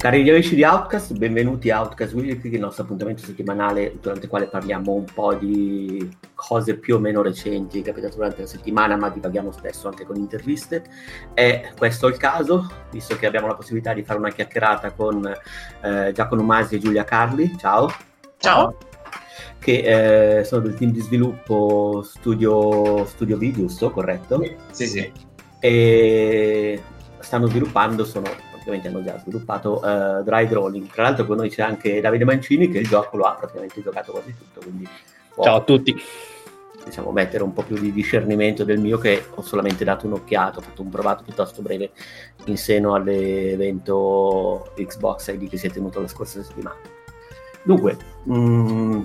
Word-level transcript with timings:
Cari 0.00 0.26
amici 0.30 0.54
di 0.54 0.64
Outcast, 0.64 1.12
benvenuti 1.18 1.68
a 1.68 1.80
Outcast 1.80 2.14
Weekly, 2.14 2.54
il 2.54 2.60
nostro 2.60 2.84
appuntamento 2.84 3.22
settimanale 3.22 3.98
durante 4.00 4.24
il 4.24 4.30
quale 4.30 4.46
parliamo 4.46 4.92
un 4.94 5.04
po' 5.04 5.34
di 5.34 6.08
cose 6.34 6.78
più 6.78 6.94
o 6.94 6.98
meno 6.98 7.20
recenti 7.20 7.82
capitate 7.82 8.16
durante 8.16 8.40
la 8.40 8.46
settimana, 8.46 8.96
ma 8.96 9.10
divaghiamo 9.10 9.52
spesso 9.52 9.88
anche 9.88 10.06
con 10.06 10.16
interviste. 10.16 10.84
E 11.34 11.72
questo 11.76 12.06
è 12.06 12.12
il 12.12 12.16
caso, 12.16 12.66
visto 12.90 13.14
che 13.16 13.26
abbiamo 13.26 13.46
la 13.46 13.54
possibilità 13.54 13.92
di 13.92 14.02
fare 14.02 14.18
una 14.18 14.30
chiacchierata 14.30 14.92
con 14.92 15.22
eh, 15.82 16.12
Giacomo 16.14 16.44
Masi 16.44 16.76
e 16.76 16.78
Giulia 16.78 17.04
Carli. 17.04 17.58
Ciao! 17.58 17.92
Ciao. 18.38 18.78
Che 19.58 20.38
eh, 20.38 20.44
sono 20.44 20.62
del 20.62 20.76
team 20.76 20.92
di 20.92 21.00
sviluppo 21.00 22.00
Studio, 22.02 23.04
Studio 23.04 23.36
V, 23.36 23.50
giusto? 23.50 23.90
Corretto? 23.90 24.42
Sì, 24.70 24.86
sì. 24.86 25.12
e 25.58 26.82
stanno 27.18 27.48
sviluppando, 27.48 28.06
sono 28.06 28.48
praticamente 28.70 28.88
hanno 28.88 29.02
già 29.02 29.18
sviluppato 29.18 29.82
eh, 29.82 30.22
Dry 30.22 30.46
Drawing. 30.46 30.86
Tra 30.88 31.02
l'altro 31.04 31.26
con 31.26 31.36
noi 31.36 31.50
c'è 31.50 31.62
anche 31.62 32.00
Davide 32.00 32.24
Mancini 32.24 32.70
che 32.70 32.78
il 32.78 32.86
gioco 32.86 33.16
lo 33.16 33.24
ha 33.24 33.34
praticamente 33.34 33.82
giocato 33.82 34.12
quasi 34.12 34.34
tutto, 34.36 34.60
quindi 34.60 34.88
può, 35.34 35.44
Ciao 35.44 35.56
a 35.56 35.60
tutti. 35.62 35.94
diciamo, 36.84 37.10
mettere 37.10 37.42
un 37.42 37.52
po' 37.52 37.62
più 37.62 37.78
di 37.78 37.92
discernimento 37.92 38.64
del 38.64 38.78
mio 38.78 38.98
che 38.98 39.26
ho 39.34 39.42
solamente 39.42 39.84
dato 39.84 40.06
un'occhiata, 40.06 40.58
ho 40.58 40.62
fatto 40.62 40.82
un 40.82 40.88
provato 40.88 41.24
piuttosto 41.24 41.62
breve 41.62 41.90
in 42.46 42.56
seno 42.56 42.94
all'evento 42.94 44.72
Xbox 44.76 45.28
ID 45.28 45.48
che 45.48 45.56
si 45.56 45.66
è 45.66 45.70
tenuto 45.70 46.00
la 46.00 46.08
scorsa 46.08 46.42
settimana. 46.42 46.78
Dunque, 47.62 47.96
mm, 48.28 49.02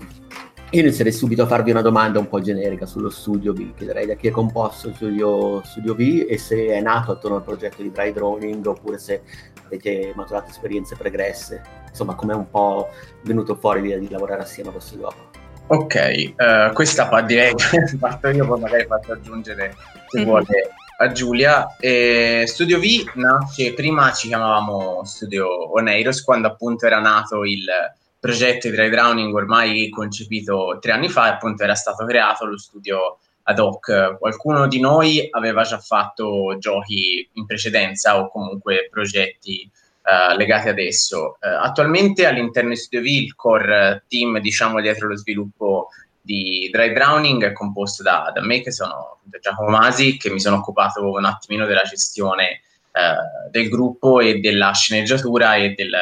io 0.72 0.82
inizierei 0.82 1.14
subito 1.14 1.44
a 1.44 1.48
farvi 1.48 1.72
una 1.72 1.82
domanda 1.82 2.20
un 2.20 2.28
po' 2.28 2.42
generica 2.42 2.86
sullo 2.86 3.10
Studio 3.10 3.54
V. 3.54 3.76
Chiederei 3.76 4.08
da 4.08 4.16
chi 4.16 4.28
è 4.28 4.32
composto 4.32 4.90
il 4.90 4.96
Studio, 4.96 5.62
Studio 5.64 5.94
V 5.94 6.26
e 6.28 6.38
se 6.38 6.68
è 6.68 6.82
nato 6.82 7.12
attorno 7.12 7.38
al 7.38 7.44
progetto 7.44 7.82
di 7.82 7.92
Dry 7.92 8.12
Drawing 8.12 8.66
oppure 8.66 8.98
se 8.98 9.22
avete 9.66 10.14
maturato 10.16 10.50
esperienze 10.50 10.96
pregresse. 10.96 11.62
Insomma, 11.90 12.16
com'è 12.16 12.34
un 12.34 12.50
po' 12.50 12.90
venuto 13.24 13.56
fuori 13.56 13.82
l'idea 13.82 13.98
di 13.98 14.10
lavorare 14.10 14.42
assieme 14.42 14.70
a 14.70 14.72
questo 14.74 14.98
gioco. 14.98 15.30
Ok, 15.68 15.96
eh, 15.96 16.34
questa 16.74 17.08
pa- 17.08 17.22
direi 17.22 17.54
che 17.56 17.80
parto 18.00 18.28
io, 18.30 18.46
poi 18.46 18.60
magari 18.60 18.86
faccio 18.86 19.14
aggiungere 19.14 19.76
se 20.10 20.20
Mhm. 20.20 20.26
vuole 20.26 20.46
a 20.98 21.12
Giulia. 21.12 21.76
Eh, 21.80 22.44
Studio 22.46 22.80
V 22.80 23.12
nasce, 23.16 23.74
prima 23.74 24.12
ci 24.14 24.28
chiamavamo 24.28 25.04
Studio 25.06 25.74
Oneiros, 25.74 26.22
quando 26.24 26.48
appunto 26.48 26.86
era 26.86 27.00
nato 27.00 27.44
il 27.44 27.66
progetto 28.20 28.70
di 28.70 28.76
Dry 28.76 28.90
Drowning, 28.90 29.34
ormai 29.34 29.90
concepito 29.90 30.78
tre 30.80 30.92
anni 30.94 31.10
fa, 31.10 31.24
appunto 31.34 31.64
era 31.64 31.76
stato 31.76 32.06
creato 32.06 32.46
lo 32.46 32.58
studio 32.58 33.18
ad 33.48 33.60
hoc. 33.60 34.18
Qualcuno 34.18 34.68
di 34.68 34.80
noi 34.80 35.28
aveva 35.30 35.64
già 35.64 35.80
fatto 35.80 36.58
giochi 36.58 37.28
in 37.34 37.46
precedenza 37.46 38.20
o 38.20 38.30
comunque 38.30 38.88
progetti 38.92 39.70
eh, 40.04 40.36
legati 40.36 40.70
ad 40.70 40.80
esso. 40.80 41.38
Eh, 41.40 41.50
attualmente 41.50 42.26
all'interno 42.26 42.70
di 42.70 42.76
Studio 42.76 43.02
V 43.02 43.06
il 43.06 43.36
core 43.36 44.04
team, 44.08 44.40
diciamo, 44.40 44.82
dietro 44.82 45.08
lo 45.08 45.18
sviluppo 45.18 45.88
di 46.22 46.70
Dry 46.72 46.92
Drowning 46.92 47.46
è 47.46 47.54
composto 47.54 48.02
da, 48.02 48.32
da 48.34 48.42
me, 48.42 48.62
che 48.62 48.72
sono 48.72 49.18
appunto 49.18 49.38
Giacomo 49.40 49.70
Masi, 49.70 50.18
che 50.18 50.32
mi 50.32 50.40
sono 50.40 50.58
occupato 50.58 51.08
un 51.12 51.26
attimino 51.26 51.68
della 51.68 51.84
gestione 51.84 52.62
eh, 52.92 53.50
del 53.52 53.70
gruppo 53.70 54.20
e 54.20 54.40
della 54.40 54.72
sceneggiatura 54.74 55.56
e 55.56 55.74
del, 55.74 55.96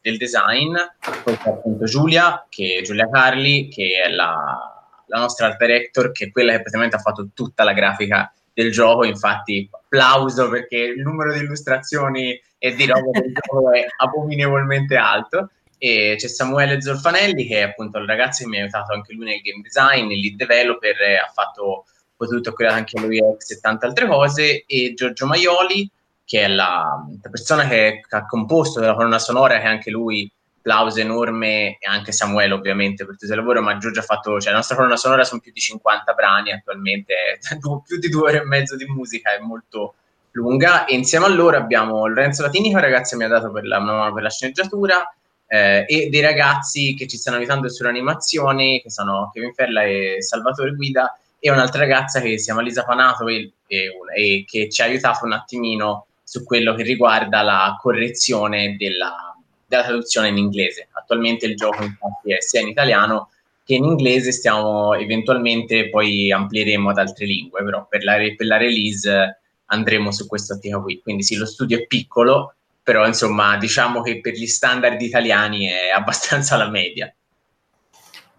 del 0.00 0.16
design. 0.16 0.74
Poi 1.22 1.36
c'è 1.36 1.48
appunto 1.48 1.84
Giulia, 1.84 2.44
che, 2.48 2.80
Giulia 2.84 3.08
Carli, 3.08 3.68
che 3.68 4.02
è 4.04 4.08
la, 4.08 4.77
la 5.08 5.18
nostra 5.18 5.46
art 5.46 5.58
director, 5.58 6.12
che 6.12 6.26
è 6.26 6.30
quella 6.30 6.52
che 6.52 6.60
praticamente 6.60 6.96
ha 6.96 7.00
fatto 7.00 7.28
tutta 7.34 7.64
la 7.64 7.72
grafica 7.72 8.32
del 8.52 8.70
gioco. 8.70 9.04
Infatti, 9.04 9.68
applauso 9.70 10.48
perché 10.48 10.76
il 10.76 11.02
numero 11.02 11.32
di 11.32 11.40
illustrazioni 11.40 12.40
e 12.58 12.74
di 12.74 12.86
roba 12.86 13.10
del 13.10 13.32
gioco 13.32 13.72
è 13.72 13.86
abominevolmente 13.98 14.96
alto. 14.96 15.50
E 15.80 16.16
c'è 16.18 16.26
Samuele 16.26 16.80
Zolfanelli, 16.80 17.46
che 17.46 17.58
è 17.58 17.62
appunto 17.62 17.98
il 17.98 18.06
ragazzo 18.06 18.42
che 18.42 18.48
mi 18.48 18.58
ha 18.58 18.62
aiutato 18.62 18.92
anche 18.92 19.12
lui 19.12 19.26
nel 19.26 19.40
game 19.40 19.62
design, 19.62 20.10
il 20.10 20.20
lead 20.20 20.34
developer, 20.34 21.00
eh, 21.00 21.16
ha 21.18 21.30
fatto 21.32 21.84
potuto 22.16 22.52
curare 22.52 22.74
anche 22.74 22.98
lui 22.98 23.18
e 23.18 23.60
tante 23.60 23.86
altre 23.86 24.06
cose, 24.08 24.64
e 24.66 24.92
Giorgio 24.94 25.26
Maioli, 25.26 25.88
che 26.24 26.42
è 26.42 26.48
la, 26.48 27.06
la 27.22 27.30
persona 27.30 27.68
che, 27.68 28.04
che 28.06 28.16
ha 28.16 28.26
composto 28.26 28.80
la 28.80 28.94
colonna 28.94 29.20
sonora, 29.20 29.60
che 29.60 29.66
anche 29.66 29.90
lui 29.90 30.28
applauso 30.58 31.00
enorme, 31.00 31.78
e 31.78 31.88
anche 31.88 32.12
Samuele 32.12 32.54
ovviamente 32.54 33.04
per 33.04 33.16
tutto 33.16 33.32
il 33.32 33.38
lavoro, 33.38 33.62
ma 33.62 33.78
Giorgio 33.78 34.00
ha 34.00 34.04
fatto, 34.04 34.40
cioè 34.40 34.50
la 34.50 34.58
nostra 34.58 34.76
colonna 34.76 34.96
sonora 34.96 35.24
sono 35.24 35.40
più 35.40 35.52
di 35.52 35.60
50 35.60 36.12
brani 36.12 36.52
attualmente, 36.52 37.14
più 37.86 37.98
di 37.98 38.08
due 38.08 38.28
ore 38.28 38.38
e 38.38 38.44
mezzo 38.44 38.76
di 38.76 38.84
musica, 38.84 39.34
è 39.34 39.40
molto 39.40 39.94
lunga, 40.32 40.84
e 40.84 40.94
insieme 40.94 41.26
a 41.26 41.28
loro 41.28 41.56
abbiamo 41.56 42.06
Lorenzo 42.06 42.42
Latini, 42.42 42.68
che 42.68 42.74
un 42.74 42.80
ragazzo 42.80 43.16
mi 43.16 43.24
ha 43.24 43.28
dato 43.28 43.50
per 43.50 43.66
la, 43.66 44.10
per 44.12 44.22
la 44.22 44.30
sceneggiatura, 44.30 45.12
eh, 45.46 45.86
e 45.88 46.08
dei 46.10 46.20
ragazzi 46.20 46.94
che 46.94 47.06
ci 47.06 47.16
stanno 47.16 47.38
aiutando 47.38 47.68
sull'animazione, 47.68 48.80
che 48.82 48.90
sono 48.90 49.30
Kevin 49.32 49.54
Ferla 49.54 49.82
e 49.84 50.16
Salvatore 50.20 50.74
Guida, 50.74 51.18
e 51.40 51.50
un'altra 51.50 51.80
ragazza 51.80 52.20
che 52.20 52.36
si 52.36 52.46
chiama 52.46 52.62
Lisa 52.62 52.84
Panato 52.84 53.26
e, 53.28 53.52
e- 53.66 53.90
e 54.14 54.44
che 54.46 54.68
ci 54.68 54.82
ha 54.82 54.86
aiutato 54.86 55.24
un 55.24 55.32
attimino 55.32 56.06
su 56.22 56.44
quello 56.44 56.74
che 56.74 56.82
riguarda 56.82 57.42
la 57.42 57.76
correzione 57.80 58.76
della, 58.76 59.27
della 59.68 59.84
traduzione 59.84 60.28
in 60.28 60.38
inglese. 60.38 60.88
Attualmente 60.92 61.46
il 61.46 61.54
gioco 61.54 61.82
infatti 61.82 62.32
è 62.32 62.40
sia 62.40 62.60
in 62.60 62.68
italiano 62.68 63.30
che 63.64 63.74
in 63.74 63.84
inglese, 63.84 64.32
stiamo 64.32 64.94
eventualmente 64.94 65.90
poi 65.90 66.32
amplieremo 66.32 66.88
ad 66.88 66.96
altre 66.96 67.26
lingue, 67.26 67.62
però 67.62 67.86
per 67.86 68.02
la, 68.02 68.16
re- 68.16 68.34
per 68.34 68.46
la 68.46 68.56
release 68.56 69.10
eh, 69.10 69.36
andremo 69.66 70.10
su 70.10 70.26
questa 70.26 70.54
ottica 70.54 70.80
qui. 70.80 71.00
Quindi 71.02 71.22
sì, 71.22 71.36
lo 71.36 71.44
studio 71.44 71.76
è 71.76 71.86
piccolo, 71.86 72.54
però 72.82 73.06
insomma 73.06 73.58
diciamo 73.58 74.00
che 74.00 74.20
per 74.20 74.32
gli 74.32 74.46
standard 74.46 74.98
italiani 75.02 75.66
è 75.66 75.90
abbastanza 75.94 76.56
la 76.56 76.70
media. 76.70 77.12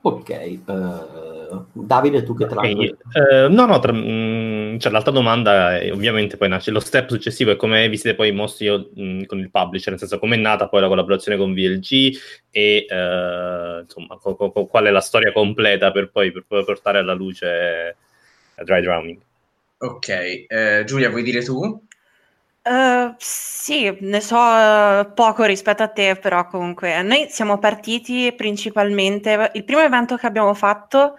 Ok, 0.02 0.30
eh, 0.30 0.60
Davide, 1.74 2.24
tu 2.24 2.34
che 2.34 2.48
tra 2.48 2.62
l'altro... 2.62 2.82
Ok, 2.82 3.16
eh, 3.16 3.48
no, 3.50 3.66
no, 3.68 3.78
tra- 3.80 3.94
mm, 3.94 4.49
cioè, 4.80 4.92
l'altra 4.92 5.12
domanda 5.12 5.78
è, 5.78 5.92
ovviamente 5.92 6.38
poi 6.38 6.50
nasce 6.50 6.72
lo 6.72 6.80
step 6.80 7.10
successivo 7.10 7.52
è 7.52 7.56
come 7.56 7.88
vi 7.90 7.98
siete 7.98 8.16
poi 8.16 8.32
mossi 8.32 8.64
io, 8.64 8.90
mm, 9.00 9.24
con 9.24 9.40
il 9.40 9.52
publisher, 9.52 9.90
nel 9.90 10.00
senso 10.00 10.20
come 10.20 10.36
è 10.36 10.40
nata 10.40 10.68
poi 10.68 10.82
la 10.82 10.88
collaborazione 10.88 11.38
con 11.38 11.54
VLG 11.54 12.18
e 12.50 12.86
eh, 12.90 13.80
insomma 13.82 14.18
co- 14.18 14.36
co- 14.36 14.66
qual 14.66 14.86
è 14.86 14.90
la 14.90 15.02
storia 15.02 15.32
completa 15.32 15.92
per 15.92 16.10
poi 16.10 16.32
per 16.32 16.46
poi 16.48 16.64
portare 16.64 17.00
alla 17.00 17.14
luce 17.14 17.96
eh, 18.56 18.64
Dry 18.64 18.82
Drowning. 18.82 19.20
Ok, 19.78 20.08
eh, 20.10 20.84
Giulia, 20.86 21.10
vuoi 21.10 21.24
dire 21.24 21.44
tu? 21.44 21.88
Eh, 22.62 23.16
sì, 23.18 23.98
ne 24.02 24.22
so 24.22 24.36
eh, 24.38 25.10
poco 25.16 25.44
rispetto 25.46 25.84
a 25.84 25.88
te, 25.88 26.18
però 26.18 26.46
comunque 26.48 27.02
noi 27.02 27.28
siamo 27.30 27.58
partiti 27.58 28.34
principalmente. 28.36 29.52
Il 29.54 29.64
primo 29.64 29.82
evento 29.82 30.18
che 30.18 30.28
abbiamo 30.28 30.54
fatto 30.54 31.18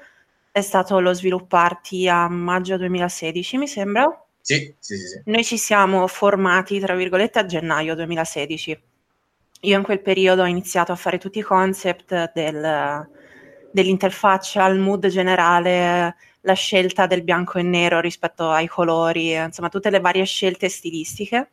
è 0.53 0.61
stato 0.61 0.99
lo 1.00 1.12
Sviluppo 1.12 1.47
Party 1.47 2.09
a 2.09 2.28
maggio 2.28 2.77
2016, 2.77 3.56
mi 3.56 3.69
sembra. 3.69 4.25
Sì, 4.41 4.75
sì, 4.78 4.97
sì. 4.97 5.06
sì. 5.06 5.22
Noi 5.27 5.44
ci 5.44 5.59
siamo 5.59 6.06
formati, 6.06 6.81
tra 6.81 6.94
virgolette, 6.94 7.38
a 7.38 7.47
gennaio 7.47 7.94
2016. 7.94 8.83
Io 9.62 9.77
in 9.77 9.83
quel 9.83 10.00
periodo 10.00 10.43
ho 10.43 10.47
iniziato 10.47 10.93
a 10.93 10.97
fare 10.97 11.19
tutti 11.19 11.39
i 11.39 11.43
concept 11.43 12.33
del- 12.34 13.09
dell'interfaccia, 13.71 14.66
il 14.66 14.78
mood 14.81 15.06
generale, 15.09 16.16
la 16.43 16.53
scelta 16.55 17.06
del 17.06 17.22
bianco 17.22 17.59
e 17.59 17.62
nero 17.62 18.00
rispetto 18.00 18.50
ai 18.50 18.66
colori, 18.66 19.33
insomma 19.33 19.69
tutte 19.69 19.91
le 19.91 20.00
varie 20.00 20.25
scelte 20.25 20.69
stilistiche. 20.69 21.50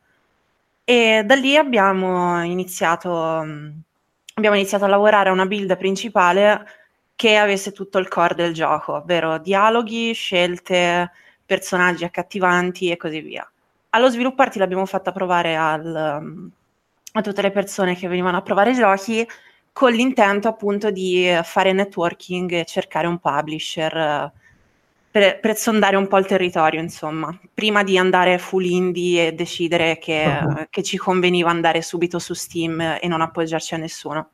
E 0.86 1.24
da 1.26 1.36
lì 1.36 1.58
abbiamo 1.58 2.42
iniziato, 2.44 3.12
abbiamo 4.34 4.56
iniziato 4.56 4.86
a 4.86 4.88
lavorare 4.88 5.30
a 5.30 5.34
una 5.34 5.46
build 5.46 5.76
principale 5.78 6.66
che 7.18 7.36
avesse 7.38 7.74
tutto 7.74 7.98
il 7.98 8.08
core 8.08 8.36
del 8.36 8.54
gioco, 8.54 8.94
ovvero 8.98 9.40
dialoghi, 9.40 10.14
scelte, 10.14 11.12
personaggi 11.46 12.06
accattivanti 12.06 12.92
e 12.92 12.98
così 12.98 13.22
via. 13.22 13.50
Allo 13.90 14.10
svilupparti 14.10 14.60
l'abbiamo 14.60 14.86
fatta 14.86 15.12
provare 15.12 15.56
al, 15.58 16.42
a 17.14 17.22
tutte 17.22 17.42
le 17.42 17.52
persone 17.52 17.96
che 17.96 18.08
venivano 18.08 18.38
a 18.38 18.42
provare 18.44 18.72
i 18.72 18.76
giochi 18.76 19.28
con 19.72 19.92
l'intento 19.94 20.48
appunto 20.48 20.92
di 20.92 21.28
fare 21.44 21.74
networking 21.74 22.52
e 22.52 22.66
cercare 22.66 23.08
un 23.08 23.20
publisher 23.20 24.32
per, 25.10 25.40
per 25.40 25.56
sondare 25.56 25.96
un 25.96 26.08
po' 26.08 26.18
il 26.20 26.26
territorio, 26.28 26.80
insomma, 26.82 27.36
prima 27.54 27.84
di 27.84 27.98
andare 27.98 28.38
full 28.38 28.66
indie 28.66 29.28
e 29.28 29.34
decidere 29.34 29.98
che, 29.98 30.26
Mhm. 30.42 30.68
che 30.70 30.84
ci 30.84 30.98
conveniva 30.98 31.50
andare 31.50 31.82
subito 31.82 32.20
su 32.20 32.34
Steam 32.34 32.80
e 33.02 33.08
non 33.08 33.22
appoggiarci 33.22 33.74
a 33.74 33.78
nessuno. 33.78 34.30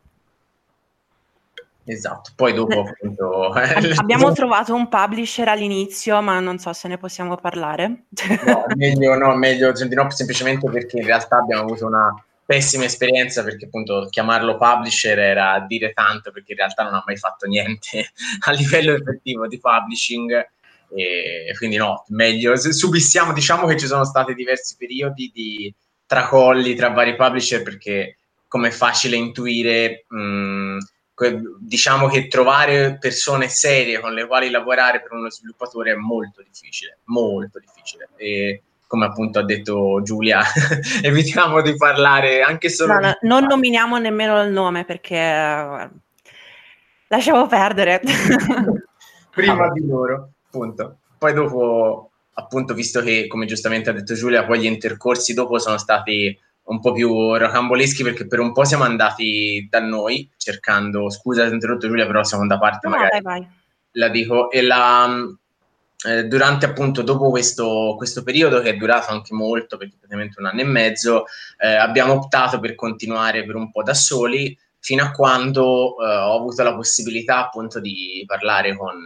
Esatto. 1.86 2.32
Poi 2.36 2.54
dopo 2.54 2.86
Eh, 2.86 2.90
appunto 2.90 3.46
Ab- 3.52 3.94
abbiamo 4.00 4.32
trovato 4.32 4.74
un 4.74 4.88
publisher 4.88 5.50
all'inizio, 5.50 6.22
ma 6.22 6.40
non 6.40 6.58
so 6.58 6.72
se 6.74 6.88
ne 6.88 6.98
possiamo 6.98 7.36
parlare. 7.36 8.06
No, 8.46 8.66
meglio 8.76 9.16
no, 9.16 9.36
meglio 9.36 9.72
no, 9.72 10.10
semplicemente 10.12 10.70
perché 10.70 11.00
in 11.00 11.06
realtà 11.06 11.38
abbiamo 11.38 11.64
avuto 11.64 11.86
una 11.86 12.14
pessima 12.46 12.84
esperienza 12.84 13.44
perché 13.44 13.66
appunto 13.66 14.08
chiamarlo 14.10 14.58
publisher 14.58 15.18
era 15.18 15.64
dire 15.66 15.94
tanto 15.94 16.32
perché 16.32 16.52
in 16.52 16.58
realtà 16.58 16.84
non 16.84 16.94
ha 16.94 17.04
mai 17.06 17.16
fatto 17.16 17.48
niente 17.48 18.12
a 18.46 18.52
livello 18.52 18.94
effettivo 18.94 19.48
di 19.48 19.60
publishing 19.60 20.52
e 20.96 21.54
quindi 21.58 21.78
no, 21.78 22.04
meglio 22.10 22.56
subissiamo, 22.56 23.34
diciamo 23.34 23.66
che 23.66 23.78
ci 23.78 23.88
sono 23.88 24.04
stati 24.04 24.36
diversi 24.36 24.76
periodi 24.78 25.32
di 25.34 25.74
tracolli 26.06 26.76
tra 26.76 26.90
vari 26.90 27.16
publisher 27.16 27.64
perché 27.64 28.18
come 28.48 28.68
è 28.68 28.72
facile 28.72 29.16
intuire 29.16 30.06
mh, 30.08 30.78
diciamo 31.60 32.07
che 32.07 32.27
trovare 32.27 32.98
persone 33.00 33.48
serie 33.48 34.00
con 34.00 34.13
le 34.13 34.25
quali 34.25 34.50
lavorare 34.50 35.01
per 35.01 35.13
uno 35.13 35.30
sviluppatore 35.30 35.92
è 35.92 35.95
molto 35.95 36.42
difficile, 36.42 37.00
molto 37.06 37.60
difficile. 37.60 38.10
E 38.15 38.63
come 38.88 39.06
appunto 39.06 39.39
ha 39.39 39.44
detto 39.44 40.01
Giulia, 40.04 40.42
evitiamo 41.01 41.62
di 41.62 41.75
parlare 41.75 42.42
anche 42.42 42.69
solo... 42.69 42.94
No, 42.94 43.00
no, 43.00 43.18
non 43.21 43.45
nominiamo 43.45 43.98
nemmeno 43.98 44.42
il 44.42 44.51
nome 44.51 44.86
perché 44.86 45.89
lasciamo 47.07 47.48
perdere. 47.48 48.01
Prima 49.31 49.71
di 49.71 49.86
loro, 49.86 50.30
appunto. 50.45 50.98
Poi 51.18 51.33
dopo, 51.33 52.12
appunto, 52.33 52.74
visto 52.74 53.01
che, 53.01 53.25
come 53.27 53.45
giustamente 53.45 53.89
ha 53.89 53.94
detto 53.94 54.13
Giulia, 54.13 54.45
poi 54.45 54.60
gli 54.60 54.65
intercorsi 54.65 55.33
dopo 55.33 55.57
sono 55.57 55.77
stati 55.77 56.38
un 56.65 56.80
po' 56.80 56.94
più 56.94 57.36
rocamboleschi 57.36 58.04
perché 58.04 58.27
per 58.27 58.39
un 58.39 58.54
po' 58.54 58.63
siamo 58.63 58.83
andati 58.83 59.68
da 59.69 59.80
noi 59.80 60.30
cercando, 60.38 61.10
scusa 61.10 61.44
se 61.44 61.50
ho 61.50 61.54
interrotto 61.54 61.88
Giulia, 61.88 62.06
però 62.06 62.24
seconda 62.24 62.57
parte 62.57 62.88
no, 62.88 62.95
magari 62.95 63.21
vai, 63.21 63.39
vai. 63.39 63.48
la 63.92 64.10
dico, 64.10 64.50
e 64.50 64.62
la, 64.62 65.27
eh, 66.06 66.25
durante 66.25 66.65
appunto 66.65 67.01
dopo 67.01 67.30
questo, 67.30 67.95
questo, 67.98 68.24
periodo 68.24 68.62
che 68.62 68.69
è 68.69 68.75
durato 68.75 69.12
anche 69.12 69.33
molto, 69.33 69.77
perché 69.77 69.95
praticamente 69.98 70.39
un 70.39 70.48
anno 70.48 70.62
e 70.62 70.65
mezzo, 70.65 71.25
eh, 71.57 71.75
abbiamo 71.75 72.13
optato 72.13 72.60
per 72.60 72.75
continuare 72.75 73.45
per 73.45 73.56
un 73.56 73.71
po' 73.71 73.83
da 73.83 73.94
soli 73.94 74.57
fino 74.80 75.04
a 75.04 75.12
quando 75.12 75.98
eh, 76.00 76.06
ho 76.06 76.38
avuto 76.38 76.62
la 76.63 76.75
possibilità 76.75 77.45
appunto 77.45 77.80
di 77.80 78.24
parlare 78.27 78.75
con, 78.75 79.01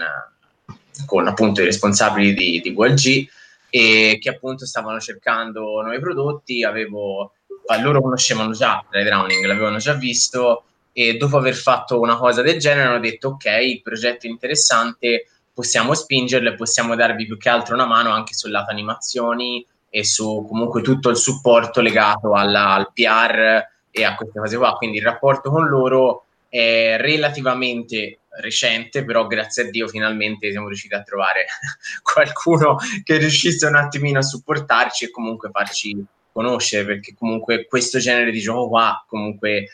con 1.06 1.28
appunto 1.28 1.62
i 1.62 1.66
responsabili 1.66 2.34
di, 2.34 2.62
di 2.62 2.72
VLG 2.72 3.28
e 3.70 4.18
che 4.20 4.30
appunto 4.30 4.66
stavano 4.66 5.00
cercando 5.00 5.82
nuovi 5.82 6.00
prodotti, 6.00 6.64
avevo 6.64 7.34
loro 7.76 8.02
conoscevano 8.02 8.52
già 8.54 8.84
Ray 8.90 9.04
Drowning, 9.04 9.46
l'avevano 9.46 9.78
già 9.78 9.94
visto 9.94 10.64
e 10.94 11.18
dopo 11.18 11.38
aver 11.38 11.54
fatto 11.54 12.00
una 12.00 12.18
cosa 12.18 12.42
del 12.42 12.58
genere 12.58 12.88
hanno 12.88 13.00
detto 13.00 13.30
ok, 13.30 13.46
il 13.62 13.82
progetto 13.82 14.26
è 14.26 14.30
interessante, 14.30 15.28
possiamo 15.54 15.94
spingerlo 15.94 16.50
e 16.50 16.56
possiamo 16.56 16.96
darvi 16.96 17.26
più 17.26 17.38
che 17.38 17.50
altro 17.50 17.76
una 17.76 17.86
mano 17.86 18.12
anche 18.12 18.34
sul 18.34 18.52
lato 18.52 18.72
animazioni 18.72 19.66
e 19.90 20.04
su 20.04 20.46
comunque 20.48 20.82
tutto 20.82 21.10
il 21.10 21.18
supporto 21.18 21.82
legato 21.82 22.34
alla, 22.34 22.74
al 22.74 22.92
PR 22.94 23.64
e 23.92 24.04
a 24.04 24.16
queste 24.16 24.40
cose 24.40 24.58
qua. 24.58 24.74
Quindi 24.74 24.98
il 24.98 25.04
rapporto 25.04 25.50
con 25.50 25.68
loro 25.68 26.26
è 26.50 26.98
relativamente 27.00 28.20
recente, 28.40 29.04
però 29.04 29.28
grazie 29.28 29.64
a 29.64 29.70
Dio 29.70 29.88
finalmente 29.88 30.52
siamo 30.52 30.68
riusciti 30.68 30.94
a 30.94 31.02
trovare 31.02 31.46
qualcuno 32.02 32.78
che 33.04 33.18
riuscisse 33.18 33.66
un 33.66 33.76
attimino 33.76 34.20
a 34.20 34.24
supportarci 34.24 35.06
e 35.06 35.12
comunque 35.12 35.50
farci 35.52 36.04
conoscere, 36.38 36.86
perché 36.86 37.16
comunque 37.18 37.66
questo 37.68 38.00
genere 38.00 38.32
di 38.32 38.40
gioco 38.40 38.70
qua 38.70 39.04
comunque 39.08 39.70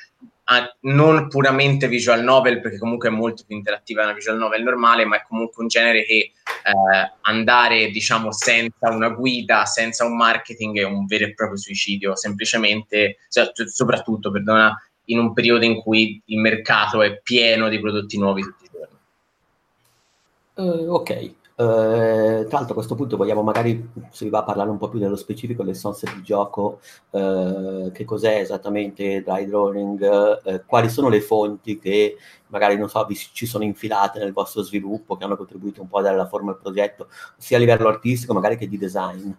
non 0.81 1.30
puramente 1.30 1.88
visual 1.88 2.21
novel 2.21 2.60
perché 2.60 2.77
comunque 2.77 3.07
è 3.07 3.12
molto 3.12 3.44
più 3.48 3.56
interattiva 3.56 4.04
una 4.04 4.13
visual 4.13 4.38
novel 4.38 4.63
normale 4.63 5.06
ma 5.06 5.15
è 5.15 5.25
comunque 5.27 5.62
un 5.63 5.69
genere 5.69 6.04
che 6.04 6.15
eh, 6.15 6.31
andare 7.21 7.89
diciamo 7.89 8.31
senza 8.33 8.89
una 8.89 9.10
guida 9.10 9.65
senza 9.65 10.04
un 10.06 10.18
marketing 10.18 10.80
è 10.80 10.83
un 10.83 11.06
vero 11.06 11.25
e 11.25 11.33
proprio 11.33 11.57
suicidio 11.57 12.15
semplicemente 12.18 13.19
cioè, 13.30 13.51
soprattutto 13.54 14.31
perdona 14.31 14.75
in 15.06 15.19
un 15.19 15.33
periodo 15.33 15.63
in 15.63 15.81
cui 15.81 16.21
il 16.25 16.39
mercato 16.39 17.01
è 17.01 17.19
pieno 17.21 17.69
di 17.69 17.80
prodotti 17.80 18.18
nuovi 18.18 18.42
tutti 18.42 18.66
i 18.66 18.69
giorni. 18.71 18.98
Uh, 20.56 20.94
ok 20.94 21.31
Uh, 21.56 22.48
tra 22.48 22.58
l'altro 22.58 22.72
a 22.72 22.74
questo 22.74 22.96
punto 22.96 23.16
vogliamo 23.16 23.44
magari, 23.44 23.90
se 24.10 24.26
vi 24.26 24.32
va 24.32 24.40
a 24.40 24.44
parlare 24.44 24.72
un 24.72 24.78
po' 24.78 24.90
più 24.90 24.98
dello 24.98 25.16
specifico 25.16 25.62
delle 25.62 25.76
source 25.76 26.12
di 26.12 26.24
gioco, 26.24 26.80
uh, 27.12 27.92
che 27.92 28.06
cos'è 28.06 28.40
esattamente 28.40 29.22
dry 29.22 29.46
drawing, 29.46 30.40
uh, 30.44 30.62
quali 30.66 30.90
sono 30.90 31.10
le 31.10 31.22
fonti 31.22 31.78
che 31.78 32.18
magari 32.48 32.76
non 32.76 32.90
so, 32.90 33.06
vi, 33.06 33.16
ci 33.16 33.46
sono 33.46 33.64
infilate 33.64 34.18
nel 34.18 34.34
vostro 34.34 34.64
sviluppo, 34.64 35.16
che 35.16 35.26
hanno 35.26 35.38
contribuito 35.38 35.82
un 35.82 35.90
po' 35.90 36.00
a 36.00 36.02
dare 36.02 36.18
la 36.18 36.28
forma 36.28 36.52
al 36.52 36.60
progetto, 36.60 37.08
sia 37.38 37.58
a 37.58 37.60
livello 37.60 37.88
artistico 37.88 38.34
magari 38.34 38.58
che 38.58 38.68
di 38.68 38.78
design. 38.80 39.32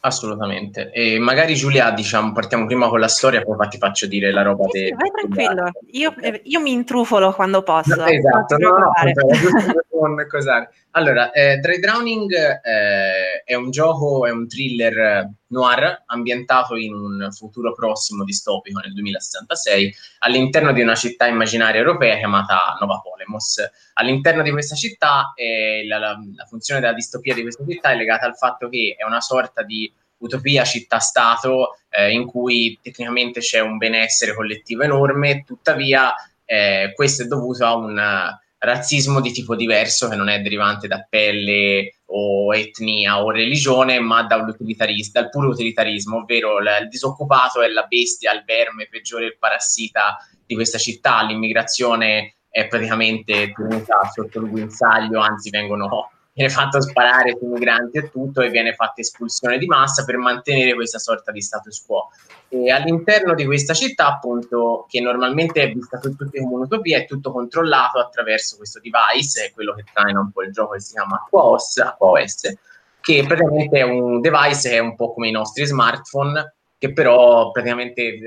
Assolutamente. 0.00 0.92
E 0.92 1.18
magari 1.18 1.56
Giulia, 1.56 1.90
diciamo, 1.90 2.30
partiamo 2.30 2.66
prima 2.66 2.88
con 2.88 3.00
la 3.00 3.08
storia, 3.08 3.42
poi 3.42 3.56
ti 3.68 3.78
faccio 3.78 4.06
dire 4.06 4.30
la 4.30 4.42
roba. 4.42 4.64
Sì, 4.68 4.84
de- 4.84 4.94
vai 4.96 5.10
tranquillo, 5.10 5.70
io, 5.90 6.14
io, 6.44 6.60
mi 6.60 6.70
intrufolo 6.70 7.32
quando 7.32 7.62
posso. 7.64 7.96
No, 7.96 8.06
esatto, 8.06 8.56
no, 8.58 8.78
no, 8.78 8.92
con 9.98 10.26
cos'are. 10.28 10.70
Allora, 10.92 11.30
eh, 11.32 11.58
Dry 11.58 11.78
Drowning 11.78 12.32
eh, 12.32 13.42
è 13.44 13.54
un 13.54 13.70
gioco, 13.70 14.26
è 14.26 14.30
un 14.30 14.48
thriller 14.48 15.30
noir 15.48 16.04
ambientato 16.06 16.76
in 16.76 16.94
un 16.94 17.28
futuro 17.32 17.72
prossimo 17.72 18.24
distopico 18.24 18.80
nel 18.80 18.92
2066 18.92 19.94
all'interno 20.20 20.72
di 20.72 20.82
una 20.82 20.94
città 20.94 21.26
immaginaria 21.26 21.80
europea 21.80 22.16
chiamata 22.16 22.76
Nova 22.80 23.00
Polemos. 23.00 23.62
All'interno 23.94 24.42
di 24.42 24.50
questa 24.50 24.74
città 24.74 25.32
eh, 25.34 25.86
la, 25.86 25.98
la, 25.98 26.18
la 26.34 26.44
funzione 26.44 26.80
della 26.80 26.94
distopia 26.94 27.34
di 27.34 27.42
questa 27.42 27.64
città 27.68 27.90
è 27.90 27.96
legata 27.96 28.26
al 28.26 28.36
fatto 28.36 28.68
che 28.68 28.94
è 28.96 29.04
una 29.04 29.20
sorta 29.20 29.62
di 29.62 29.92
utopia 30.18 30.64
città-stato 30.64 31.78
eh, 31.90 32.12
in 32.12 32.26
cui 32.26 32.78
tecnicamente 32.82 33.40
c'è 33.40 33.60
un 33.60 33.76
benessere 33.76 34.34
collettivo 34.34 34.82
enorme, 34.82 35.44
tuttavia 35.44 36.12
eh, 36.44 36.92
questo 36.94 37.22
è 37.22 37.26
dovuto 37.26 37.64
a 37.64 37.76
un 37.76 38.00
razzismo 38.58 39.20
di 39.20 39.30
tipo 39.32 39.54
diverso 39.54 40.08
che 40.08 40.16
non 40.16 40.28
è 40.28 40.40
derivante 40.40 40.88
da 40.88 41.06
pelle 41.08 42.00
o 42.06 42.54
etnia 42.54 43.22
o 43.22 43.30
religione, 43.30 44.00
ma 44.00 44.24
da 44.24 44.42
dal 44.42 45.28
puro 45.30 45.48
utilitarismo, 45.48 46.18
ovvero 46.18 46.58
l- 46.58 46.78
il 46.82 46.88
disoccupato 46.88 47.62
è 47.62 47.68
la 47.68 47.84
bestia, 47.84 48.32
il 48.32 48.44
verme 48.44 48.88
peggiore, 48.90 49.26
il 49.26 49.38
parassita 49.38 50.16
di 50.44 50.54
questa 50.54 50.78
città, 50.78 51.22
l'immigrazione 51.22 52.36
è 52.48 52.66
praticamente 52.66 53.52
tenuta 53.52 54.10
sotto 54.12 54.40
il 54.40 54.48
guinzaglio, 54.48 55.20
anzi 55.20 55.50
vengono 55.50 56.10
viene 56.38 56.52
fatto 56.52 56.80
sparare 56.80 57.36
sui 57.36 57.48
migranti 57.48 57.98
e 57.98 58.10
tutto 58.10 58.42
e 58.42 58.50
viene 58.50 58.72
fatta 58.72 59.00
espulsione 59.00 59.58
di 59.58 59.66
massa 59.66 60.04
per 60.04 60.18
mantenere 60.18 60.74
questa 60.74 61.00
sorta 61.00 61.32
di 61.32 61.42
status 61.42 61.84
quo. 61.84 62.10
E 62.48 62.70
all'interno 62.70 63.34
di 63.34 63.44
questa 63.44 63.74
città, 63.74 64.06
appunto, 64.06 64.86
che 64.88 65.00
normalmente 65.00 65.62
è 65.62 65.72
vista 65.72 65.98
tutti 65.98 66.38
come 66.38 66.54
un'utopia, 66.54 66.98
è 66.98 67.06
tutto 67.06 67.32
controllato 67.32 67.98
attraverso 67.98 68.56
questo 68.56 68.78
device, 68.78 69.50
quello 69.52 69.74
che 69.74 69.82
traina 69.92 70.20
un 70.20 70.30
po' 70.30 70.42
il 70.42 70.52
gioco 70.52 70.74
che 70.74 70.80
si 70.80 70.92
chiama 70.92 71.16
Aquos, 71.16 71.78
Aquos 71.78 72.56
che 73.00 73.24
praticamente 73.26 73.78
è 73.78 73.82
un 73.82 74.20
device 74.20 74.68
che 74.68 74.76
è 74.76 74.80
un 74.80 74.94
po' 74.94 75.12
come 75.12 75.28
i 75.28 75.32
nostri 75.32 75.64
smartphone, 75.64 76.54
che 76.78 76.92
però 76.92 77.50
praticamente 77.50 78.18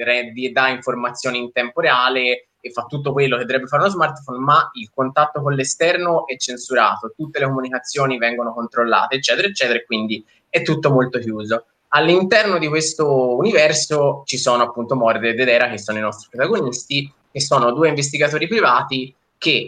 dà 0.52 0.68
informazioni 0.68 1.38
in 1.38 1.52
tempo 1.54 1.80
reale 1.80 2.50
e 2.62 2.70
fa 2.70 2.84
tutto 2.84 3.12
quello 3.12 3.38
che 3.38 3.44
dovrebbe 3.44 3.68
fare 3.68 3.82
uno 3.82 3.92
smartphone, 3.92 4.38
ma 4.38 4.70
il 4.76 4.90
contatto 4.94 5.42
con 5.42 5.54
l'esterno 5.54 6.28
è 6.28 6.38
censurato, 6.38 7.14
tutte 7.16 7.40
le 7.40 7.46
comunicazioni 7.46 8.18
vengono 8.18 8.54
controllate, 8.54 9.16
eccetera, 9.16 9.48
eccetera, 9.48 9.80
e 9.80 9.86
quindi 9.86 10.24
è 10.48 10.62
tutto 10.62 10.92
molto 10.92 11.20
chiuso. 11.20 11.66
All'interno 11.90 12.58
di 12.58 12.68
questo 12.68 13.36
universo 13.36 14.22
ci 14.26 14.38
sono 14.38 14.64
appunto 14.64 14.96
Morde 14.96 15.30
e 15.30 15.34
Dedera, 15.34 15.70
che 15.70 15.78
sono 15.78 15.98
i 15.98 16.02
nostri 16.02 16.30
protagonisti, 16.30 17.12
che 17.32 17.42
sono 17.42 17.72
due 17.72 17.90
investigatori 17.90 18.48
privati 18.48 19.14
che 19.38 19.68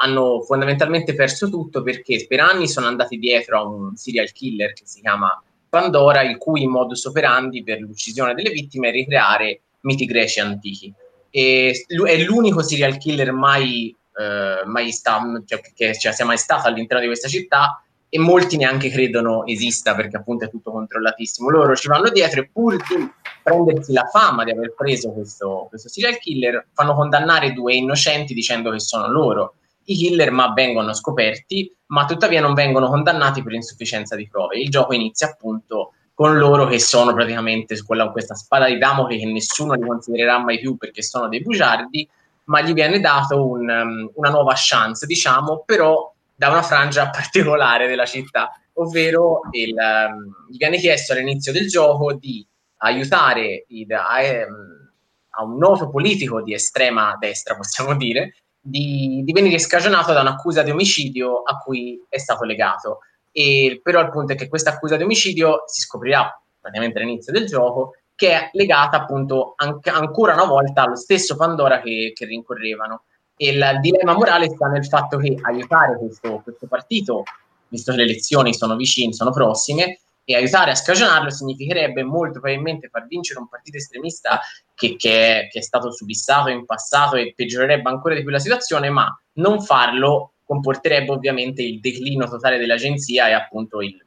hanno 0.00 0.42
fondamentalmente 0.42 1.14
perso 1.14 1.48
tutto 1.48 1.82
perché 1.82 2.26
per 2.28 2.40
anni 2.40 2.68
sono 2.68 2.86
andati 2.86 3.18
dietro 3.18 3.58
a 3.58 3.64
un 3.64 3.96
serial 3.96 4.30
killer 4.32 4.72
che 4.72 4.82
si 4.84 5.00
chiama 5.00 5.42
Pandora, 5.68 6.22
il 6.22 6.38
cui 6.38 6.66
modus 6.66 7.04
operandi 7.06 7.62
per 7.62 7.80
l'uccisione 7.80 8.34
delle 8.34 8.50
vittime 8.50 8.88
è 8.88 8.92
ricreare 8.92 9.60
miti 9.80 10.06
greci 10.06 10.40
antichi 10.40 10.94
e 11.30 11.84
è 11.88 12.16
l'unico 12.22 12.62
serial 12.62 12.96
killer 12.98 13.32
mai, 13.32 13.94
eh, 14.18 14.64
mai 14.64 14.92
sta, 14.92 15.20
cioè, 15.44 15.60
che 15.74 15.98
cioè, 15.98 16.12
sia 16.12 16.24
mai 16.24 16.38
stato 16.38 16.68
all'interno 16.68 17.02
di 17.02 17.08
questa 17.08 17.28
città 17.28 17.82
e 18.10 18.18
molti 18.18 18.56
neanche 18.56 18.88
credono 18.88 19.44
esista 19.44 19.94
perché 19.94 20.16
appunto 20.16 20.44
è 20.44 20.50
tutto 20.50 20.70
controllatissimo. 20.70 21.50
Loro 21.50 21.76
ci 21.76 21.88
vanno 21.88 22.08
dietro 22.08 22.40
e 22.40 22.48
pur 22.50 22.76
di 22.76 23.10
prendersi 23.42 23.92
la 23.92 24.08
fama 24.10 24.44
di 24.44 24.50
aver 24.50 24.74
preso 24.74 25.12
questo, 25.12 25.66
questo 25.68 25.88
serial 25.88 26.18
killer, 26.18 26.68
fanno 26.72 26.94
condannare 26.94 27.52
due 27.52 27.74
innocenti 27.74 28.32
dicendo 28.34 28.70
che 28.70 28.80
sono 28.80 29.10
loro 29.10 29.54
i 29.84 29.94
killer, 29.94 30.30
ma 30.30 30.52
vengono 30.52 30.92
scoperti, 30.92 31.74
ma 31.86 32.04
tuttavia 32.04 32.40
non 32.40 32.54
vengono 32.54 32.88
condannati 32.88 33.42
per 33.42 33.52
insufficienza 33.54 34.16
di 34.16 34.28
prove. 34.28 34.58
Il 34.58 34.68
gioco 34.68 34.94
inizia 34.94 35.28
appunto 35.28 35.92
con 36.18 36.36
loro 36.36 36.66
che 36.66 36.80
sono 36.80 37.14
praticamente 37.14 37.80
quella, 37.84 38.10
questa 38.10 38.34
spada 38.34 38.66
di 38.66 38.76
Damocle 38.76 39.18
che 39.18 39.24
nessuno 39.24 39.74
li 39.74 39.86
considererà 39.86 40.40
mai 40.40 40.58
più 40.58 40.76
perché 40.76 41.00
sono 41.00 41.28
dei 41.28 41.40
bugiardi, 41.40 42.08
ma 42.46 42.60
gli 42.60 42.72
viene 42.72 42.98
dato 42.98 43.48
un, 43.48 43.68
um, 43.68 44.10
una 44.14 44.30
nuova 44.30 44.54
chance, 44.56 45.06
diciamo, 45.06 45.62
però 45.64 46.12
da 46.34 46.48
una 46.48 46.62
frangia 46.62 47.08
particolare 47.14 47.86
della 47.86 48.04
città, 48.04 48.50
ovvero 48.72 49.42
il, 49.52 49.76
um, 49.78 50.48
gli 50.50 50.56
viene 50.56 50.78
chiesto 50.78 51.12
all'inizio 51.12 51.52
del 51.52 51.68
gioco 51.68 52.12
di 52.14 52.44
aiutare, 52.78 53.66
il, 53.68 53.92
a, 53.92 54.18
um, 54.44 54.90
a 55.28 55.44
un 55.44 55.56
noto 55.56 55.88
politico 55.88 56.42
di 56.42 56.52
estrema 56.52 57.16
destra, 57.16 57.54
possiamo 57.54 57.94
dire, 57.94 58.34
di, 58.60 59.22
di 59.24 59.30
venire 59.30 59.60
scagionato 59.60 60.12
da 60.12 60.22
un'accusa 60.22 60.64
di 60.64 60.72
omicidio 60.72 61.42
a 61.42 61.58
cui 61.58 62.04
è 62.08 62.18
stato 62.18 62.42
legato. 62.42 63.02
E, 63.38 63.78
però 63.80 64.00
il 64.00 64.10
punto 64.10 64.32
è 64.32 64.34
che 64.34 64.48
questa 64.48 64.70
accusa 64.70 64.96
di 64.96 65.04
omicidio 65.04 65.62
si 65.66 65.80
scoprirà 65.82 66.28
praticamente 66.60 66.98
all'inizio 66.98 67.32
del 67.32 67.46
gioco, 67.46 67.94
che 68.16 68.32
è 68.32 68.50
legata 68.54 69.02
appunto 69.02 69.52
anche, 69.54 69.90
ancora 69.90 70.34
una 70.34 70.44
volta 70.44 70.82
allo 70.82 70.96
stesso 70.96 71.36
Pandora 71.36 71.80
che, 71.80 72.10
che 72.16 72.24
rincorrevano. 72.24 73.04
E 73.36 73.50
il 73.50 73.78
dilemma 73.80 74.14
morale 74.14 74.48
sta 74.48 74.66
nel 74.66 74.84
fatto 74.84 75.18
che 75.18 75.36
aiutare 75.40 75.96
questo, 75.98 76.40
questo 76.42 76.66
partito, 76.66 77.22
visto 77.68 77.92
che 77.92 77.98
le 77.98 78.02
elezioni 78.02 78.52
sono 78.52 78.74
vicine, 78.74 79.12
sono 79.12 79.30
prossime, 79.30 80.00
e 80.24 80.34
aiutare 80.34 80.72
a 80.72 80.74
scagionarlo 80.74 81.30
significherebbe 81.30 82.02
molto 82.02 82.40
probabilmente 82.40 82.88
far 82.88 83.06
vincere 83.06 83.38
un 83.38 83.48
partito 83.48 83.76
estremista 83.76 84.40
che, 84.74 84.96
che, 84.96 85.42
è, 85.42 85.48
che, 85.48 85.60
è, 85.60 85.62
stato 85.62 85.92
subissato 85.92 86.48
in 86.48 86.66
passato 86.66 87.14
e 87.14 87.34
peggiorerebbe 87.36 87.88
ancora 87.88 88.16
di 88.16 88.22
più 88.22 88.30
la 88.30 88.40
situazione, 88.40 88.90
ma 88.90 89.16
non 89.34 89.62
farlo 89.62 90.32
comporterebbe 90.48 91.12
ovviamente 91.12 91.62
il 91.62 91.78
declino 91.78 92.26
totale 92.26 92.56
dell'agenzia 92.56 93.28
e 93.28 93.32
appunto 93.32 93.82
il, 93.82 94.02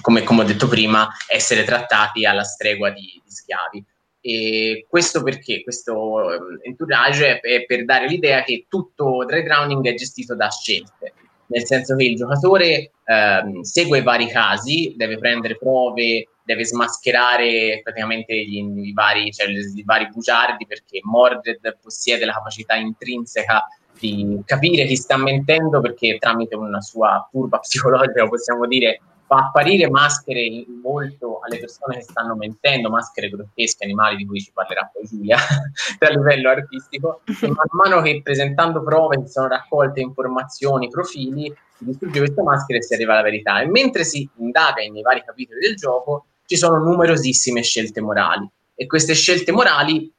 come, 0.00 0.22
come 0.22 0.42
ho 0.42 0.44
detto 0.44 0.68
prima, 0.68 1.08
essere 1.26 1.64
trattati 1.64 2.24
alla 2.24 2.44
stregua 2.44 2.90
di, 2.90 3.20
di 3.24 3.30
schiavi. 3.30 3.84
E 4.20 4.86
questo 4.88 5.24
perché? 5.24 5.64
Questo 5.64 6.32
ehm, 6.32 6.60
entourage 6.62 7.40
è 7.40 7.64
per 7.64 7.84
dare 7.84 8.06
l'idea 8.06 8.44
che 8.44 8.66
tutto 8.68 9.24
dry 9.26 9.42
drowning 9.42 9.84
è 9.84 9.94
gestito 9.94 10.36
da 10.36 10.48
scelte 10.48 11.14
nel 11.50 11.66
senso 11.66 11.96
che 11.96 12.04
il 12.04 12.16
giocatore 12.16 12.92
ehm, 13.04 13.62
segue 13.62 14.02
vari 14.02 14.28
casi, 14.28 14.94
deve 14.96 15.18
prendere 15.18 15.56
prove, 15.56 16.28
deve 16.44 16.64
smascherare 16.64 17.80
praticamente 17.82 18.34
gli, 18.34 18.58
i, 18.86 18.92
vari, 18.92 19.32
cioè, 19.32 19.48
i 19.48 19.82
vari 19.84 20.08
bugiardi 20.08 20.66
perché 20.66 21.00
Mordred 21.02 21.78
possiede 21.82 22.24
la 22.24 22.34
capacità 22.34 22.74
intrinseca 22.74 23.66
di 24.00 24.40
capire 24.44 24.86
chi 24.86 24.96
sta 24.96 25.16
mentendo 25.16 25.80
perché 25.80 26.16
tramite 26.18 26.56
una 26.56 26.80
sua 26.80 27.28
curva 27.30 27.58
psicologica 27.60 28.26
possiamo 28.26 28.66
dire 28.66 29.00
fa 29.30 29.36
apparire 29.36 29.88
maschere 29.88 30.40
in 30.40 30.80
volto 30.82 31.38
alle 31.44 31.60
persone 31.60 31.98
che 31.98 32.02
stanno 32.02 32.34
mentendo, 32.34 32.90
maschere 32.90 33.28
grottesche, 33.28 33.84
animali 33.84 34.16
di 34.16 34.26
cui 34.26 34.40
ci 34.40 34.50
parlerà 34.52 34.90
poi 34.92 35.06
Giulia, 35.06 35.36
a 35.38 36.08
livello 36.08 36.50
artistico, 36.50 37.20
e 37.26 37.46
man 37.46 37.68
mano 37.70 38.02
che 38.02 38.22
presentando 38.24 38.82
prove 38.82 39.22
si 39.24 39.30
sono 39.30 39.46
raccolte 39.46 40.00
informazioni, 40.00 40.88
profili, 40.88 41.44
si 41.76 41.84
distrugge 41.84 42.18
queste 42.18 42.42
maschere 42.42 42.80
e 42.80 42.82
si 42.82 42.94
arriva 42.94 43.12
alla 43.12 43.22
verità. 43.22 43.60
E 43.60 43.66
mentre 43.66 44.02
si 44.02 44.28
indaga 44.38 44.82
nei 44.90 45.02
vari 45.02 45.22
capitoli 45.24 45.60
del 45.60 45.76
gioco, 45.76 46.24
ci 46.46 46.56
sono 46.56 46.78
numerosissime 46.78 47.62
scelte 47.62 48.00
morali, 48.00 48.50
e 48.74 48.86
queste 48.86 49.14
scelte 49.14 49.52
morali 49.52 50.12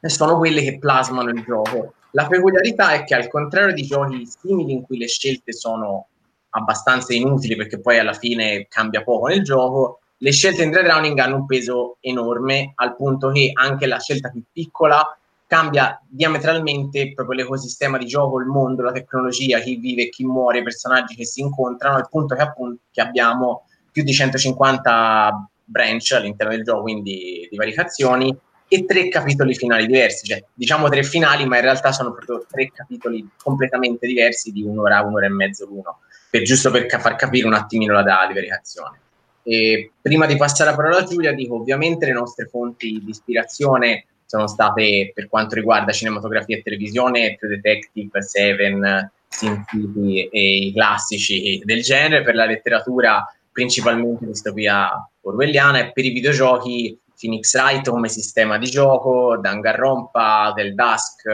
sono 0.00 0.38
quelle 0.38 0.62
che 0.62 0.76
plasmano 0.80 1.30
il 1.30 1.44
gioco. 1.44 1.94
La 2.12 2.26
peculiarità 2.26 2.92
è 2.92 3.04
che 3.04 3.14
al 3.14 3.28
contrario 3.28 3.72
di 3.72 3.82
giochi 3.82 4.26
simili 4.26 4.72
in 4.72 4.82
cui 4.82 4.98
le 4.98 5.08
scelte 5.08 5.52
sono 5.52 6.08
abbastanza 6.50 7.14
inutili 7.14 7.54
perché 7.54 7.80
poi 7.80 7.98
alla 7.98 8.12
fine 8.12 8.66
cambia 8.68 9.02
poco 9.02 9.28
nel 9.28 9.42
gioco, 9.42 10.00
le 10.22 10.32
scelte 10.32 10.64
in 10.64 10.70
dry 10.70 10.82
drowning 10.82 11.18
hanno 11.18 11.36
un 11.36 11.46
peso 11.46 11.96
enorme 12.00 12.72
al 12.74 12.96
punto 12.96 13.30
che 13.30 13.52
anche 13.54 13.86
la 13.86 13.98
scelta 13.98 14.28
più 14.28 14.42
piccola 14.52 15.16
cambia 15.46 16.00
diametralmente 16.06 17.12
proprio 17.12 17.38
l'ecosistema 17.38 17.98
di 17.98 18.06
gioco, 18.06 18.38
il 18.38 18.46
mondo, 18.46 18.82
la 18.82 18.92
tecnologia, 18.92 19.58
chi 19.58 19.76
vive 19.76 20.08
chi 20.08 20.24
muore, 20.24 20.58
i 20.58 20.62
personaggi 20.62 21.16
che 21.16 21.24
si 21.24 21.40
incontrano, 21.40 21.96
al 21.96 22.08
punto 22.08 22.36
che 22.36 22.42
appunto 22.42 22.82
che 22.92 23.00
abbiamo 23.00 23.64
più 23.90 24.04
di 24.04 24.12
150 24.12 25.50
branch 25.64 26.12
all'interno 26.12 26.52
del 26.54 26.62
gioco, 26.62 26.82
quindi 26.82 27.48
di 27.50 27.56
variazioni, 27.56 28.36
e 28.72 28.84
tre 28.84 29.08
capitoli 29.08 29.52
finali 29.56 29.84
diversi, 29.84 30.28
cioè 30.28 30.44
diciamo 30.54 30.88
tre 30.88 31.02
finali, 31.02 31.44
ma 31.44 31.56
in 31.56 31.62
realtà 31.62 31.90
sono 31.90 32.12
proprio 32.12 32.46
tre 32.48 32.70
capitoli 32.72 33.28
completamente 33.42 34.06
diversi 34.06 34.52
di 34.52 34.62
un'ora, 34.62 35.00
un'ora 35.00 35.26
e 35.26 35.30
mezzo 35.30 35.66
l'uno 35.66 35.98
per, 36.30 36.42
giusto 36.42 36.70
per 36.70 36.86
far 36.88 37.16
capire 37.16 37.48
un 37.48 37.54
attimino 37.54 37.92
la, 37.94 38.02
la 38.02 38.26
divaricazione. 38.28 39.00
E 39.42 39.90
prima 40.00 40.26
di 40.26 40.36
passare 40.36 40.70
la 40.70 40.76
parola 40.76 40.98
a 40.98 41.04
Giulia, 41.04 41.32
dico 41.32 41.56
ovviamente 41.56 42.06
le 42.06 42.12
nostre 42.12 42.46
fonti 42.46 43.00
di 43.02 43.10
ispirazione 43.10 44.04
sono 44.24 44.46
state 44.46 45.10
per 45.12 45.28
quanto 45.28 45.56
riguarda 45.56 45.90
cinematografia 45.90 46.56
e 46.56 46.62
televisione, 46.62 47.34
True 47.34 47.56
Detective, 47.56 48.22
Seven, 48.22 49.10
Sin 49.26 49.64
City 49.66 50.28
e 50.28 50.56
i 50.66 50.72
classici 50.72 51.60
del 51.64 51.82
genere, 51.82 52.22
per 52.22 52.36
la 52.36 52.44
letteratura 52.44 53.24
principalmente 53.50 54.26
distopia 54.26 54.90
orwelliana 55.22 55.80
e 55.80 55.90
per 55.90 56.04
i 56.04 56.10
videogiochi 56.10 56.96
Phoenix 57.20 57.54
Wright 57.54 57.88
come 57.90 58.08
sistema 58.08 58.56
di 58.56 58.66
gioco, 58.66 59.36
Danganronpa, 59.38 60.52
Del 60.54 60.74
Dusk 60.74 61.26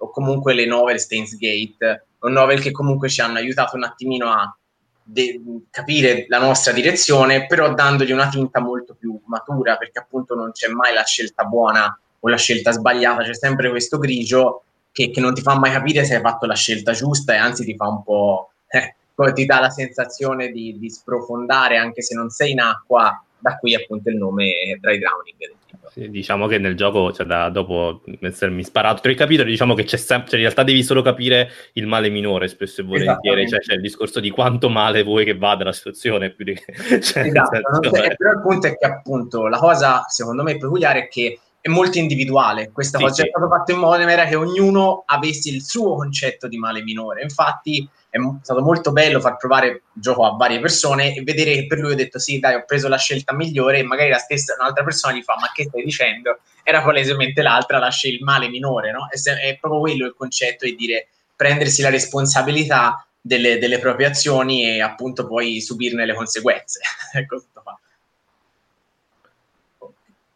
o 0.00 0.10
comunque 0.10 0.54
le 0.54 0.66
novel 0.66 0.98
Stains 0.98 1.36
Gate 1.36 2.06
un 2.20 2.32
novel 2.32 2.60
che 2.60 2.72
comunque 2.72 3.08
ci 3.08 3.20
hanno 3.20 3.38
aiutato 3.38 3.76
un 3.76 3.84
attimino 3.84 4.28
a 4.30 4.56
de- 5.02 5.40
capire 5.70 6.26
la 6.28 6.38
nostra 6.38 6.72
direzione, 6.72 7.46
però 7.46 7.72
dandogli 7.72 8.12
una 8.12 8.28
tinta 8.28 8.60
molto 8.60 8.94
più 8.98 9.18
matura, 9.26 9.76
perché 9.76 10.00
appunto 10.00 10.34
non 10.34 10.52
c'è 10.52 10.68
mai 10.68 10.94
la 10.94 11.04
scelta 11.04 11.44
buona 11.44 11.98
o 12.20 12.28
la 12.28 12.36
scelta 12.36 12.72
sbagliata, 12.72 13.22
c'è 13.22 13.34
sempre 13.34 13.70
questo 13.70 13.98
grigio 13.98 14.64
che, 14.90 15.10
che 15.10 15.20
non 15.20 15.34
ti 15.34 15.42
fa 15.42 15.56
mai 15.56 15.70
capire 15.70 16.04
se 16.04 16.16
hai 16.16 16.20
fatto 16.20 16.46
la 16.46 16.54
scelta 16.54 16.92
giusta 16.92 17.34
e 17.34 17.36
anzi 17.36 17.64
ti 17.64 17.76
fa 17.76 17.86
un 17.88 18.02
po'... 18.02 18.50
Eh, 18.66 18.94
ti 19.34 19.46
dà 19.46 19.58
la 19.58 19.70
sensazione 19.70 20.50
di, 20.50 20.78
di 20.78 20.90
sprofondare 20.90 21.76
anche 21.76 22.02
se 22.02 22.14
non 22.14 22.30
sei 22.30 22.52
in 22.52 22.60
acqua, 22.60 23.20
da 23.38 23.56
qui 23.56 23.74
appunto 23.74 24.10
il 24.10 24.16
nome 24.16 24.78
Dry 24.80 24.98
Drowning 24.98 25.56
sì, 25.90 26.10
diciamo 26.10 26.46
che 26.46 26.58
nel 26.58 26.76
gioco, 26.76 27.12
cioè, 27.12 27.26
da, 27.26 27.48
dopo 27.48 28.02
essermi 28.20 28.62
sparato 28.62 29.00
tre 29.00 29.14
capitoli, 29.14 29.50
diciamo 29.50 29.74
che 29.74 29.84
c'è 29.84 29.96
sempre, 29.96 30.28
cioè, 30.28 30.38
in 30.38 30.44
realtà 30.44 30.62
devi 30.62 30.82
solo 30.82 31.02
capire 31.02 31.50
il 31.72 31.86
male 31.86 32.08
minore, 32.08 32.48
spesso 32.48 32.82
e 32.82 32.84
volentieri, 32.84 33.48
cioè 33.48 33.58
c'è 33.58 33.74
il 33.74 33.80
discorso 33.80 34.20
di 34.20 34.30
quanto 34.30 34.68
male 34.68 35.02
vuoi 35.02 35.24
che 35.24 35.36
vada 35.36 35.64
la 35.64 35.72
situazione, 35.72 36.30
più 36.30 36.44
di... 36.44 36.54
cioè, 37.02 37.24
esatto, 37.24 37.80
senso, 37.80 37.94
è... 37.94 38.16
però 38.16 38.32
il 38.32 38.40
punto 38.42 38.66
è 38.66 38.76
che 38.76 38.86
appunto 38.86 39.48
la 39.48 39.58
cosa, 39.58 40.04
secondo 40.08 40.42
me, 40.42 40.56
peculiare 40.56 41.04
è 41.04 41.08
che 41.08 41.40
è 41.60 41.68
molto 41.68 41.98
individuale. 41.98 42.70
Questa 42.70 42.98
sì, 42.98 43.04
cosa 43.04 43.14
sì. 43.14 43.22
è 43.22 43.30
stato 43.30 43.48
fatto 43.48 43.72
in 43.72 43.78
modo 43.78 44.04
che 44.04 44.36
ognuno 44.36 45.02
avesse 45.06 45.50
il 45.50 45.62
suo 45.62 45.96
concetto 45.96 46.48
di 46.48 46.58
male 46.58 46.82
minore. 46.82 47.22
Infatti, 47.22 47.88
è 48.10 48.18
stato 48.42 48.62
molto 48.62 48.92
bello 48.92 49.20
far 49.20 49.36
provare 49.36 49.68
il 49.68 49.82
gioco 49.92 50.24
a 50.24 50.34
varie 50.36 50.60
persone 50.60 51.14
e 51.14 51.22
vedere 51.22 51.54
che 51.54 51.66
per 51.66 51.78
lui 51.78 51.92
ho 51.92 51.96
detto 51.96 52.18
sì, 52.18 52.38
dai, 52.38 52.54
ho 52.54 52.64
preso 52.64 52.88
la 52.88 52.96
scelta 52.96 53.34
migliore 53.34 53.78
e 53.78 53.82
magari 53.82 54.08
la 54.08 54.18
stessa 54.18 54.54
un'altra 54.58 54.82
persona 54.82 55.14
gli 55.14 55.22
fa 55.22 55.36
ma 55.38 55.50
che 55.52 55.64
stai 55.64 55.84
dicendo? 55.84 56.38
Era 56.62 56.82
palesemente 56.82 57.42
l'altra, 57.42 57.78
lascia 57.78 58.08
il 58.08 58.22
male 58.22 58.48
minore, 58.48 58.92
no? 58.92 59.08
È, 59.10 59.18
è 59.30 59.58
proprio 59.58 59.80
quello 59.80 60.06
il 60.06 60.14
concetto 60.16 60.64
di 60.64 60.74
dire 60.74 61.08
prendersi 61.36 61.82
la 61.82 61.90
responsabilità 61.90 63.06
delle, 63.20 63.58
delle 63.58 63.78
proprie 63.78 64.06
azioni 64.06 64.64
e 64.64 64.80
appunto 64.80 65.26
poi 65.26 65.60
subirne 65.60 66.06
le 66.06 66.14
conseguenze. 66.14 66.80
ecco 67.12 67.36
tutto 67.36 67.60
qua. 67.62 67.78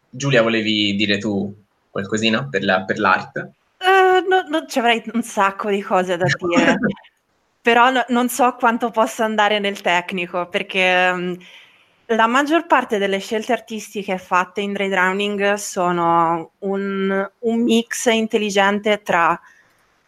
Giulia, 0.09 0.43
volevi 0.43 0.95
dire 0.95 1.17
tu 1.17 1.53
qualcosina 1.89 2.47
per, 2.47 2.63
la, 2.63 2.83
per 2.83 2.99
l'arte? 2.99 3.51
Uh, 3.79 4.27
no, 4.27 4.43
no, 4.47 4.65
ci 4.67 4.77
avrei 4.77 5.03
un 5.11 5.23
sacco 5.23 5.69
di 5.69 5.81
cose 5.81 6.15
da 6.17 6.25
dire. 6.25 6.77
però 7.63 7.89
no, 7.89 8.03
non 8.09 8.27
so 8.27 8.55
quanto 8.55 8.91
possa 8.91 9.23
andare 9.23 9.57
nel 9.57 9.79
tecnico, 9.79 10.47
perché 10.49 11.09
um, 11.13 11.37
la 12.07 12.27
maggior 12.27 12.67
parte 12.67 12.97
delle 12.97 13.19
scelte 13.19 13.53
artistiche 13.53 14.17
fatte 14.17 14.59
in 14.59 14.73
Dry 14.73 14.89
Drowning 14.89 15.53
sono 15.53 16.51
un, 16.59 17.31
un 17.39 17.63
mix 17.63 18.07
intelligente 18.07 19.01
tra 19.01 19.39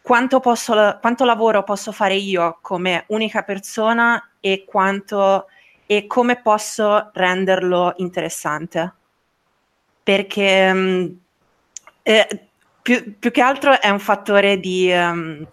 quanto, 0.01 0.41
posso, 0.41 0.97
quanto, 0.99 1.23
lavoro 1.23 1.63
posso 1.63 1.93
fare 1.93 2.15
io 2.15 2.57
come 2.59 3.05
unica 3.07 3.43
persona 3.43 4.31
e, 4.41 4.65
quanto, 4.67 5.47
e 5.85 6.07
come 6.07 6.41
posso 6.41 7.09
renderlo 7.13 7.93
interessante. 7.97 8.93
Perché 10.03 10.71
um, 10.73 11.17
eh, 12.03 12.47
più, 12.81 13.17
più, 13.17 13.31
che 13.31 13.41
altro 13.41 13.79
è 13.79 13.89
un 13.89 13.99
fattore 13.99 14.59
di... 14.59 14.91
Um, 14.91 15.47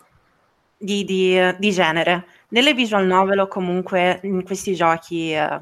di, 0.83 1.05
di, 1.05 1.39
di, 1.59 1.71
genere. 1.71 2.27
Nelle 2.49 2.75
visual 2.75 3.07
novel 3.07 3.41
o 3.41 3.47
comunque 3.49 4.19
in 4.25 4.45
questi 4.45 4.75
giochi 4.75 5.33
eh, 5.33 5.59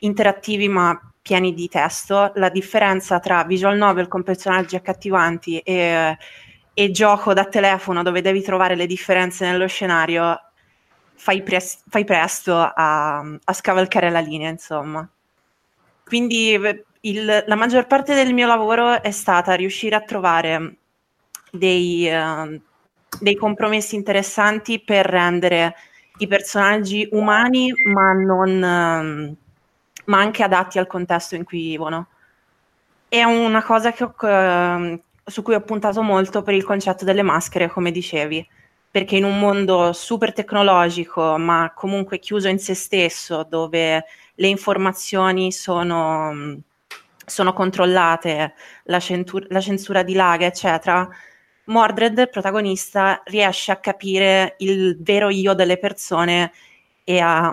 interattivi 0.00 0.68
ma 0.68 1.00
pieni 1.22 1.54
di 1.54 1.68
testo, 1.68 2.32
la 2.34 2.48
differenza 2.48 3.20
tra 3.20 3.44
visual 3.44 3.76
novel 3.76 4.08
con 4.08 4.22
personaggi 4.22 4.76
accattivanti 4.76 5.58
e, 5.58 6.16
e 6.74 6.90
gioco 6.90 7.34
da 7.34 7.44
telefono 7.44 8.02
dove 8.02 8.20
devi 8.20 8.42
trovare 8.42 8.74
le 8.74 8.86
differenze 8.86 9.44
nello 9.44 9.66
scenario, 9.66 10.40
fai, 11.14 11.42
pres- 11.42 11.82
fai 11.88 12.04
presto 12.04 12.56
a, 12.56 13.18
a, 13.18 13.52
scavalcare 13.52 14.10
la 14.10 14.20
linea, 14.20 14.48
insomma. 14.50 15.08
Quindi 16.04 16.58
il, 17.00 17.44
la 17.46 17.54
maggior 17.54 17.86
parte 17.86 18.14
del 18.14 18.32
mio 18.32 18.46
lavoro 18.46 19.02
è 19.02 19.10
stata 19.10 19.54
riuscire 19.54 19.94
a 19.94 20.00
trovare 20.00 20.76
dei, 21.52 22.08
uh, 22.08 22.60
dei 23.20 23.36
compromessi 23.36 23.94
interessanti 23.94 24.80
per 24.80 25.06
rendere 25.06 25.74
i 26.18 26.26
personaggi 26.26 27.08
umani, 27.12 27.72
ma, 27.84 28.12
non, 28.12 28.50
um, 28.50 29.36
ma 30.06 30.18
anche 30.18 30.42
adatti 30.42 30.78
al 30.78 30.86
contesto 30.86 31.34
in 31.34 31.44
cui 31.44 31.62
vivono. 31.62 32.08
È 33.08 33.22
una 33.22 33.62
cosa 33.62 33.92
ho, 33.92 34.14
uh, 34.20 35.00
su 35.24 35.42
cui 35.42 35.54
ho 35.54 35.60
puntato 35.60 36.02
molto 36.02 36.42
per 36.42 36.54
il 36.54 36.64
concetto 36.64 37.04
delle 37.04 37.22
maschere, 37.22 37.68
come 37.68 37.90
dicevi, 37.90 38.46
perché 38.90 39.16
in 39.16 39.24
un 39.24 39.38
mondo 39.38 39.92
super 39.92 40.32
tecnologico, 40.32 41.38
ma 41.38 41.72
comunque 41.74 42.18
chiuso 42.18 42.48
in 42.48 42.58
se 42.58 42.74
stesso, 42.74 43.46
dove 43.48 44.04
le 44.34 44.46
informazioni 44.46 45.52
sono, 45.52 46.60
sono 47.24 47.52
controllate, 47.52 48.54
la, 48.84 48.98
centur- 48.98 49.46
la 49.50 49.60
censura 49.60 50.02
dilaga, 50.02 50.46
eccetera, 50.46 51.08
Mordred, 51.68 52.30
protagonista, 52.30 53.22
riesce 53.26 53.72
a 53.72 53.76
capire 53.76 54.56
il 54.58 54.96
vero 55.00 55.28
io 55.28 55.54
delle 55.54 55.78
persone 55.78 56.52
e 57.04 57.18
a, 57.18 57.52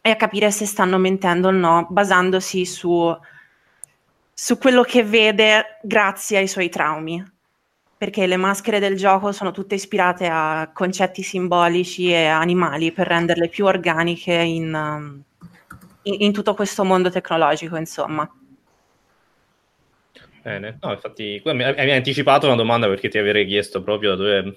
e 0.00 0.10
a 0.10 0.16
capire 0.16 0.50
se 0.50 0.66
stanno 0.66 0.98
mentendo 0.98 1.48
o 1.48 1.50
no, 1.50 1.86
basandosi 1.90 2.64
su, 2.64 3.16
su 4.32 4.58
quello 4.58 4.82
che 4.82 5.02
vede 5.02 5.78
grazie 5.82 6.38
ai 6.38 6.48
suoi 6.48 6.68
traumi. 6.68 7.24
Perché 7.98 8.28
le 8.28 8.36
maschere 8.36 8.78
del 8.78 8.96
gioco 8.96 9.32
sono 9.32 9.50
tutte 9.50 9.74
ispirate 9.74 10.28
a 10.30 10.70
concetti 10.72 11.24
simbolici 11.24 12.12
e 12.12 12.26
animali 12.26 12.92
per 12.92 13.08
renderle 13.08 13.48
più 13.48 13.64
organiche 13.64 14.34
in, 14.34 15.20
in, 16.02 16.16
in 16.20 16.32
tutto 16.32 16.54
questo 16.54 16.84
mondo 16.84 17.10
tecnologico, 17.10 17.74
insomma. 17.74 18.30
Bene, 20.42 20.78
no, 20.80 20.92
infatti 20.92 21.40
mi 21.44 21.62
hai 21.62 21.90
anticipato 21.92 22.46
una 22.46 22.56
domanda 22.56 22.86
perché 22.86 23.08
ti 23.08 23.18
avrei 23.18 23.46
chiesto 23.46 23.82
proprio 23.82 24.10
da 24.10 24.16
dove 24.16 24.56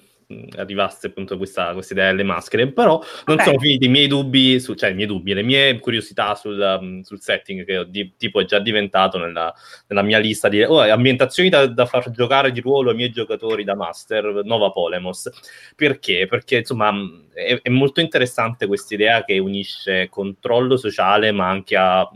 arrivasse 0.56 1.08
appunto 1.08 1.36
questa, 1.36 1.72
questa 1.72 1.92
idea 1.92 2.10
delle 2.10 2.22
maschere, 2.22 2.70
però 2.70 3.02
non 3.26 3.36
okay. 3.36 3.46
sono 3.46 3.58
finiti 3.58 3.86
i 3.86 3.88
miei 3.88 4.06
dubbi, 4.06 4.60
su, 4.60 4.74
cioè 4.74 4.90
i 4.90 4.94
miei 4.94 5.06
dubbi, 5.06 5.34
le 5.34 5.42
mie 5.42 5.78
curiosità 5.78 6.34
sul, 6.34 7.00
sul 7.02 7.20
setting 7.20 7.64
che 7.64 7.84
di, 7.88 8.14
tipo 8.16 8.40
è 8.40 8.44
già 8.44 8.58
diventato 8.58 9.18
nella, 9.18 9.52
nella 9.88 10.02
mia 10.02 10.18
lista 10.18 10.48
di 10.48 10.62
oh, 10.62 10.80
ambientazioni 10.80 11.48
da, 11.48 11.66
da, 11.66 11.86
far 11.86 12.10
giocare 12.10 12.52
di 12.52 12.60
ruolo 12.60 12.90
ai 12.90 12.96
miei 12.96 13.10
giocatori 13.10 13.64
da 13.64 13.74
master, 13.74 14.42
Nova 14.44 14.70
Polemos. 14.70 15.30
Perché? 15.76 16.26
Perché 16.26 16.58
insomma 16.58 16.92
è, 17.32 17.58
è 17.62 17.68
molto 17.68 18.00
interessante 18.00 18.66
questa 18.66 18.94
idea 18.94 19.24
che 19.24 19.38
unisce 19.38 20.08
controllo 20.08 20.76
sociale 20.76 21.32
ma 21.32 21.48
anche 21.48 21.76
a 21.76 22.08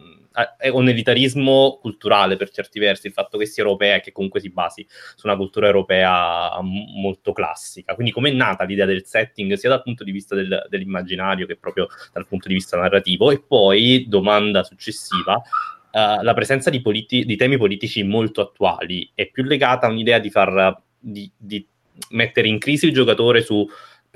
è 0.59 0.69
un 0.69 0.89
elitarismo 0.89 1.79
culturale 1.81 2.37
per 2.37 2.51
certi 2.51 2.79
versi, 2.79 3.07
il 3.07 3.13
fatto 3.13 3.39
che 3.39 3.47
sia 3.47 3.63
europea 3.63 3.97
e 3.97 4.01
che 4.01 4.13
comunque 4.13 4.41
si 4.41 4.51
basi 4.51 4.87
su 5.15 5.27
una 5.27 5.37
cultura 5.37 5.67
europea 5.67 6.61
molto 6.61 7.33
classica. 7.33 7.95
Quindi 7.95 8.13
come 8.13 8.31
è 8.31 8.33
nata 8.33 8.65
l'idea 8.65 8.85
del 8.85 9.07
setting 9.07 9.55
sia 9.55 9.71
dal 9.71 9.83
punto 9.83 10.05
di 10.05 10.13
vista 10.13 10.35
del, 10.35 10.67
dell'immaginario 10.69 11.47
che 11.47 11.57
proprio 11.57 11.87
dal 12.13 12.27
punto 12.27 12.49
di 12.49 12.55
vista 12.55 12.77
narrativo 12.77 13.31
e 13.31 13.43
poi, 13.43 14.07
domanda 14.09 14.63
successiva, 14.63 15.35
uh, 15.35 16.23
la 16.23 16.35
presenza 16.35 16.69
di, 16.69 16.83
politi- 16.83 17.25
di, 17.25 17.37
temi 17.37 17.57
politici 17.57 18.03
molto 18.03 18.43
attuali 18.43 19.11
è 19.15 19.31
più 19.31 19.43
legata 19.45 19.87
a 19.87 19.91
un'idea 19.91 20.19
di 20.19 20.31
far 20.31 20.83
di, 20.99 21.31
di 21.37 21.67
mettere 22.11 22.49
in 22.49 22.59
crisi 22.59 22.87
il 22.87 22.93
giocatore 22.93 23.41
su 23.41 23.67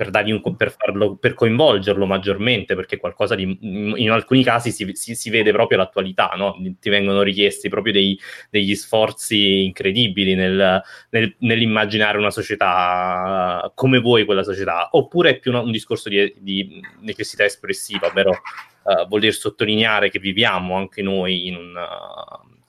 per, 0.09 0.25
un, 0.25 0.55
per, 0.55 0.75
farlo, 0.75 1.15
per 1.15 1.35
coinvolgerlo 1.35 2.05
maggiormente, 2.07 2.73
perché 2.73 2.97
qualcosa 2.97 3.35
di, 3.35 3.57
in 3.61 4.09
alcuni 4.09 4.43
casi 4.43 4.71
si, 4.71 4.89
si, 4.93 5.13
si 5.13 5.29
vede 5.29 5.51
proprio 5.51 5.77
l'attualità, 5.77 6.31
no? 6.35 6.57
ti 6.79 6.89
vengono 6.89 7.21
richiesti 7.21 7.69
proprio 7.69 7.93
dei, 7.93 8.19
degli 8.49 8.73
sforzi 8.73 9.63
incredibili 9.65 10.33
nel, 10.33 10.81
nel, 11.11 11.35
nell'immaginare 11.39 12.17
una 12.17 12.31
società 12.31 13.71
come 13.75 13.99
vuoi 13.99 14.25
quella 14.25 14.43
società, 14.43 14.89
oppure 14.91 15.31
è 15.31 15.39
più 15.39 15.51
una, 15.51 15.61
un 15.61 15.71
discorso 15.71 16.09
di, 16.09 16.33
di, 16.39 16.81
necessità 17.01 17.43
espressiva, 17.43 18.07
ovvero 18.07 18.31
uh, 18.31 19.07
voler 19.07 19.33
sottolineare 19.33 20.09
che 20.09 20.19
viviamo 20.19 20.75
anche 20.75 21.03
noi 21.03 21.47
in 21.47 21.55
un, 21.57 21.73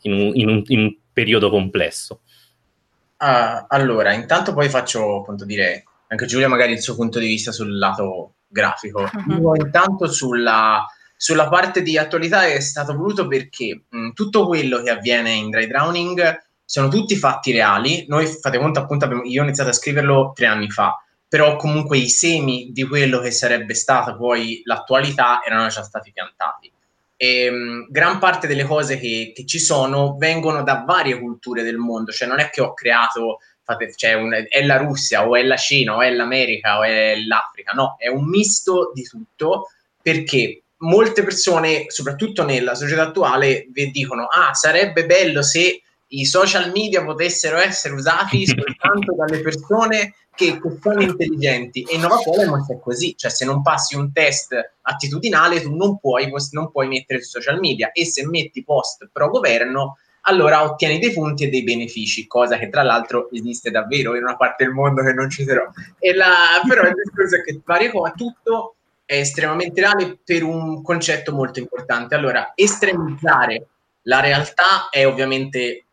in 0.03 0.13
un, 0.13 0.31
in 0.35 0.49
un, 0.49 0.63
in 0.67 0.79
un 0.81 0.97
periodo 1.13 1.49
complesso. 1.49 2.21
Uh, 3.17 3.65
allora, 3.69 4.13
intanto 4.13 4.53
poi 4.53 4.69
faccio 4.69 5.21
appunto 5.21 5.45
dire 5.45 5.85
anche 6.13 6.27
Giulia 6.27 6.49
magari 6.49 6.73
il 6.73 6.83
suo 6.83 6.95
punto 6.95 7.19
di 7.19 7.27
vista 7.27 7.53
sul 7.53 7.77
lato 7.79 8.35
grafico. 8.47 9.09
Uh-huh. 9.27 9.55
intanto 9.55 10.07
sulla, 10.07 10.85
sulla, 11.17 11.49
parte 11.49 11.83
di 11.83 11.97
attualità 11.97 12.45
è 12.47 12.61
stato 12.61 12.95
voluto 12.95 13.27
perché 13.27 13.85
mh, 13.89 14.11
tutto 14.11 14.47
quello 14.47 14.83
che 14.83 14.91
avviene 14.91 15.33
in 15.33 15.49
Dry 15.49 15.67
Drowning 15.67 16.43
sono 16.65 16.89
tutti 16.89 17.17
fatti 17.17 17.51
reali. 17.53 18.05
Noi 18.09 18.27
fate 18.27 18.59
conto 18.59 18.79
appunto, 18.79 19.07
abbiamo, 19.07 19.25
io 19.25 19.41
ho 19.41 19.45
iniziato 19.45 19.71
a 19.71 19.75
scriverlo 19.75 20.33
tre 20.35 20.47
anni 20.47 20.71
fa, 20.71 21.03
però 21.27 21.57
comunque 21.57 21.97
i 21.97 22.11
semi 22.11 22.71
di 22.73 22.87
quello 22.87 23.19
che 23.21 23.31
sarebbe 23.31 23.73
stata 23.73 24.15
poi 24.15 24.61
l'attualità 24.65 25.43
erano 25.43 25.69
già 25.69 25.83
stati 25.83 26.13
piantati. 26.13 26.71
E, 27.17 27.51
mh, 27.51 27.87
gran 27.89 28.19
parte 28.19 28.47
delle 28.47 28.65
cose 28.65 28.99
che, 28.99 29.33
che 29.35 29.47
ci 29.47 29.59
sono 29.59 30.17
vengono 30.19 30.63
da 30.63 30.85
varie 30.87 31.19
culture 31.19 31.63
del 31.63 31.79
mondo, 31.79 32.13
cioè 32.13 32.29
non 32.29 32.39
è 32.39 32.51
che 32.51 32.61
ho 32.61 32.75
creato 32.75 33.39
fate, 33.73 33.93
cioè 33.95 34.15
un, 34.15 34.33
è 34.49 34.65
la 34.65 34.77
Russia 34.77 35.27
o 35.27 35.37
è 35.37 35.43
la 35.43 35.57
Cina 35.57 35.97
o 35.97 36.03
è 36.03 36.11
l'America 36.11 36.79
o 36.79 36.83
è 36.83 37.17
l'Africa, 37.17 37.73
no, 37.73 37.97
è 37.99 38.09
un 38.09 38.29
misto 38.29 38.91
di 38.95 39.03
tutto 39.03 39.69
perché 40.01 40.63
molte 40.79 41.23
persone, 41.23 41.85
soprattutto 41.89 42.45
nella 42.45 42.75
società 42.75 43.03
attuale, 43.03 43.69
vi 43.71 43.91
dicono 43.91 44.27
ah 44.27 44.53
sarebbe 44.53 45.07
bello 45.07 45.43
se 45.43 45.83
i 46.09 46.25
social 46.25 46.71
media 46.73 47.05
potessero 47.05 47.59
essere 47.59 47.95
usati 47.95 48.45
soltanto 48.47 49.15
dalle 49.15 49.41
persone 49.41 50.15
che, 50.35 50.59
che 50.61 50.79
sono 50.81 51.01
intelligenti. 51.01 51.83
E 51.83 51.97
Nova 51.99 52.19
Polemos 52.23 52.69
è 52.69 52.79
così, 52.81 53.15
cioè 53.17 53.31
se 53.31 53.45
non 53.45 53.63
passi 53.63 53.97
un 53.97 54.13
test 54.13 54.55
attitudinale 54.83 55.61
tu 55.61 55.75
non 55.75 55.99
puoi, 55.99 56.31
non 56.51 56.71
puoi 56.71 56.89
mettere 56.89 57.23
su 57.23 57.31
social 57.31 57.59
media. 57.61 57.93
E 57.93 58.05
se 58.05 58.27
metti 58.27 58.65
post 58.65 59.09
pro 59.13 59.29
governo 59.31 59.99
allora 60.23 60.63
ottieni 60.63 60.99
dei 60.99 61.13
punti 61.13 61.45
e 61.45 61.49
dei 61.49 61.63
benefici, 61.63 62.27
cosa 62.27 62.59
che 62.59 62.69
tra 62.69 62.83
l'altro 62.83 63.31
esiste 63.31 63.71
davvero 63.71 64.15
in 64.17 64.23
una 64.23 64.37
parte 64.37 64.65
del 64.65 64.73
mondo 64.73 65.03
che 65.03 65.13
non 65.13 65.31
ci 65.31 65.45
sarò. 65.45 65.69
La, 66.15 66.63
però 66.67 66.83
il 66.83 66.95
discorso 66.95 67.37
è 67.37 67.43
che 67.43 67.61
varie 67.65 67.91
cose, 67.91 68.13
tutto 68.17 68.77
è 69.05 69.17
estremamente 69.17 69.81
reale 69.81 70.19
per 70.25 70.43
un 70.43 70.83
concetto 70.83 71.33
molto 71.33 71.59
importante. 71.59 72.15
Allora, 72.15 72.53
estremizzare 72.55 73.67
la 74.03 74.21
realtà 74.21 74.89
è 74.91 75.07
ovviamente 75.07 75.85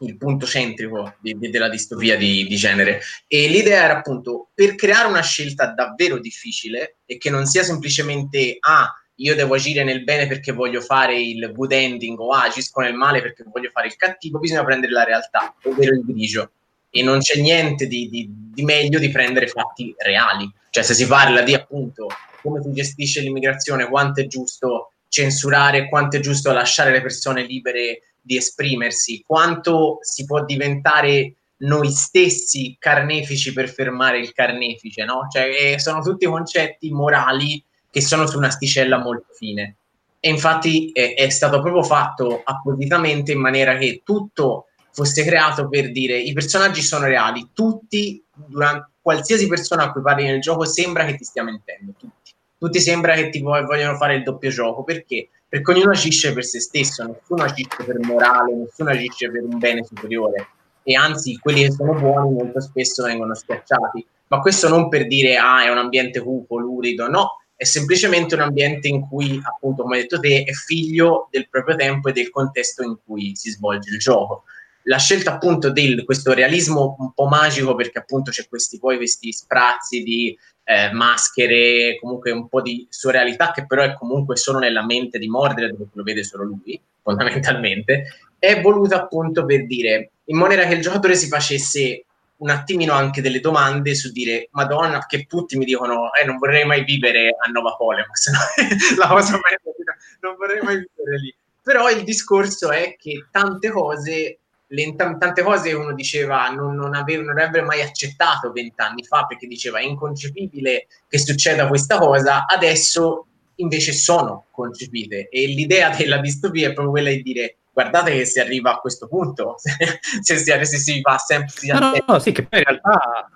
il 0.00 0.16
punto 0.16 0.46
centrico 0.46 1.16
di, 1.18 1.36
di, 1.36 1.50
della 1.50 1.68
distopia 1.68 2.16
di, 2.16 2.46
di, 2.46 2.56
genere. 2.56 3.00
E 3.26 3.48
l'idea 3.48 3.84
era 3.84 3.98
appunto 3.98 4.48
per 4.54 4.76
creare 4.76 5.08
una 5.08 5.22
scelta 5.22 5.72
davvero 5.72 6.18
difficile 6.18 6.98
e 7.04 7.18
che 7.18 7.30
non 7.30 7.46
sia 7.46 7.62
semplicemente 7.64 8.56
ah, 8.60 8.92
io 9.20 9.34
devo 9.34 9.54
agire 9.54 9.84
nel 9.84 10.04
bene 10.04 10.26
perché 10.26 10.52
voglio 10.52 10.80
fare 10.80 11.20
il 11.20 11.52
good 11.52 11.72
ending 11.72 12.18
o 12.18 12.30
agisco 12.30 12.80
nel 12.80 12.94
male 12.94 13.20
perché 13.20 13.44
voglio 13.46 13.70
fare 13.70 13.88
il 13.88 13.96
cattivo, 13.96 14.38
bisogna 14.38 14.64
prendere 14.64 14.92
la 14.92 15.04
realtà, 15.04 15.54
ovvero 15.64 15.94
il 15.94 16.04
grigio. 16.04 16.50
E 16.90 17.02
non 17.02 17.18
c'è 17.18 17.40
niente 17.40 17.86
di, 17.86 18.08
di, 18.08 18.28
di 18.30 18.62
meglio 18.62 18.98
di 18.98 19.10
prendere 19.10 19.48
fatti 19.48 19.94
reali. 19.98 20.50
Cioè, 20.70 20.82
se 20.82 20.94
si 20.94 21.06
parla 21.06 21.42
di 21.42 21.54
appunto 21.54 22.06
come 22.40 22.62
si 22.62 22.72
gestisce 22.72 23.20
l'immigrazione, 23.20 23.88
quanto 23.88 24.20
è 24.20 24.26
giusto 24.26 24.92
censurare, 25.08 25.88
quanto 25.88 26.16
è 26.16 26.20
giusto 26.20 26.52
lasciare 26.52 26.90
le 26.92 27.02
persone 27.02 27.42
libere 27.42 28.02
di 28.20 28.36
esprimersi, 28.36 29.22
quanto 29.26 29.98
si 30.02 30.24
può 30.24 30.44
diventare 30.44 31.34
noi 31.60 31.90
stessi 31.90 32.76
carnefici 32.78 33.52
per 33.52 33.68
fermare 33.68 34.20
il 34.20 34.32
carnefice, 34.32 35.04
no? 35.04 35.26
Cioè, 35.30 35.72
eh, 35.72 35.78
sono 35.78 36.02
tutti 36.02 36.26
concetti 36.26 36.90
morali 36.90 37.62
che 37.98 38.04
sono 38.04 38.26
su 38.26 38.38
un'asticella 38.38 38.98
molto 38.98 39.32
fine. 39.34 39.76
E 40.20 40.30
infatti 40.30 40.90
è, 40.92 41.14
è 41.14 41.28
stato 41.28 41.60
proprio 41.60 41.82
fatto 41.82 42.42
appositamente 42.44 43.32
in 43.32 43.40
maniera 43.40 43.76
che 43.76 44.02
tutto 44.04 44.66
fosse 44.90 45.24
creato 45.24 45.68
per 45.68 45.92
dire 45.92 46.18
i 46.18 46.32
personaggi 46.32 46.82
sono 46.82 47.06
reali, 47.06 47.50
tutti, 47.52 48.22
durante, 48.34 48.90
qualsiasi 49.00 49.46
persona 49.46 49.84
a 49.84 49.92
cui 49.92 50.02
parli 50.02 50.24
nel 50.24 50.40
gioco 50.40 50.64
sembra 50.64 51.04
che 51.04 51.16
ti 51.16 51.24
stia 51.24 51.42
mentendo, 51.42 51.92
tutti. 51.96 52.32
Tutti 52.58 52.80
sembra 52.80 53.14
che 53.14 53.30
ti 53.30 53.40
vogliono 53.40 53.96
fare 53.96 54.16
il 54.16 54.24
doppio 54.24 54.50
gioco, 54.50 54.82
perché? 54.82 55.28
Perché 55.48 55.70
ognuno 55.70 55.92
agisce 55.92 56.32
per 56.32 56.44
se 56.44 56.60
stesso, 56.60 57.04
nessuno 57.04 57.44
agisce 57.44 57.84
per 57.84 58.00
morale, 58.00 58.54
nessuno 58.54 58.90
agisce 58.90 59.30
per 59.30 59.44
un 59.44 59.58
bene 59.58 59.84
superiore. 59.84 60.48
E 60.82 60.94
anzi, 60.94 61.38
quelli 61.38 61.62
che 61.62 61.70
sono 61.70 61.94
buoni 61.94 62.34
molto 62.34 62.60
spesso 62.60 63.04
vengono 63.04 63.34
schiacciati. 63.34 64.04
Ma 64.26 64.40
questo 64.40 64.68
non 64.68 64.88
per 64.88 65.06
dire, 65.06 65.36
ah, 65.36 65.62
è 65.62 65.70
un 65.70 65.78
ambiente 65.78 66.20
cupo, 66.20 66.58
lurido, 66.58 67.08
no, 67.08 67.38
è 67.58 67.64
semplicemente 67.64 68.36
un 68.36 68.42
ambiente 68.42 68.86
in 68.86 69.08
cui, 69.08 69.40
appunto, 69.42 69.82
come 69.82 69.96
hai 69.96 70.02
detto 70.02 70.20
te, 70.20 70.44
è 70.44 70.52
figlio 70.52 71.26
del 71.28 71.48
proprio 71.48 71.74
tempo 71.74 72.08
e 72.08 72.12
del 72.12 72.30
contesto 72.30 72.84
in 72.84 72.96
cui 73.04 73.34
si 73.34 73.50
svolge 73.50 73.90
il 73.90 73.98
gioco. 73.98 74.44
La 74.84 74.98
scelta 74.98 75.32
appunto 75.32 75.68
di 75.70 76.04
questo 76.04 76.32
realismo 76.34 76.94
un 77.00 77.12
po' 77.12 77.26
magico, 77.26 77.74
perché 77.74 77.98
appunto 77.98 78.30
c'è 78.30 78.46
questi 78.48 78.78
poi 78.78 78.96
questi 78.96 79.32
sprazzi 79.32 80.04
di 80.04 80.38
eh, 80.62 80.92
maschere, 80.92 81.98
comunque 82.00 82.30
un 82.30 82.48
po' 82.48 82.62
di 82.62 82.86
surrealità 82.88 83.50
che 83.50 83.66
però 83.66 83.82
è 83.82 83.92
comunque 83.92 84.36
solo 84.36 84.60
nella 84.60 84.84
mente 84.84 85.18
di 85.18 85.26
Mordred, 85.26 85.72
dove 85.72 85.90
lo 85.92 86.02
vede 86.04 86.22
solo 86.22 86.44
lui, 86.44 86.80
fondamentalmente, 87.02 88.04
è 88.38 88.60
voluta 88.60 89.02
appunto 89.02 89.44
per 89.44 89.66
dire, 89.66 90.12
in 90.26 90.38
maniera 90.38 90.64
che 90.64 90.74
il 90.74 90.80
giocatore 90.80 91.16
si 91.16 91.26
facesse 91.26 92.04
un 92.38 92.50
attimino 92.50 92.92
anche 92.92 93.20
delle 93.20 93.40
domande 93.40 93.94
su 93.94 94.12
dire 94.12 94.48
Madonna, 94.52 95.04
che 95.06 95.26
tutti 95.26 95.56
mi 95.56 95.64
dicono 95.64 96.12
eh, 96.12 96.24
non 96.24 96.38
vorrei 96.38 96.64
mai 96.64 96.84
vivere 96.84 97.36
a 97.38 97.50
Nova 97.50 97.74
Polemos, 97.76 98.30
la 98.96 99.08
cosa 99.08 99.32
meglio, 99.42 99.76
non 100.20 100.36
vorrei 100.36 100.60
mai 100.62 100.76
vivere 100.76 101.18
lì. 101.20 101.34
Però 101.62 101.90
il 101.90 102.02
discorso 102.02 102.70
è 102.70 102.96
che 102.98 103.26
tante 103.30 103.70
cose 103.70 104.38
le, 104.68 104.94
tante 104.94 105.42
cose 105.42 105.72
uno 105.72 105.94
diceva 105.94 106.48
non, 106.48 106.74
non, 106.74 106.94
aveva, 106.94 107.22
non 107.22 107.38
avrebbe 107.38 107.62
mai 107.62 107.82
accettato 107.82 108.52
vent'anni 108.52 109.02
fa 109.04 109.24
perché 109.24 109.46
diceva 109.46 109.78
è 109.78 109.82
inconcepibile 109.82 110.86
che 111.08 111.18
succeda 111.18 111.66
questa 111.68 111.98
cosa, 111.98 112.46
adesso 112.46 113.26
invece 113.56 113.92
sono 113.92 114.46
concepite. 114.50 115.28
E 115.28 115.46
l'idea 115.46 115.90
della 115.90 116.18
distopia 116.18 116.68
è 116.68 116.72
proprio 116.72 116.92
quella 116.92 117.10
di 117.10 117.22
dire 117.22 117.56
guardate 117.78 118.12
che 118.12 118.24
si 118.24 118.40
arriva 118.40 118.72
a 118.72 118.78
questo 118.78 119.06
punto 119.06 119.54
se, 119.58 120.36
si, 120.36 120.44
se 120.44 120.64
si 120.64 121.00
fa 121.00 121.16
sempre 121.16 121.48
si 121.50 121.70
no, 121.70 121.78
no, 121.78 121.92
no, 122.06 122.18
sì 122.18 122.32
che 122.32 122.44
poi 122.44 122.58
in 122.58 122.64
realtà 122.64 123.30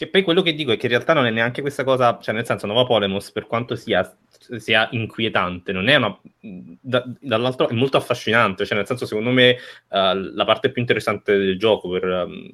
che 0.00 0.08
poi 0.08 0.22
quello 0.22 0.40
che 0.40 0.54
dico 0.54 0.72
è 0.72 0.78
che 0.78 0.86
in 0.86 0.92
realtà 0.92 1.12
non 1.12 1.26
è 1.26 1.30
neanche 1.30 1.60
questa 1.60 1.84
cosa, 1.84 2.18
cioè 2.22 2.34
nel 2.34 2.46
senso 2.46 2.66
Nova 2.66 2.86
Polemos 2.86 3.32
per 3.32 3.46
quanto 3.46 3.76
sia, 3.76 4.16
sia 4.56 4.88
inquietante, 4.92 5.72
non 5.72 5.88
è 5.88 5.96
una, 5.96 6.18
da, 6.40 7.04
dall'altro 7.20 7.68
è 7.68 7.74
molto 7.74 7.98
affascinante, 7.98 8.64
cioè 8.64 8.78
nel 8.78 8.86
senso 8.86 9.04
secondo 9.04 9.28
me 9.28 9.58
uh, 9.88 10.14
la 10.14 10.44
parte 10.46 10.70
più 10.70 10.80
interessante 10.80 11.36
del 11.36 11.58
gioco 11.58 11.90
per, 11.90 12.04
um, 12.04 12.50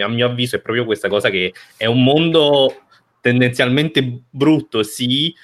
a 0.00 0.06
mio 0.06 0.26
avviso 0.26 0.54
è 0.54 0.60
proprio 0.60 0.84
questa 0.84 1.08
cosa 1.08 1.30
che 1.30 1.52
è 1.76 1.86
un 1.86 2.00
mondo 2.00 2.82
tendenzialmente 3.20 4.22
brutto, 4.30 4.84
sì, 4.84 5.34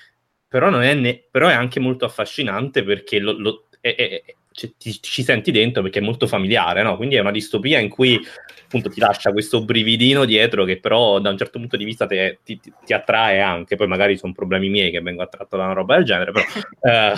però, 0.46 0.70
non 0.70 0.82
è, 0.82 0.94
ne- 0.94 1.20
però 1.28 1.48
è 1.48 1.54
anche 1.54 1.80
molto 1.80 2.04
affascinante 2.04 2.84
perché 2.84 3.18
lo, 3.18 3.32
lo, 3.32 3.66
è, 3.80 3.92
è, 3.96 4.22
ci, 4.52 5.00
ci, 5.00 5.22
senti 5.22 5.52
dentro 5.52 5.82
perché 5.82 6.00
è 6.00 6.02
molto 6.02 6.26
familiare, 6.26 6.82
no? 6.82 6.96
Quindi 6.96 7.14
è 7.14 7.20
una 7.20 7.30
distopia 7.30 7.78
in 7.78 7.88
cui 7.88 8.20
appunto 8.64 8.88
ti 8.88 9.00
lascia 9.00 9.32
questo 9.32 9.64
brividino 9.64 10.24
dietro 10.24 10.64
che 10.64 10.78
però 10.78 11.18
da 11.18 11.30
un 11.30 11.36
certo 11.36 11.58
punto 11.58 11.76
di 11.76 11.84
vista 11.84 12.06
te, 12.06 12.40
ti, 12.44 12.58
ti, 12.58 12.72
ti, 12.84 12.92
attrae 12.92 13.40
anche, 13.40 13.76
poi 13.76 13.86
magari 13.86 14.16
sono 14.16 14.32
problemi 14.32 14.68
miei 14.68 14.90
che 14.90 15.00
vengo 15.00 15.22
attratto 15.22 15.56
da 15.56 15.64
una 15.64 15.72
roba 15.72 15.96
del 15.96 16.04
genere, 16.04 16.32
però... 16.32 16.44
eh, 16.82 17.14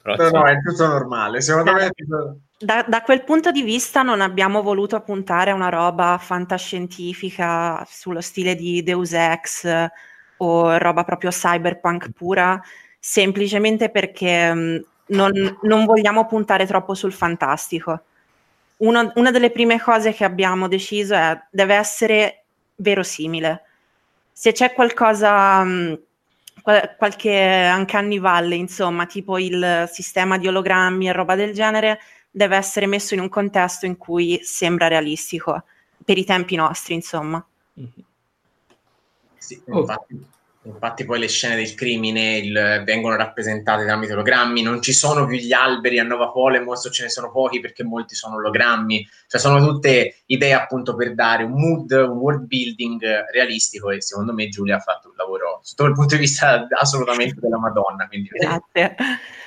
però 0.00 0.16
no, 0.16 0.38
no, 0.38 0.46
è 0.46 0.60
tutto 0.60 0.86
normale, 0.86 1.40
secondo 1.40 1.72
me... 1.72 1.90
Da, 2.60 2.84
da, 2.88 3.02
quel 3.02 3.22
punto 3.22 3.52
di 3.52 3.62
vista 3.62 4.02
non 4.02 4.20
abbiamo 4.20 4.62
voluto 4.62 5.00
puntare 5.00 5.52
a 5.52 5.54
una 5.54 5.68
roba 5.68 6.18
fantascientifica 6.18 7.86
sullo 7.88 8.20
stile 8.20 8.56
di 8.56 8.82
Deus 8.82 9.12
Ex 9.12 9.88
o 10.38 10.76
roba 10.78 11.04
proprio 11.04 11.30
cyberpunk 11.30 12.10
pura, 12.10 12.60
semplicemente 12.98 13.90
perché 13.90 14.82
non, 15.08 15.58
non 15.62 15.84
vogliamo 15.84 16.26
puntare 16.26 16.66
troppo 16.66 16.94
sul 16.94 17.12
fantastico. 17.12 18.02
Uno, 18.78 19.12
una 19.16 19.30
delle 19.30 19.50
prime 19.50 19.80
cose 19.80 20.12
che 20.12 20.24
abbiamo 20.24 20.68
deciso 20.68 21.14
è 21.14 21.40
deve 21.50 21.74
essere 21.74 22.44
verosimile. 22.76 23.62
Se 24.32 24.52
c'è 24.52 24.72
qualcosa, 24.72 25.62
mh, 25.64 26.00
qual- 26.62 26.94
qualche 26.96 27.72
uncanny 27.74 28.20
valley, 28.20 28.58
insomma, 28.58 29.06
tipo 29.06 29.38
il 29.38 29.88
sistema 29.90 30.38
di 30.38 30.46
ologrammi 30.46 31.08
e 31.08 31.12
roba 31.12 31.34
del 31.34 31.52
genere, 31.52 31.98
deve 32.30 32.56
essere 32.56 32.86
messo 32.86 33.14
in 33.14 33.20
un 33.20 33.28
contesto 33.28 33.86
in 33.86 33.96
cui 33.96 34.40
sembra 34.42 34.86
realistico, 34.86 35.64
per 36.04 36.18
i 36.18 36.24
tempi 36.24 36.54
nostri, 36.54 36.94
insomma. 36.94 37.44
Mm-hmm. 37.80 37.90
Sì, 39.38 39.62
infatti, 39.66 40.26
Infatti 40.68 41.04
poi 41.06 41.18
le 41.18 41.28
scene 41.28 41.56
del 41.56 41.74
crimine 41.74 42.36
il, 42.36 42.82
vengono 42.84 43.16
rappresentate 43.16 43.84
tramite 43.84 44.12
ologrammi, 44.12 44.60
non 44.60 44.82
ci 44.82 44.92
sono 44.92 45.24
più 45.26 45.36
gli 45.36 45.52
alberi 45.52 45.98
a 45.98 46.04
Nova 46.04 46.30
Polemos, 46.30 46.88
ce 46.92 47.04
ne 47.04 47.08
sono 47.08 47.30
pochi 47.30 47.58
perché 47.60 47.84
molti 47.84 48.14
sono 48.14 48.36
ologrammi, 48.36 49.06
cioè 49.26 49.40
sono 49.40 49.64
tutte 49.64 50.22
idee 50.26 50.52
appunto 50.52 50.94
per 50.94 51.14
dare 51.14 51.42
un 51.44 51.52
mood, 51.52 51.90
un 51.90 52.18
world 52.18 52.46
building 52.46 53.02
realistico 53.32 53.90
e 53.90 54.02
secondo 54.02 54.34
me 54.34 54.48
Giulia 54.48 54.76
ha 54.76 54.80
fatto 54.80 55.08
un 55.08 55.14
lavoro 55.16 55.60
sotto 55.62 55.84
il 55.84 55.94
punto 55.94 56.14
di 56.14 56.20
vista 56.20 56.66
assolutamente 56.78 57.40
della 57.40 57.58
Madonna. 57.58 58.06
Quindi... 58.06 58.28
Grazie. 58.28 58.94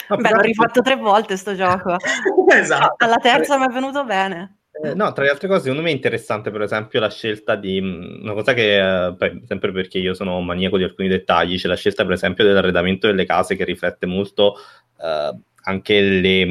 Beh, 0.08 0.30
l'ho 0.30 0.42
rifatto 0.42 0.82
tre 0.82 0.96
volte 0.96 1.38
sto 1.38 1.56
gioco. 1.56 1.98
esatto. 2.50 3.06
Alla 3.06 3.18
terza 3.18 3.58
mi 3.58 3.66
è 3.66 3.70
venuto 3.70 4.04
bene. 4.04 4.61
Eh, 4.74 4.96
no, 4.96 5.12
tra 5.12 5.24
le 5.26 5.30
altre 5.30 5.48
cose, 5.48 5.64
secondo 5.64 5.82
me 5.82 5.90
è 5.90 5.94
interessante, 5.94 6.50
per 6.50 6.62
esempio, 6.62 7.00
la 7.02 7.10
scelta 7.10 7.56
di 7.56 7.78
una 7.80 8.34
cosa 8.34 8.54
che, 8.54 8.78
eh, 8.78 9.42
sempre 9.46 9.72
perché 9.72 10.00
io 10.00 10.14
sono 10.14 10.40
maniaco 10.40 10.78
di 10.78 10.84
alcuni 10.84 11.10
dettagli, 11.10 11.58
c'è 11.58 11.68
la 11.68 11.76
scelta, 11.76 12.04
per 12.04 12.14
esempio, 12.14 12.46
dell'arredamento 12.46 13.08
delle 13.08 13.26
case 13.26 13.56
che 13.56 13.66
riflette 13.66 14.06
molto 14.06 14.56
eh, 15.02 15.38
anche 15.64 16.02
le, 16.02 16.46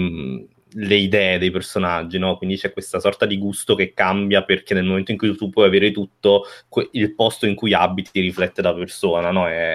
le, 0.72 0.94
idee 0.94 1.38
dei 1.38 1.50
personaggi, 1.50 2.18
no? 2.18 2.36
Quindi 2.36 2.56
c'è 2.56 2.72
questa 2.72 3.00
sorta 3.00 3.24
di 3.24 3.38
gusto 3.38 3.74
che 3.74 3.94
cambia 3.94 4.44
perché 4.44 4.74
nel 4.74 4.84
momento 4.84 5.12
in 5.12 5.18
cui 5.18 5.34
tu 5.34 5.48
puoi 5.48 5.66
avere 5.66 5.90
tutto, 5.90 6.44
il 6.92 7.14
posto 7.14 7.46
in 7.46 7.54
cui 7.54 7.72
abiti 7.72 8.20
riflette 8.20 8.60
la 8.60 8.74
persona, 8.74 9.30
no? 9.30 9.48
È, 9.48 9.74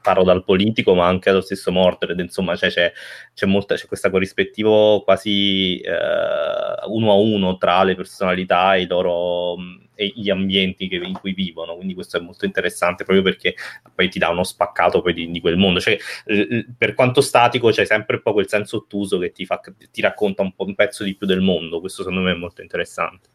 parlo 0.00 0.24
dal 0.24 0.44
politico, 0.44 0.94
ma 0.94 1.06
anche 1.06 1.30
allo 1.30 1.40
stesso 1.40 1.72
Mordred, 1.72 2.18
insomma, 2.20 2.56
cioè 2.56 2.70
c'è, 2.70 2.92
c'è, 3.34 3.46
molta, 3.46 3.74
c'è 3.74 3.86
questo 3.86 4.10
corrispettivo 4.10 5.02
quasi 5.02 5.78
eh, 5.80 6.86
uno 6.86 7.10
a 7.10 7.14
uno 7.14 7.56
tra 7.58 7.82
le 7.84 7.94
personalità 7.94 8.76
e, 8.76 8.86
loro, 8.86 9.56
e 9.94 10.12
gli 10.14 10.30
ambienti 10.30 10.88
che, 10.88 10.96
in 10.96 11.14
cui 11.14 11.32
vivono, 11.32 11.76
quindi 11.76 11.94
questo 11.94 12.18
è 12.18 12.20
molto 12.20 12.44
interessante 12.44 13.04
proprio 13.04 13.24
perché 13.24 13.54
poi 13.94 14.08
ti 14.08 14.18
dà 14.18 14.28
uno 14.28 14.44
spaccato 14.44 15.02
di, 15.12 15.30
di 15.30 15.40
quel 15.40 15.56
mondo, 15.56 15.80
cioè 15.80 15.96
eh, 16.26 16.66
per 16.76 16.94
quanto 16.94 17.20
statico 17.20 17.70
c'è 17.70 17.84
sempre 17.84 18.16
un 18.16 18.22
po' 18.22 18.32
quel 18.32 18.48
senso 18.48 18.76
ottuso 18.78 19.18
che 19.18 19.32
ti, 19.32 19.44
fa, 19.46 19.60
ti 19.90 20.00
racconta 20.00 20.42
un 20.42 20.52
un 20.68 20.74
pezzo 20.74 21.04
di 21.04 21.14
più 21.16 21.26
del 21.26 21.40
mondo, 21.40 21.80
questo 21.80 22.02
secondo 22.02 22.22
me 22.22 22.32
è 22.32 22.36
molto 22.36 22.62
interessante. 22.62 23.30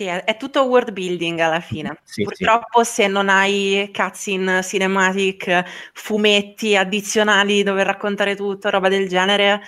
Sì, 0.00 0.06
è, 0.06 0.24
è, 0.24 0.38
tutto 0.38 0.62
world 0.62 0.92
building 0.92 1.38
alla 1.40 1.60
fine. 1.60 1.98
Sì, 2.04 2.22
Purtroppo 2.22 2.82
sì. 2.84 3.02
se 3.02 3.06
non 3.06 3.28
hai 3.28 3.90
cutscene 3.94 4.62
cinematic, 4.62 5.90
fumetti 5.92 6.74
addizionali 6.74 7.62
dove 7.62 7.84
raccontare 7.84 8.34
tutto, 8.34 8.70
roba 8.70 8.88
del 8.88 9.08
genere, 9.08 9.60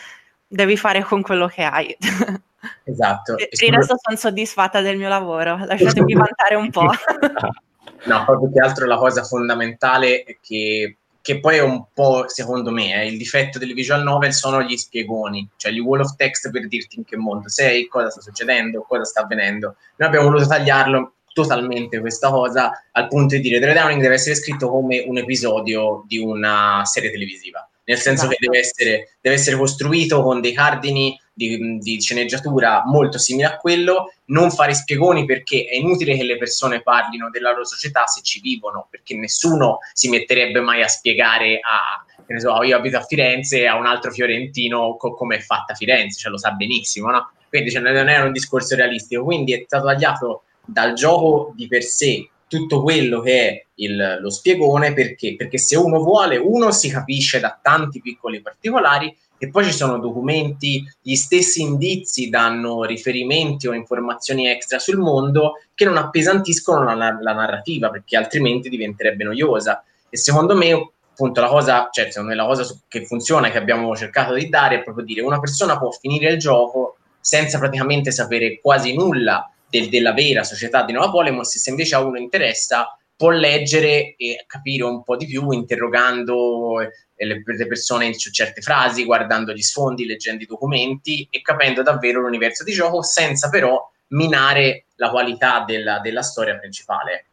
devi 0.46 0.78
fare 0.78 1.02
con 1.02 1.20
quello 1.20 1.48
che 1.48 1.62
hai. 1.64 1.94
Esatto. 2.84 3.34
Per 3.34 3.48
il 3.50 3.74
resto 3.74 3.96
sono 4.00 4.16
soddisfatta 4.16 4.80
del 4.80 4.96
mio 4.96 5.08
lavoro, 5.08 5.58
lasciatemi 5.66 6.14
vantare 6.14 6.54
un 6.54 6.70
po'. 6.70 6.88
no, 8.06 8.24
proprio 8.24 8.50
che 8.52 8.60
altro 8.60 8.86
la 8.86 8.96
cosa 8.96 9.24
fondamentale 9.24 10.22
è 10.22 10.38
che 10.40 10.96
che 11.22 11.40
poi 11.40 11.56
è 11.56 11.62
un 11.62 11.84
po', 11.94 12.24
secondo 12.26 12.70
me, 12.70 13.00
eh, 13.00 13.06
il 13.06 13.16
difetto 13.16 13.58
delle 13.58 13.72
visual 13.72 14.02
novel 14.02 14.34
sono 14.34 14.60
gli 14.62 14.76
spiegoni, 14.76 15.48
cioè 15.56 15.72
gli 15.72 15.78
wall 15.78 16.00
of 16.00 16.16
text 16.16 16.50
per 16.50 16.66
dirti 16.68 16.96
in 16.96 17.04
che 17.04 17.16
mondo 17.16 17.48
sei, 17.48 17.86
cosa 17.86 18.10
sta 18.10 18.20
succedendo, 18.20 18.84
cosa 18.86 19.04
sta 19.04 19.22
avvenendo. 19.22 19.76
Noi 19.96 20.08
abbiamo 20.08 20.26
voluto 20.26 20.46
tagliarlo 20.46 21.14
totalmente 21.32 22.00
questa 22.00 22.28
cosa 22.28 22.84
al 22.90 23.08
punto 23.08 23.36
di 23.36 23.40
dire 23.40 23.58
Dre 23.58 23.72
Downing 23.72 24.02
deve 24.02 24.14
essere 24.14 24.34
scritto 24.34 24.68
come 24.68 25.02
un 25.06 25.16
episodio 25.16 26.04
di 26.06 26.18
una 26.18 26.82
serie 26.84 27.10
televisiva 27.10 27.66
nel 27.84 27.98
senso 27.98 28.24
esatto. 28.24 28.28
che 28.30 28.46
deve 28.46 28.58
essere, 28.58 29.16
deve 29.20 29.36
essere, 29.36 29.56
costruito 29.56 30.22
con 30.22 30.40
dei 30.40 30.52
cardini 30.52 31.18
di, 31.32 31.78
di, 31.78 32.00
sceneggiatura 32.00 32.82
molto 32.86 33.18
simili 33.18 33.44
a 33.44 33.56
quello, 33.56 34.12
non 34.26 34.50
fare 34.50 34.74
spiegoni 34.74 35.24
perché 35.24 35.64
è 35.64 35.76
inutile 35.76 36.16
che 36.16 36.24
le 36.24 36.38
persone 36.38 36.82
parlino 36.82 37.30
della 37.30 37.50
loro 37.50 37.64
società 37.64 38.06
se 38.06 38.22
ci 38.22 38.40
vivono, 38.40 38.86
perché 38.90 39.16
nessuno 39.16 39.78
si 39.92 40.08
metterebbe 40.08 40.60
mai 40.60 40.82
a 40.82 40.88
spiegare 40.88 41.60
a, 41.60 42.04
che 42.24 42.32
ne 42.32 42.40
so, 42.40 42.62
io 42.62 42.76
abito 42.76 42.98
a 42.98 43.02
Firenze, 43.02 43.66
a 43.66 43.76
un 43.76 43.86
altro 43.86 44.10
fiorentino 44.10 44.96
co- 44.96 45.14
come 45.14 45.36
è 45.36 45.40
fatta 45.40 45.74
Firenze, 45.74 46.18
cioè 46.18 46.30
lo 46.30 46.38
sa 46.38 46.52
benissimo, 46.52 47.10
no? 47.10 47.32
Quindi 47.48 47.70
cioè, 47.70 47.82
non 47.82 48.08
è 48.08 48.20
un 48.20 48.32
discorso 48.32 48.76
realistico, 48.76 49.24
quindi 49.24 49.52
è 49.52 49.62
stato 49.66 49.86
tagliato 49.86 50.44
dal 50.64 50.94
gioco 50.94 51.52
di 51.54 51.66
per 51.66 51.82
sé 51.82 52.30
tutto 52.52 52.82
quello 52.82 53.20
che 53.22 53.48
è 53.48 53.66
il, 53.76 54.18
lo 54.20 54.28
spiegone 54.28 54.92
perché? 54.92 55.36
Perché 55.36 55.56
se 55.56 55.74
uno 55.74 56.02
vuole, 56.02 56.36
uno 56.36 56.70
si 56.70 56.90
capisce 56.90 57.40
da 57.40 57.58
tanti 57.62 58.02
piccoli 58.02 58.42
particolari 58.42 59.16
e 59.38 59.48
poi 59.48 59.64
ci 59.64 59.72
sono 59.72 59.98
documenti, 59.98 60.84
gli 61.00 61.14
stessi 61.14 61.62
indizi 61.62 62.28
danno 62.28 62.84
riferimenti 62.84 63.68
o 63.68 63.72
informazioni 63.72 64.48
extra 64.48 64.78
sul 64.78 64.98
mondo 64.98 65.62
che 65.74 65.86
non 65.86 65.96
appesantiscono 65.96 66.84
la, 66.84 66.94
la 66.94 67.32
narrativa 67.32 67.88
perché 67.88 68.18
altrimenti 68.18 68.68
diventerebbe 68.68 69.24
noiosa. 69.24 69.82
E 70.10 70.18
secondo 70.18 70.54
me 70.54 70.90
appunto 71.10 71.40
la 71.40 71.48
cosa, 71.48 71.88
cioè 71.90 72.10
secondo 72.10 72.28
me 72.28 72.36
la 72.36 72.44
cosa 72.44 72.66
che 72.86 73.06
funziona 73.06 73.50
che 73.50 73.56
abbiamo 73.56 73.96
cercato 73.96 74.34
di 74.34 74.50
dare 74.50 74.76
è 74.76 74.82
proprio 74.82 75.06
dire 75.06 75.22
una 75.22 75.40
persona 75.40 75.78
può 75.78 75.90
finire 75.90 76.32
il 76.32 76.38
gioco 76.38 76.98
senza 77.18 77.58
praticamente 77.58 78.10
sapere 78.10 78.60
quasi 78.60 78.94
nulla 78.94 79.51
del, 79.72 79.88
della 79.88 80.12
vera 80.12 80.44
società 80.44 80.84
di 80.84 80.92
Nuova 80.92 81.10
Polemos, 81.10 81.56
se 81.56 81.70
invece 81.70 81.94
a 81.94 82.04
uno 82.04 82.18
interessa 82.18 82.94
può 83.16 83.30
leggere 83.30 84.14
e 84.16 84.44
capire 84.46 84.84
un 84.84 85.02
po' 85.02 85.16
di 85.16 85.26
più 85.26 85.50
interrogando 85.50 86.80
eh, 86.80 86.90
le, 87.24 87.42
le 87.44 87.66
persone 87.66 88.12
su 88.14 88.30
certe 88.30 88.60
frasi, 88.60 89.04
guardando 89.04 89.52
gli 89.52 89.62
sfondi, 89.62 90.04
leggendo 90.04 90.42
i 90.42 90.46
documenti 90.46 91.26
e 91.30 91.40
capendo 91.40 91.82
davvero 91.82 92.20
l'universo 92.20 92.64
di 92.64 92.72
gioco 92.72 93.02
senza 93.02 93.48
però 93.48 93.80
minare 94.08 94.86
la 94.96 95.08
qualità 95.10 95.64
della, 95.66 96.00
della 96.00 96.22
storia 96.22 96.58
principale. 96.58 97.26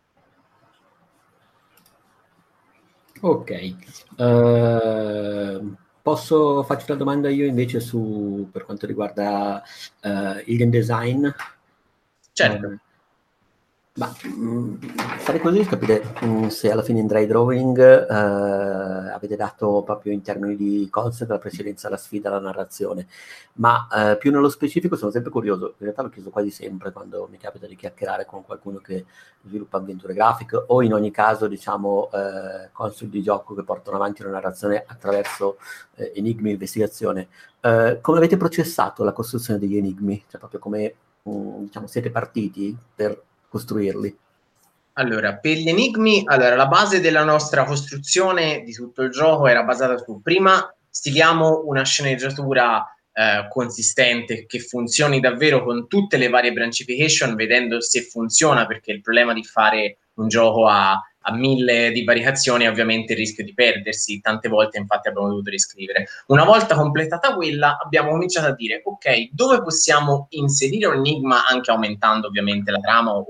Ok, 3.22 3.74
uh, 4.16 5.76
posso 6.02 6.64
farci 6.64 6.86
una 6.88 7.00
domanda 7.00 7.30
io 7.30 7.46
invece 7.46 7.82
su, 7.82 8.48
per 8.50 8.64
quanto 8.64 8.86
riguarda 8.86 9.62
uh, 10.04 10.42
il 10.46 10.56
game 10.56 10.70
design? 10.70 11.28
Certo. 12.40 12.80
Ma 13.96 14.16
mh, 14.24 15.20
sarei 15.20 15.42
curioso 15.42 15.64
di 15.64 15.68
capire 15.68 16.02
mh, 16.22 16.48
se 16.48 16.72
alla 16.72 16.84
fine 16.84 17.00
in 17.00 17.08
dry 17.08 17.26
drawing 17.26 17.78
eh, 17.78 19.12
avete 19.12 19.36
dato 19.36 19.82
proprio 19.84 20.14
in 20.14 20.22
termini 20.22 20.56
di 20.56 20.88
concept 20.90 21.32
la 21.32 21.38
precedenza 21.38 21.88
alla 21.88 21.98
sfida, 21.98 22.30
alla 22.30 22.40
narrazione, 22.40 23.08
ma 23.56 23.90
eh, 24.12 24.18
più 24.18 24.32
nello 24.32 24.48
specifico 24.48 24.96
sono 24.96 25.12
sempre 25.12 25.32
curioso, 25.32 25.66
in 25.66 25.74
realtà 25.80 26.02
l'ho 26.02 26.10
chiesto 26.10 26.30
quasi 26.30 26.50
sempre 26.50 26.94
quando 26.94 27.28
mi 27.30 27.38
capita 27.38 27.68
di 27.68 27.76
chiacchierare 27.76 28.26
con 28.26 28.46
qualcuno 28.46 28.78
che 28.78 29.04
sviluppa 29.44 29.76
avventure 29.78 30.14
grafiche 30.14 30.64
o 30.68 30.82
in 30.82 30.94
ogni 30.94 31.12
caso 31.12 31.48
diciamo 31.48 32.10
eh, 32.14 32.70
concept 32.72 33.12
di 33.12 33.22
gioco 33.22 33.54
che 33.54 33.64
portano 33.64 33.98
avanti 33.98 34.22
una 34.22 34.32
narrazione 34.32 34.82
attraverso 34.88 35.58
eh, 35.96 36.14
enigmi 36.16 36.50
e 36.50 36.54
investigazione. 36.54 37.28
Eh, 37.60 37.98
come 38.00 38.18
avete 38.18 38.38
processato 38.38 39.04
la 39.04 39.12
costruzione 39.12 39.60
degli 39.60 39.76
enigmi? 39.76 40.24
Cioè 40.30 40.40
proprio 40.40 40.62
come 40.62 40.94
diciamo, 41.62 41.88
siete 41.88 42.10
partiti 42.12 42.76
per 42.96 43.22
costruirli? 43.48 44.18
Allora, 44.94 45.36
per 45.36 45.58
gli 45.58 45.70
enigmi, 45.70 46.24
allora, 46.26 46.56
la 46.56 46.68
base 46.68 47.00
della 47.00 47.24
nostra 47.24 47.64
costruzione 47.64 48.64
di 48.64 48.74
tutto 48.74 49.04
il 49.04 49.12
gioco 49.12 49.48
era 49.48 49.64
basata 49.64 49.98
su 49.98 50.22
prima 50.22 50.74
stiliamo 50.90 51.64
una 51.66 51.84
sceneggiatura 51.84 52.84
eh, 53.14 53.48
consistente 53.50 54.46
che 54.46 54.60
funzioni 54.60 55.20
davvero 55.20 55.64
con 55.64 55.88
tutte 55.88 56.18
le 56.18 56.30
varie 56.30 56.52
branchification, 56.52 57.36
vedendo 57.36 57.80
se 57.82 58.02
funziona, 58.02 58.66
perché 58.66 58.92
il 58.92 59.02
problema 59.02 59.34
di 59.34 59.44
fare 59.44 59.98
un 60.16 60.28
gioco 60.28 60.68
a, 60.68 61.02
a 61.30 61.36
mille 61.36 61.92
di 61.92 62.04
variazioni 62.04 62.68
ovviamente 62.68 63.14
il 63.14 63.20
rischio 63.20 63.44
di 63.44 63.54
perdersi. 63.54 64.20
Tante 64.20 64.50
volte, 64.50 64.78
infatti, 64.78 65.08
abbiamo 65.08 65.30
dovuto 65.30 65.50
riscrivere. 65.50 66.08
Una 66.28 66.44
volta 66.44 66.76
completata 66.76 67.34
quella, 67.34 67.78
abbiamo 67.82 68.12
cominciato 68.12 68.48
a 68.48 68.56
dire: 68.56 68.82
ok, 68.84 69.30
dove 69.32 69.62
possiamo 69.62 70.28
inserire 70.32 70.88
un 70.88 70.98
enigma 70.98 71.46
anche 71.48 71.72
aumentando 71.72 72.28
ovviamente 72.28 72.72
la 72.72 72.80
trama 72.80 73.12
o, 73.14 73.26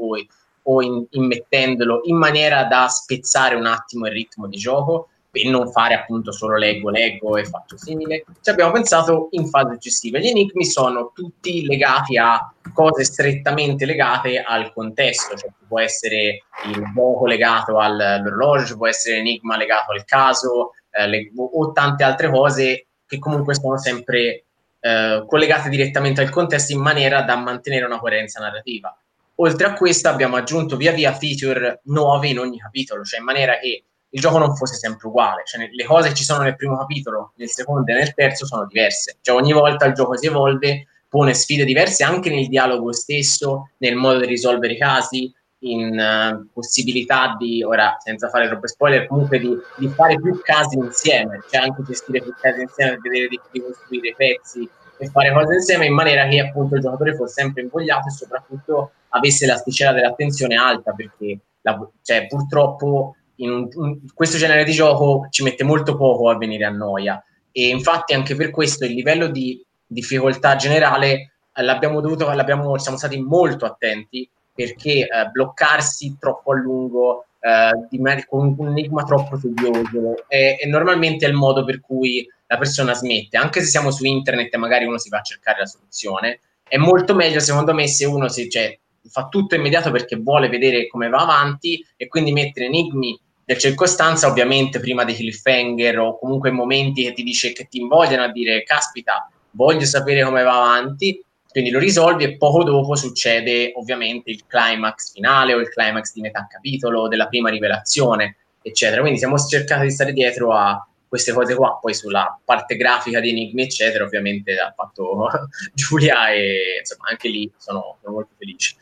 o 0.63 0.81
in, 0.81 1.05
immettendolo 1.09 2.01
in 2.05 2.17
maniera 2.17 2.65
da 2.65 2.87
spezzare 2.87 3.55
un 3.55 3.65
attimo 3.65 4.07
il 4.07 4.13
ritmo 4.13 4.47
di 4.47 4.57
gioco 4.57 5.09
per 5.31 5.45
non 5.45 5.71
fare 5.71 5.93
appunto 5.93 6.31
solo 6.31 6.57
leggo, 6.57 6.89
leggo 6.89 7.37
e 7.37 7.45
faccio 7.45 7.77
simile. 7.77 8.25
Ci 8.41 8.49
abbiamo 8.49 8.71
pensato 8.71 9.27
in 9.31 9.47
fase 9.47 9.73
successiva. 9.73 10.17
Gli 10.17 10.27
enigmi 10.27 10.65
sono 10.65 11.11
tutti 11.13 11.65
legati 11.65 12.17
a 12.17 12.51
cose 12.73 13.03
strettamente 13.03 13.85
legate 13.85 14.41
al 14.41 14.73
contesto, 14.73 15.35
cioè 15.35 15.51
può 15.67 15.79
essere 15.79 16.43
il 16.65 16.91
gioco 16.93 17.25
legato 17.25 17.77
al, 17.77 17.99
all'orologio, 17.99 18.77
può 18.77 18.87
essere 18.87 19.17
l'enigma 19.17 19.57
legato 19.57 19.91
al 19.91 20.03
caso 20.05 20.71
eh, 20.91 21.07
le, 21.07 21.31
o 21.35 21.71
tante 21.71 22.03
altre 22.03 22.29
cose 22.29 22.87
che 23.05 23.19
comunque 23.19 23.55
sono 23.55 23.77
sempre 23.77 24.45
eh, 24.79 25.23
collegate 25.27 25.69
direttamente 25.69 26.21
al 26.21 26.29
contesto 26.29 26.73
in 26.73 26.79
maniera 26.79 27.21
da 27.21 27.35
mantenere 27.35 27.85
una 27.85 27.99
coerenza 27.99 28.39
narrativa. 28.39 28.95
Oltre 29.35 29.67
a 29.67 29.73
questo 29.73 30.09
abbiamo 30.09 30.35
aggiunto 30.35 30.75
via 30.75 30.91
via 30.91 31.13
feature 31.13 31.81
nuove 31.85 32.27
in 32.27 32.39
ogni 32.39 32.59
capitolo, 32.59 33.03
cioè 33.03 33.19
in 33.19 33.25
maniera 33.25 33.57
che 33.57 33.85
il 34.11 34.21
gioco 34.21 34.37
non 34.37 34.55
fosse 34.55 34.75
sempre 34.75 35.07
uguale, 35.07 35.43
cioè 35.45 35.67
le 35.71 35.85
cose 35.85 36.09
che 36.09 36.15
ci 36.15 36.23
sono 36.23 36.43
nel 36.43 36.55
primo 36.55 36.77
capitolo, 36.77 37.33
nel 37.35 37.49
secondo 37.49 37.91
e 37.91 37.95
nel 37.95 38.13
terzo 38.13 38.45
sono 38.45 38.65
diverse, 38.65 39.17
cioè 39.21 39.35
ogni 39.35 39.53
volta 39.53 39.85
il 39.85 39.93
gioco 39.93 40.17
si 40.17 40.27
evolve, 40.27 40.87
pone 41.07 41.33
sfide 41.33 41.65
diverse 41.65 42.03
anche 42.03 42.29
nel 42.29 42.47
dialogo 42.47 42.91
stesso, 42.93 43.71
nel 43.77 43.95
modo 43.95 44.19
di 44.19 44.25
risolvere 44.27 44.73
i 44.73 44.77
casi, 44.77 45.31
in 45.61 45.97
uh, 45.97 46.47
possibilità 46.53 47.35
di, 47.37 47.63
ora 47.63 47.97
senza 47.99 48.29
fare 48.29 48.47
troppe 48.47 48.67
spoiler, 48.67 49.07
comunque 49.07 49.39
di, 49.39 49.57
di, 49.75 49.87
fare 49.89 50.15
più 50.19 50.39
casi 50.41 50.77
insieme, 50.77 51.43
cioè 51.49 51.63
anche 51.63 51.83
gestire 51.83 52.21
più 52.21 52.33
casi 52.39 52.61
insieme 52.61 52.97
vedere 53.01 53.27
di, 53.27 53.39
di 53.51 53.61
costruire 53.61 54.13
pezzi 54.15 54.69
e 54.97 55.07
fare 55.07 55.33
cose 55.33 55.55
insieme 55.55 55.85
in 55.85 55.93
maniera 55.93 56.27
che 56.27 56.39
appunto 56.39 56.75
il 56.75 56.81
giocatore 56.81 57.15
fosse 57.15 57.41
sempre 57.41 57.61
invogliato 57.61 58.07
e 58.07 58.11
soprattutto 58.11 58.91
avesse 59.09 59.45
l'asticella 59.45 59.93
dell'attenzione 59.93 60.55
alta 60.55 60.93
perché 60.93 61.39
la, 61.61 61.89
cioè, 62.03 62.27
purtroppo 62.27 63.15
un, 63.47 63.67
un, 63.73 63.99
questo 64.13 64.37
genere 64.37 64.63
di 64.63 64.71
gioco 64.71 65.27
ci 65.29 65.43
mette 65.43 65.63
molto 65.63 65.95
poco 65.95 66.29
a 66.29 66.37
venire 66.37 66.65
a 66.65 66.69
noia. 66.69 67.23
E 67.51 67.67
infatti 67.69 68.13
anche 68.13 68.35
per 68.35 68.51
questo 68.51 68.85
il 68.85 68.93
livello 68.93 69.27
di 69.27 69.63
difficoltà 69.85 70.55
generale 70.55 71.31
eh, 71.53 71.63
l'abbiamo 71.63 72.01
dovuto, 72.01 72.31
l'abbiamo, 72.31 72.77
siamo 72.77 72.97
stati 72.97 73.19
molto 73.19 73.65
attenti 73.65 74.29
perché 74.53 75.07
eh, 75.07 75.07
bloccarsi 75.31 76.17
troppo 76.19 76.51
a 76.51 76.55
lungo 76.55 77.25
eh, 77.39 78.25
con 78.27 78.55
un 78.57 78.67
enigma 78.67 79.03
troppo 79.03 79.39
tedioso 79.39 80.27
è, 80.27 80.57
è 80.59 80.67
normalmente 80.67 81.25
il 81.25 81.33
modo 81.33 81.63
per 81.63 81.79
cui 81.79 82.27
la 82.47 82.57
persona 82.57 82.93
smette, 82.93 83.37
anche 83.37 83.61
se 83.61 83.67
siamo 83.67 83.91
su 83.91 84.05
internet 84.05 84.53
e 84.53 84.57
magari 84.57 84.85
uno 84.85 84.97
si 84.97 85.09
va 85.09 85.19
a 85.19 85.23
cercare 85.23 85.59
la 85.59 85.65
soluzione, 85.65 86.39
è 86.67 86.77
molto 86.77 87.15
meglio 87.15 87.39
secondo 87.39 87.73
me 87.73 87.87
se 87.87 88.05
uno 88.05 88.27
si, 88.27 88.49
cioè, 88.49 88.77
fa 89.09 89.27
tutto 89.27 89.55
immediato 89.55 89.91
perché 89.91 90.17
vuole 90.17 90.49
vedere 90.49 90.87
come 90.87 91.09
va 91.09 91.19
avanti 91.19 91.85
e 91.95 92.07
quindi 92.07 92.31
mettere 92.31 92.65
enigmi 92.65 93.19
del 93.49 93.57
circostanza, 93.57 94.27
ovviamente 94.27 94.79
prima 94.79 95.03
dei 95.03 95.15
cliffhanger 95.15 95.97
o 95.97 96.19
comunque 96.19 96.51
momenti 96.51 97.01
che 97.01 97.13
ti 97.13 97.23
dice 97.23 97.51
che 97.51 97.67
ti 97.67 97.79
invogliano 97.79 98.21
a 98.21 98.31
dire 98.31 98.61
caspita, 98.61 99.27
voglio 99.53 99.85
sapere 99.85 100.23
come 100.23 100.43
va 100.43 100.57
avanti, 100.57 101.19
quindi 101.49 101.71
lo 101.71 101.79
risolvi 101.79 102.25
e 102.25 102.37
poco 102.37 102.63
dopo 102.63 102.95
succede 102.95 103.71
ovviamente 103.75 104.29
il 104.29 104.45
climax 104.45 105.13
finale 105.13 105.55
o 105.55 105.57
il 105.57 105.69
climax 105.69 106.13
di 106.13 106.21
metà 106.21 106.45
capitolo, 106.47 107.07
della 107.07 107.25
prima 107.25 107.49
rivelazione, 107.49 108.37
eccetera. 108.61 109.01
Quindi 109.01 109.17
siamo 109.17 109.35
cercati 109.39 109.87
di 109.87 109.91
stare 109.91 110.13
dietro 110.13 110.53
a 110.53 110.87
queste 111.07 111.33
cose 111.33 111.55
qua, 111.55 111.79
poi 111.81 111.95
sulla 111.95 112.39
parte 112.45 112.75
grafica 112.75 113.19
di 113.19 113.29
Enigmi, 113.29 113.63
eccetera, 113.63 114.03
ovviamente 114.03 114.59
ha 114.59 114.71
fatto 114.75 115.27
Giulia 115.73 116.29
e 116.29 116.77
insomma 116.81 117.09
anche 117.09 117.29
lì 117.29 117.51
sono, 117.57 117.97
sono 117.99 118.13
molto 118.13 118.35
felice. 118.37 118.75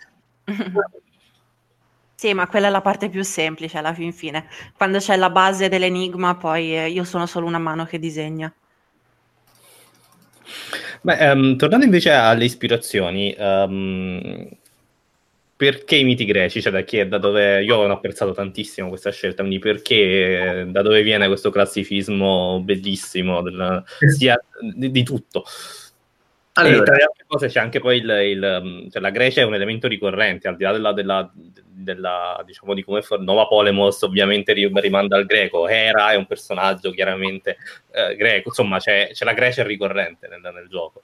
Sì, 2.20 2.34
ma 2.34 2.48
quella 2.48 2.66
è 2.66 2.70
la 2.72 2.82
parte 2.82 3.10
più 3.10 3.24
semplice 3.24 3.78
alla 3.78 3.94
fin 3.94 4.12
fine. 4.12 4.48
Quando 4.76 4.98
c'è 4.98 5.16
la 5.18 5.30
base 5.30 5.70
dell'enigma, 5.70 6.36
poi 6.36 6.76
eh, 6.76 6.90
io 6.90 7.04
sono 7.04 7.28
solo 7.28 7.46
una 7.46 7.60
mano 7.60 7.86
che 7.86 8.00
disegna. 8.00 8.52
Beh, 11.02 11.30
um, 11.30 11.56
tornando 11.58 11.86
invece 11.86 12.10
alle 12.10 12.46
ispirazioni, 12.46 13.36
um, 13.38 14.50
perché 15.56 15.98
i 15.98 16.04
miti 16.04 16.26
greci? 16.26 16.60
Cioè, 16.60 16.72
da, 16.72 16.82
chi, 16.82 17.08
da 17.08 17.20
dove 17.20 17.64
io 17.64 17.76
ho 17.76 17.92
apprezzato 17.92 18.34
tantissimo 18.34 18.90
questa 18.90 19.12
scelta, 19.12 19.44
quindi 19.44 19.60
perché, 19.60 20.66
da 20.70 20.82
dove 20.82 21.04
viene 21.04 21.28
questo 21.28 21.52
classifismo 21.52 22.60
bellissimo, 22.64 23.44
del, 23.44 23.84
sia 24.18 24.44
di, 24.74 24.90
di 24.90 25.04
tutto? 25.04 25.46
Allora. 26.58 26.82
E 26.82 26.86
tra 26.86 26.96
le 26.96 27.04
altre 27.04 27.26
cose 27.28 27.48
c'è 27.48 27.60
anche 27.60 27.80
poi 27.80 27.98
il, 27.98 28.10
il 28.10 28.88
cioè 28.92 29.02
la 29.02 29.10
Grecia 29.12 29.42
è 29.42 29.46
un 29.46 29.54
elemento 29.54 29.88
ricorrente, 29.88 30.48
al 30.48 30.56
di 30.56 30.64
là 30.64 30.72
della, 30.72 30.92
della, 30.94 31.32
della 31.34 32.44
diciamo 32.46 32.74
di 32.74 32.84
come 32.84 33.02
for- 33.02 33.20
Nova 33.22 33.48
Polemos 33.48 34.02
ovviamente 34.02 34.54
rimanda 34.54 35.18
al 35.18 35.26
greco, 35.26 35.68
Hera 35.68 36.12
è 36.12 36.16
un 36.16 36.26
personaggio 36.26 36.92
chiaramente 36.92 37.58
eh, 37.92 38.16
greco, 38.16 38.50
insomma 38.50 38.80
c'è, 38.80 39.10
c'è, 39.14 39.24
la 39.24 39.34
Grecia 39.34 39.64
ricorrente 39.64 40.28
nel, 40.28 40.42
nel 40.42 40.68
gioco. 40.68 41.02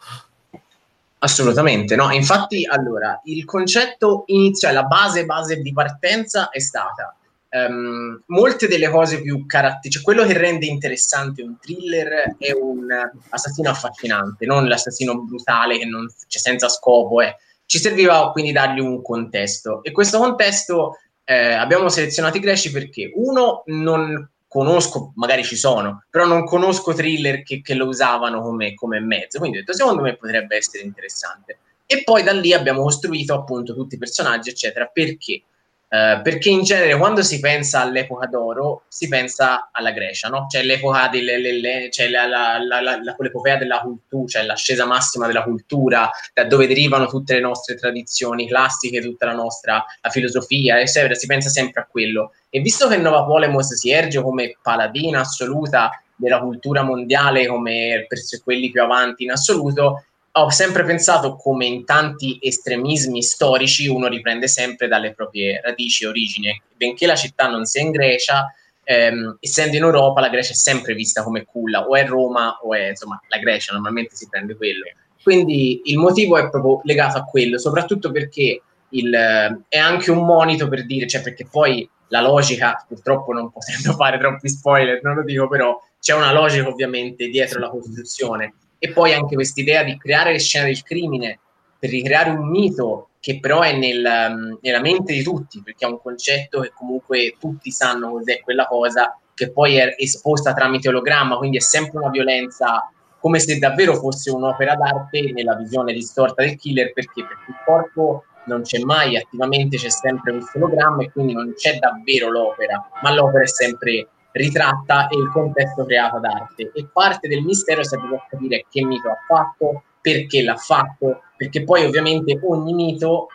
Assolutamente, 1.19 1.95
no? 1.95 2.11
Infatti, 2.11 2.65
allora, 2.65 3.21
il 3.25 3.45
concetto 3.45 4.23
iniziale, 4.27 4.75
la 4.75 4.83
base, 4.83 5.25
base 5.25 5.61
di 5.61 5.71
partenza 5.71 6.49
è 6.49 6.59
stata 6.59 7.15
um, 7.53 8.21
molte 8.27 8.67
delle 8.67 8.89
cose 8.89 9.21
più 9.21 9.45
caratteristiche, 9.45 9.95
cioè 9.95 10.03
quello 10.03 10.25
che 10.25 10.37
rende 10.37 10.65
interessante 10.65 11.41
un 11.41 11.57
thriller 11.59 12.35
è 12.37 12.51
un 12.51 12.87
assassino 13.29 13.69
affascinante, 13.69 14.45
non 14.45 14.67
l'assassino 14.67 15.21
brutale 15.21 15.77
che 15.77 15.85
non 15.85 16.07
cioè, 16.27 16.41
senza 16.41 16.67
scopo. 16.67 17.21
Eh. 17.21 17.35
Ci 17.65 17.79
serviva 17.79 18.31
quindi 18.31 18.51
dargli 18.51 18.79
un 18.79 19.01
contesto 19.01 19.83
e 19.83 19.91
questo 19.91 20.17
contesto 20.17 20.97
eh, 21.23 21.53
abbiamo 21.53 21.89
selezionato 21.89 22.37
i 22.37 22.41
greci 22.41 22.71
perché 22.71 23.11
uno 23.15 23.63
non 23.67 24.29
conosco, 24.47 25.13
magari 25.15 25.43
ci 25.43 25.55
sono, 25.55 26.03
però 26.09 26.25
non 26.25 26.43
conosco 26.43 26.93
thriller 26.93 27.41
che, 27.41 27.61
che 27.61 27.73
lo 27.73 27.87
usavano 27.87 28.41
come, 28.41 28.75
come 28.75 28.99
mezzo, 28.99 29.39
quindi 29.39 29.57
ho 29.57 29.59
detto 29.61 29.73
secondo 29.73 30.03
me 30.03 30.15
potrebbe 30.15 30.57
essere 30.57 30.83
interessante. 30.83 31.57
E 31.85 32.03
poi 32.03 32.23
da 32.23 32.31
lì 32.33 32.53
abbiamo 32.53 32.83
costruito 32.83 33.33
appunto 33.33 33.73
tutti 33.73 33.95
i 33.95 33.97
personaggi, 33.97 34.49
eccetera, 34.49 34.85
perché 34.85 35.43
Uh, 35.93 36.23
perché 36.23 36.49
in 36.49 36.63
genere 36.63 36.97
quando 36.97 37.21
si 37.21 37.39
pensa 37.39 37.81
all'epoca 37.81 38.25
d'oro 38.25 38.85
si 38.87 39.07
pensa 39.07 39.69
alla 39.71 39.91
Grecia, 39.91 40.27
no? 40.27 40.47
C'è 40.47 40.63
l'epoca 40.63 41.07
delle, 41.07 41.37
le, 41.37 41.59
le, 41.59 41.89
c'è 41.89 42.09
la, 42.09 42.25
la, 42.25 42.57
la, 42.57 42.81
la, 42.81 43.15
l'epopea 43.15 43.57
della 43.57 43.79
cultura, 43.79 44.25
cioè 44.25 44.41
l'ascesa 44.41 44.87
massima 44.87 45.27
della 45.27 45.43
cultura, 45.43 46.09
da 46.33 46.45
dove 46.45 46.65
derivano 46.65 47.05
tutte 47.05 47.35
le 47.35 47.41
nostre 47.41 47.75
tradizioni 47.75 48.47
classiche, 48.47 49.01
tutta 49.01 49.27
la 49.27 49.33
nostra 49.33 49.85
la 50.01 50.09
filosofia, 50.09 50.79
eccetera, 50.79 51.13
si 51.13 51.27
pensa 51.27 51.49
sempre 51.49 51.81
a 51.81 51.87
quello. 51.87 52.31
E 52.49 52.59
visto 52.61 52.87
che 52.87 52.97
Nova 52.97 53.25
Polemos 53.25 53.75
si 53.75 53.91
erge 53.91 54.19
come 54.19 54.57
paladina 54.63 55.19
assoluta 55.19 55.91
della 56.15 56.39
cultura 56.39 56.81
mondiale, 56.81 57.45
come 57.45 58.05
per 58.07 58.17
quelli 58.43 58.71
più 58.71 58.81
avanti 58.81 59.25
in 59.25 59.31
assoluto, 59.31 60.05
ho 60.35 60.49
sempre 60.49 60.83
pensato 60.83 61.35
come 61.35 61.65
in 61.65 61.85
tanti 61.85 62.39
estremismi 62.41 63.21
storici 63.21 63.87
uno 63.87 64.07
riprende 64.07 64.47
sempre 64.47 64.87
dalle 64.87 65.13
proprie 65.13 65.61
radici 65.61 66.03
e 66.03 66.07
origini. 66.07 66.61
Benché 66.75 67.05
la 67.05 67.15
città 67.15 67.47
non 67.47 67.65
sia 67.65 67.81
in 67.81 67.91
Grecia, 67.91 68.51
ehm, 68.83 69.37
essendo 69.39 69.77
in 69.77 69.83
Europa, 69.83 70.21
la 70.21 70.29
Grecia 70.29 70.53
è 70.53 70.55
sempre 70.55 70.95
vista 70.95 71.21
come 71.21 71.45
culla, 71.45 71.87
o 71.87 71.95
è 71.95 72.05
Roma 72.07 72.57
o 72.63 72.73
è 72.73 72.89
insomma 72.89 73.21
la 73.27 73.37
Grecia, 73.37 73.73
normalmente 73.73 74.15
si 74.15 74.27
prende 74.27 74.55
quello. 74.55 74.83
Quindi 75.21 75.81
il 75.85 75.99
motivo 75.99 76.37
è 76.37 76.49
proprio 76.49 76.81
legato 76.83 77.17
a 77.19 77.23
quello, 77.23 77.59
soprattutto 77.59 78.11
perché 78.11 78.61
il, 78.89 79.13
eh, 79.13 79.61
è 79.67 79.77
anche 79.77 80.09
un 80.09 80.25
monito 80.25 80.67
per 80.67 80.85
dire, 80.85 81.07
cioè 81.07 81.21
perché 81.21 81.45
poi 81.45 81.87
la 82.07 82.21
logica, 82.21 82.83
purtroppo 82.87 83.33
non 83.33 83.51
potendo 83.51 83.93
fare 83.93 84.17
troppi 84.17 84.49
spoiler, 84.49 84.99
non 85.03 85.15
lo 85.15 85.23
dico, 85.23 85.47
però 85.47 85.79
c'è 85.99 86.13
una 86.15 86.33
logica 86.33 86.67
ovviamente 86.67 87.27
dietro 87.27 87.59
la 87.59 87.69
Costituzione. 87.69 88.53
E 88.83 88.91
poi 88.91 89.13
anche 89.13 89.35
questa 89.35 89.61
idea 89.61 89.81
di 89.81 89.97
creare 89.97 90.33
le 90.33 90.39
scene 90.39 90.65
del 90.65 90.83
crimine 90.83 91.39
per 91.79 91.89
ricreare 91.89 92.31
un 92.31 92.49
mito 92.49 93.11
che 93.21 93.39
però 93.39 93.61
è 93.61 93.71
nel, 93.77 94.03
um, 94.03 94.59
nella 94.61 94.81
mente 94.81 95.13
di 95.13 95.23
tutti, 95.23 95.61
perché 95.63 95.85
è 95.85 95.89
un 95.89 96.01
concetto 96.01 96.59
che 96.59 96.73
comunque 96.75 97.37
tutti 97.39 97.71
sanno 97.71 98.11
cos'è 98.11 98.41
quella 98.41 98.67
cosa, 98.67 99.17
che 99.33 99.53
poi 99.53 99.77
è 99.77 99.95
esposta 99.97 100.53
tramite 100.53 100.89
ologramma, 100.89 101.37
quindi 101.37 101.55
è 101.55 101.61
sempre 101.61 101.99
una 101.99 102.09
violenza 102.09 102.91
come 103.21 103.39
se 103.39 103.57
davvero 103.57 103.95
fosse 103.95 104.31
un'opera 104.31 104.75
d'arte 104.75 105.31
nella 105.31 105.55
visione 105.55 105.93
distorta 105.93 106.43
del 106.43 106.57
killer, 106.57 106.91
perché? 106.91 107.23
Perché 107.25 107.51
il 107.51 107.61
corpo 107.63 108.25
non 108.47 108.63
c'è 108.63 108.79
mai, 108.79 109.15
attivamente 109.15 109.77
c'è 109.77 109.89
sempre 109.89 110.33
un 110.33 110.43
ologramma 110.55 111.03
e 111.03 111.11
quindi 111.13 111.31
non 111.31 111.53
c'è 111.55 111.77
davvero 111.77 112.29
l'opera, 112.29 112.85
ma 113.01 113.13
l'opera 113.13 113.43
è 113.43 113.47
sempre 113.47 114.09
ritratta 114.33 115.07
e 115.07 115.17
il 115.17 115.29
contesto 115.31 115.85
creato 115.85 116.19
d'arte. 116.19 116.71
E 116.73 116.87
parte 116.91 117.27
del 117.27 117.43
mistero 117.43 117.83
sarebbe 117.83 118.09
per 118.09 118.25
capire 118.29 118.65
che 118.69 118.83
mito 118.83 119.09
ha 119.09 119.17
fatto, 119.27 119.83
perché 120.01 120.43
l'ha 120.43 120.55
fatto, 120.55 121.21
perché 121.37 121.63
poi 121.63 121.85
ovviamente 121.85 122.39
ogni 122.43 122.73
mito, 122.73 123.27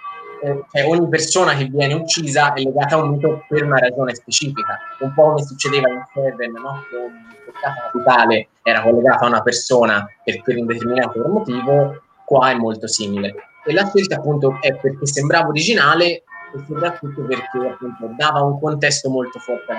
eh, 0.42 0.64
cioè 0.70 0.86
ogni 0.86 1.08
persona 1.08 1.54
che 1.54 1.64
viene 1.64 1.94
uccisa 1.94 2.52
è 2.52 2.62
legata 2.62 2.96
a 2.96 3.02
un 3.02 3.10
mito 3.10 3.44
per 3.48 3.64
una 3.64 3.78
ragione 3.78 4.14
specifica, 4.14 4.78
un 5.00 5.14
po' 5.14 5.30
come 5.30 5.44
succedeva 5.44 5.88
in 5.88 6.02
Seven, 6.12 6.52
no? 6.52 6.84
che 6.90 7.26
capitale 7.60 8.48
era 8.62 8.82
collegato 8.82 9.24
a 9.24 9.28
una 9.28 9.42
persona 9.42 10.06
per, 10.22 10.42
per 10.42 10.56
un 10.58 10.66
determinato 10.66 11.26
motivo, 11.26 12.02
qua 12.24 12.50
è 12.50 12.54
molto 12.54 12.86
simile. 12.86 13.34
E 13.64 13.72
la 13.72 13.86
scelta 13.86 14.16
appunto 14.16 14.58
è 14.60 14.74
perché 14.76 15.06
sembrava 15.06 15.48
originale 15.48 16.24
e 16.54 16.64
soprattutto 16.66 17.22
perché 17.22 17.58
appunto 17.58 18.10
dava 18.16 18.40
un 18.40 18.58
contesto 18.60 19.10
molto 19.10 19.38
forte. 19.38 19.74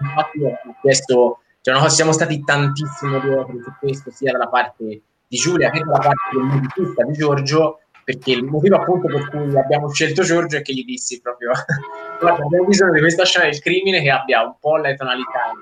Infatti 0.00 0.44
ho 0.44 0.76
chiesto, 0.80 1.40
cioè, 1.60 1.90
siamo 1.90 2.12
stati 2.12 2.42
tantissimo 2.44 3.18
dietro 3.20 3.46
su 3.62 3.72
questo, 3.78 4.10
sia 4.10 4.32
dalla 4.32 4.48
parte 4.48 4.84
di 4.84 5.36
Giulia 5.36 5.70
che 5.70 5.80
dalla 5.80 5.98
parte 5.98 6.36
del 6.36 6.42
musicista 6.42 7.04
di 7.04 7.12
Giorgio, 7.12 7.78
perché 8.04 8.32
il 8.32 8.44
motivo 8.44 8.76
appunto 8.76 9.06
per 9.08 9.28
cui 9.30 9.56
abbiamo 9.56 9.90
scelto 9.90 10.22
Giorgio 10.22 10.58
è 10.58 10.62
che 10.62 10.74
gli 10.74 10.84
dissi 10.84 11.20
proprio 11.20 11.50
guarda 12.20 12.44
abbiamo 12.44 12.66
bisogno 12.66 12.92
di 12.92 13.00
questa 13.00 13.24
scena 13.24 13.46
del 13.46 13.58
crimine 13.60 14.02
che 14.02 14.10
abbia 14.10 14.42
un 14.42 14.54
po' 14.60 14.76
le 14.76 14.94
tonalità 14.94 15.52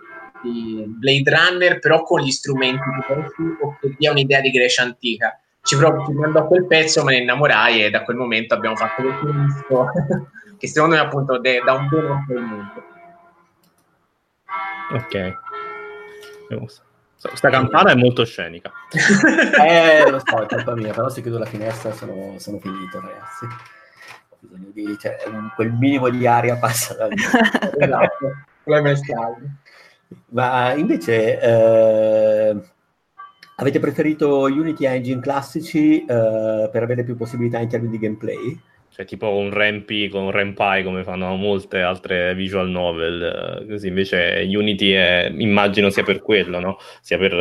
di 0.43 0.85
Blade 0.89 1.31
Runner 1.31 1.79
però 1.79 2.03
con 2.03 2.21
gli 2.21 2.31
strumenti 2.31 2.83
diversi 3.01 3.43
o 3.61 3.77
che 3.81 3.95
dia 3.97 4.11
un'idea 4.11 4.41
di 4.41 4.51
Grecia 4.51 4.83
antica 4.83 5.39
ci 5.63 5.77
proprio 5.77 6.05
ci 6.05 6.13
mandò 6.13 6.47
quel 6.49 6.67
pezzo 6.67 7.05
me 7.05 7.13
ne 7.13 7.23
innamorai 7.23 7.85
e 7.85 7.91
da 7.91 8.03
quel 8.03 8.17
momento 8.17 8.55
abbiamo 8.55 8.75
fatto 8.75 9.03
questo 9.03 9.31
disco 9.31 9.87
che 10.63 10.69
secondo 10.69 10.95
me 10.95 11.01
appunto 11.01 11.41
de- 11.41 11.61
da 11.65 11.73
un 11.73 11.89
bene 11.89 12.07
a 12.07 12.25
quel 12.25 12.41
mondo 12.41 12.85
ok 14.93 15.35
questa 17.29 17.51
campana 17.51 17.93
è 17.93 17.95
molto 17.95 18.25
scenica. 18.25 18.73
eh, 19.65 20.11
lo 20.11 20.21
so, 20.25 20.43
è 20.43 20.47
colpa 20.47 20.75
mia, 20.75 20.93
però 20.93 21.09
se 21.09 21.23
chiudo 21.23 21.39
la 21.39 21.45
finestra 21.45 21.93
sono, 21.93 22.35
sono 22.39 22.59
finito, 22.59 23.01
ragazzi. 23.01 23.45
Ho 23.45 24.37
bisogno 24.41 24.71
di... 24.73 24.99
Cioè, 24.99 25.19
quel 25.55 25.71
minimo 25.71 26.09
di 26.09 26.27
aria 26.27 26.57
passa 26.57 26.95
da 26.95 27.07
lì. 27.07 27.15
esatto, 27.79 28.33
Ma 30.31 30.73
invece... 30.73 31.41
Eh, 31.41 32.57
avete 33.55 33.79
preferito 33.79 34.41
Unity 34.47 34.85
Engine 34.85 35.21
classici 35.21 36.05
eh, 36.05 36.69
per 36.73 36.83
avere 36.83 37.05
più 37.05 37.17
possibilità 37.17 37.61
in 37.61 37.69
termini 37.69 37.93
di 37.93 37.99
gameplay? 38.05 38.61
Cioè, 38.95 39.07
tipo 39.07 39.35
un 39.35 39.51
Rampy 39.51 40.09
con 40.09 40.31
Rampai 40.31 40.85
come 40.85 41.03
fanno 41.03 41.35
molte 41.37 41.81
altre 41.81 42.35
visual 42.35 42.69
novel. 42.69 43.65
Così 43.67 43.89
invece 43.89 44.47
Unity 44.47 44.91
è, 44.91 45.33
immagino 45.35 45.89
sia 45.89 46.03
per 46.03 46.21
quello, 46.21 46.61
no? 46.61 46.79
Sia 47.01 47.17
per 47.17 47.33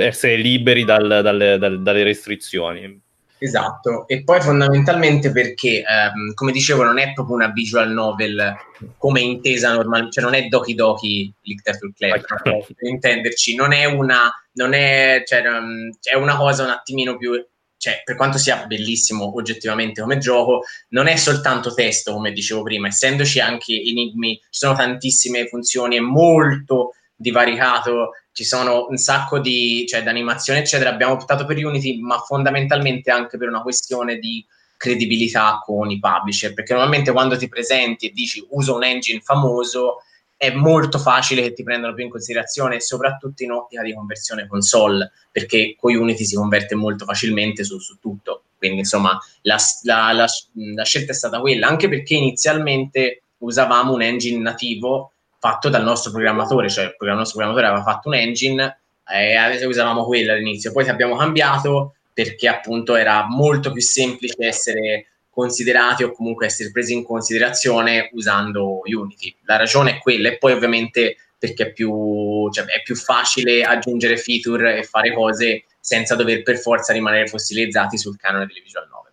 essere 0.00 0.36
liberi 0.36 0.84
dal, 0.84 1.06
dal, 1.22 1.56
dal, 1.58 1.82
dalle 1.82 2.02
restrizioni. 2.02 3.08
Esatto, 3.42 4.06
e 4.06 4.22
poi 4.22 4.38
fondamentalmente 4.42 5.32
perché, 5.32 5.78
ehm, 5.78 6.34
come 6.34 6.52
dicevo, 6.52 6.82
non 6.82 6.98
è 6.98 7.14
proprio 7.14 7.36
una 7.36 7.48
visual 7.48 7.90
novel 7.90 8.54
come 8.98 9.20
intesa 9.22 9.72
normalmente, 9.72 10.12
cioè 10.12 10.24
non 10.24 10.34
è 10.34 10.46
Doki 10.46 10.74
Doki 10.74 11.32
Literature 11.44 11.92
Club, 11.96 12.42
per 12.42 12.90
intenderci, 12.90 13.54
non 13.54 13.72
è 13.72 13.86
una, 13.86 14.30
non 14.52 14.74
è, 14.74 15.22
cioè, 15.24 15.40
um, 15.48 15.90
è 16.02 16.16
una 16.16 16.36
cosa 16.36 16.64
un 16.64 16.68
attimino 16.68 17.16
più 17.16 17.32
cioè, 17.80 18.02
per 18.04 18.14
quanto 18.14 18.36
sia 18.36 18.66
bellissimo 18.66 19.34
oggettivamente 19.34 20.02
come 20.02 20.18
gioco, 20.18 20.64
non 20.88 21.06
è 21.06 21.16
soltanto 21.16 21.72
testo, 21.72 22.12
come 22.12 22.30
dicevo 22.30 22.62
prima, 22.62 22.88
essendoci 22.88 23.40
anche 23.40 23.72
enigmi, 23.72 24.36
ci 24.36 24.46
sono 24.50 24.74
tantissime 24.74 25.46
funzioni, 25.46 25.96
è 25.96 26.00
molto 26.00 26.92
divaricato, 27.16 28.10
ci 28.32 28.44
sono 28.44 28.86
un 28.90 28.98
sacco 28.98 29.38
di, 29.38 29.86
cioè, 29.88 30.06
animazioni, 30.06 30.58
eccetera. 30.58 30.90
Abbiamo 30.90 31.14
optato 31.14 31.46
per 31.46 31.56
Unity, 31.56 31.98
ma 31.98 32.18
fondamentalmente 32.18 33.10
anche 33.10 33.38
per 33.38 33.48
una 33.48 33.62
questione 33.62 34.18
di 34.18 34.44
credibilità 34.76 35.58
con 35.64 35.90
i 35.90 35.98
publisher, 35.98 36.52
perché 36.52 36.74
normalmente 36.74 37.12
quando 37.12 37.38
ti 37.38 37.48
presenti 37.48 38.08
e 38.08 38.12
dici 38.12 38.46
uso 38.50 38.74
un 38.74 38.84
engine 38.84 39.20
famoso, 39.20 40.02
è 40.40 40.50
molto 40.54 40.98
facile 40.98 41.42
che 41.42 41.52
ti 41.52 41.62
prendano 41.62 41.92
più 41.92 42.02
in 42.02 42.08
considerazione, 42.08 42.80
soprattutto 42.80 43.42
in 43.42 43.50
ottica 43.50 43.82
di 43.82 43.92
conversione 43.92 44.46
console, 44.46 45.12
perché 45.30 45.76
con 45.78 45.94
Unity 45.94 46.24
si 46.24 46.34
converte 46.34 46.74
molto 46.74 47.04
facilmente 47.04 47.62
su, 47.62 47.78
su 47.78 47.98
tutto. 48.00 48.44
Quindi, 48.56 48.78
insomma, 48.78 49.18
la, 49.42 49.58
la, 49.82 50.12
la, 50.12 50.26
la, 50.54 50.84
scelta 50.84 51.12
è 51.12 51.14
stata 51.14 51.40
quella, 51.40 51.66
anche 51.66 51.90
perché 51.90 52.14
inizialmente 52.14 53.24
usavamo 53.36 53.92
un 53.92 54.00
engine 54.00 54.38
nativo 54.38 55.12
fatto 55.38 55.68
dal 55.68 55.82
nostro 55.82 56.10
programmatore, 56.10 56.70
cioè 56.70 56.84
il 56.84 57.08
nostro 57.08 57.36
programmatore 57.36 57.66
aveva 57.66 57.82
fatto 57.82 58.08
un 58.08 58.14
engine 58.14 58.80
e 59.12 59.66
usavamo 59.66 60.06
quello 60.06 60.32
all'inizio. 60.32 60.72
Poi 60.72 60.88
abbiamo 60.88 61.16
cambiato 61.16 61.96
perché 62.14 62.48
appunto 62.48 62.94
era 62.94 63.26
molto 63.28 63.72
più 63.72 63.82
semplice 63.82 64.36
essere 64.38 65.06
considerati 65.40 66.02
o 66.02 66.12
comunque 66.12 66.44
essere 66.46 66.70
presi 66.70 66.92
in 66.92 67.02
considerazione 67.02 68.10
usando 68.12 68.80
Unity. 68.84 69.34
La 69.44 69.56
ragione 69.56 69.92
è 69.92 69.98
quella 69.98 70.28
e 70.28 70.36
poi 70.36 70.52
ovviamente 70.52 71.16
perché 71.38 71.68
è 71.68 71.72
più, 71.72 72.50
cioè, 72.50 72.66
è 72.66 72.82
più 72.82 72.94
facile 72.94 73.62
aggiungere 73.62 74.18
feature 74.18 74.78
e 74.78 74.82
fare 74.82 75.14
cose 75.14 75.64
senza 75.80 76.14
dover 76.14 76.42
per 76.42 76.58
forza 76.58 76.92
rimanere 76.92 77.26
fossilizzati 77.26 77.96
sul 77.96 78.18
canone 78.18 78.44
delle 78.44 78.60
visual 78.62 78.86
novel. 78.90 79.12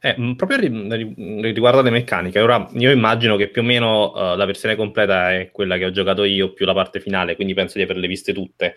Eh, 0.00 0.34
proprio 0.34 0.58
riguardo 0.58 1.80
alle 1.80 1.90
meccaniche, 1.90 2.40
ora 2.40 2.68
io 2.74 2.90
immagino 2.90 3.36
che 3.36 3.48
più 3.48 3.62
o 3.62 3.64
meno 3.64 4.10
uh, 4.10 4.36
la 4.36 4.44
versione 4.44 4.74
completa 4.74 5.32
è 5.32 5.50
quella 5.52 5.78
che 5.78 5.84
ho 5.84 5.90
giocato 5.90 6.24
io, 6.24 6.52
più 6.52 6.66
la 6.66 6.74
parte 6.74 7.00
finale, 7.00 7.36
quindi 7.36 7.54
penso 7.54 7.78
di 7.78 7.84
averle 7.84 8.08
viste 8.08 8.32
tutte, 8.32 8.74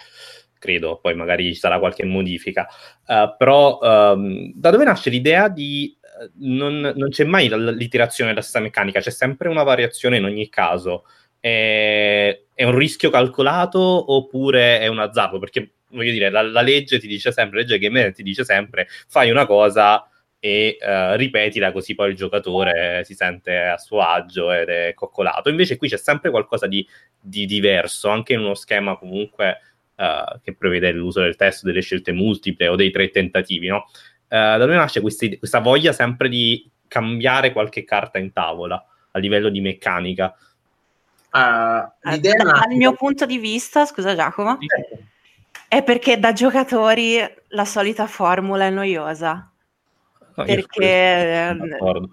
credo, 0.60 1.00
poi 1.02 1.16
magari 1.16 1.54
ci 1.54 1.60
sarà 1.60 1.80
qualche 1.80 2.06
modifica. 2.06 2.68
Uh, 3.08 3.36
però 3.36 3.80
um, 3.82 4.52
da 4.54 4.70
dove 4.70 4.84
nasce 4.84 5.10
l'idea 5.10 5.50
di 5.50 5.98
non, 6.36 6.94
non, 6.96 7.10
c'è 7.10 7.24
mai 7.24 7.50
l'iterazione 7.50 8.32
della 8.32 8.42
stessa 8.42 8.60
meccanica, 8.60 9.00
c'è 9.00 9.12
sempre 9.12 9.50
una 9.50 9.64
variazione 9.64 10.18
in 10.18 10.26
ogni 10.26 10.50
caso. 10.50 11.06
È, 11.40 12.42
è 12.54 12.64
un 12.64 12.76
rischio 12.76 13.10
calcolato 13.10 13.80
oppure 13.80 14.80
è 14.80 14.88
un 14.88 15.00
azzardo? 15.00 15.40
Perché 15.40 15.72
voglio 15.90 16.12
dire, 16.12 16.30
la, 16.30 16.42
la 16.42 16.62
legge 16.62 17.00
ti 17.00 17.08
dice 17.08 17.32
sempre, 17.32 17.58
la 17.58 17.64
legge 17.64 17.80
gamer 17.80 18.14
ti 18.14 18.24
dice 18.24 18.44
sempre, 18.44 18.88
fai 19.08 19.30
una 19.32 19.46
cosa 19.46 20.10
e 20.42 20.78
uh, 20.80 21.16
ripetila 21.16 21.74
così 21.74 21.96
poi 21.96 22.12
il 22.12 22.16
giocatore 22.16 23.04
si 23.04 23.14
sente 23.14 23.58
a 23.58 23.78
suo 23.78 24.02
agio 24.02 24.52
ed 24.52 24.70
è 24.70 24.94
coccolato. 24.94 25.50
Invece 25.50 25.78
qui 25.78 25.90
c'è 25.90 25.98
sempre 25.98 26.30
qualcosa 26.30 26.68
di, 26.68 26.86
di 27.20 27.46
diverso, 27.46 28.10
anche 28.10 28.34
in 28.34 28.40
uno 28.40 28.54
schema 28.54 28.98
comunque 28.98 29.60
uh, 29.96 30.40
che 30.42 30.56
prevede 30.56 30.92
l'uso 30.92 31.22
del 31.22 31.36
testo, 31.36 31.66
delle 31.66 31.82
scelte 31.82 32.14
multiple 32.14 32.70
o 32.70 32.76
dei 32.76 32.92
tre 32.92 33.10
tentativi, 33.10 33.68
no? 33.68 33.86
Eh, 34.32 34.38
da 34.38 34.58
dove 34.58 34.76
nasce 34.76 35.02
questa, 35.02 35.28
questa 35.38 35.60
voglia 35.60 35.92
sempre 35.92 36.30
di 36.30 36.70
cambiare 36.88 37.52
qualche 37.52 37.84
carta 37.84 38.20
in 38.20 38.32
tavola 38.32 38.84
a 39.12 39.20
livello 39.20 39.50
di 39.50 39.60
meccanica? 39.60 40.36
Uh, 41.32 41.90
dal 42.02 42.68
mio 42.72 42.94
punto 42.94 43.26
di 43.26 43.38
vista, 43.38 43.86
scusa 43.86 44.16
Giacomo, 44.16 44.58
sì. 44.60 44.68
è 45.68 45.84
perché 45.84 46.20
da 46.20 46.32
giocatori 46.34 47.20
la 47.50 47.66
solita 47.66 48.06
formula 48.08 48.66
è 48.66 48.70
noiosa. 48.70 49.52
No, 50.36 50.44
perché, 50.46 51.56
io 51.60 52.10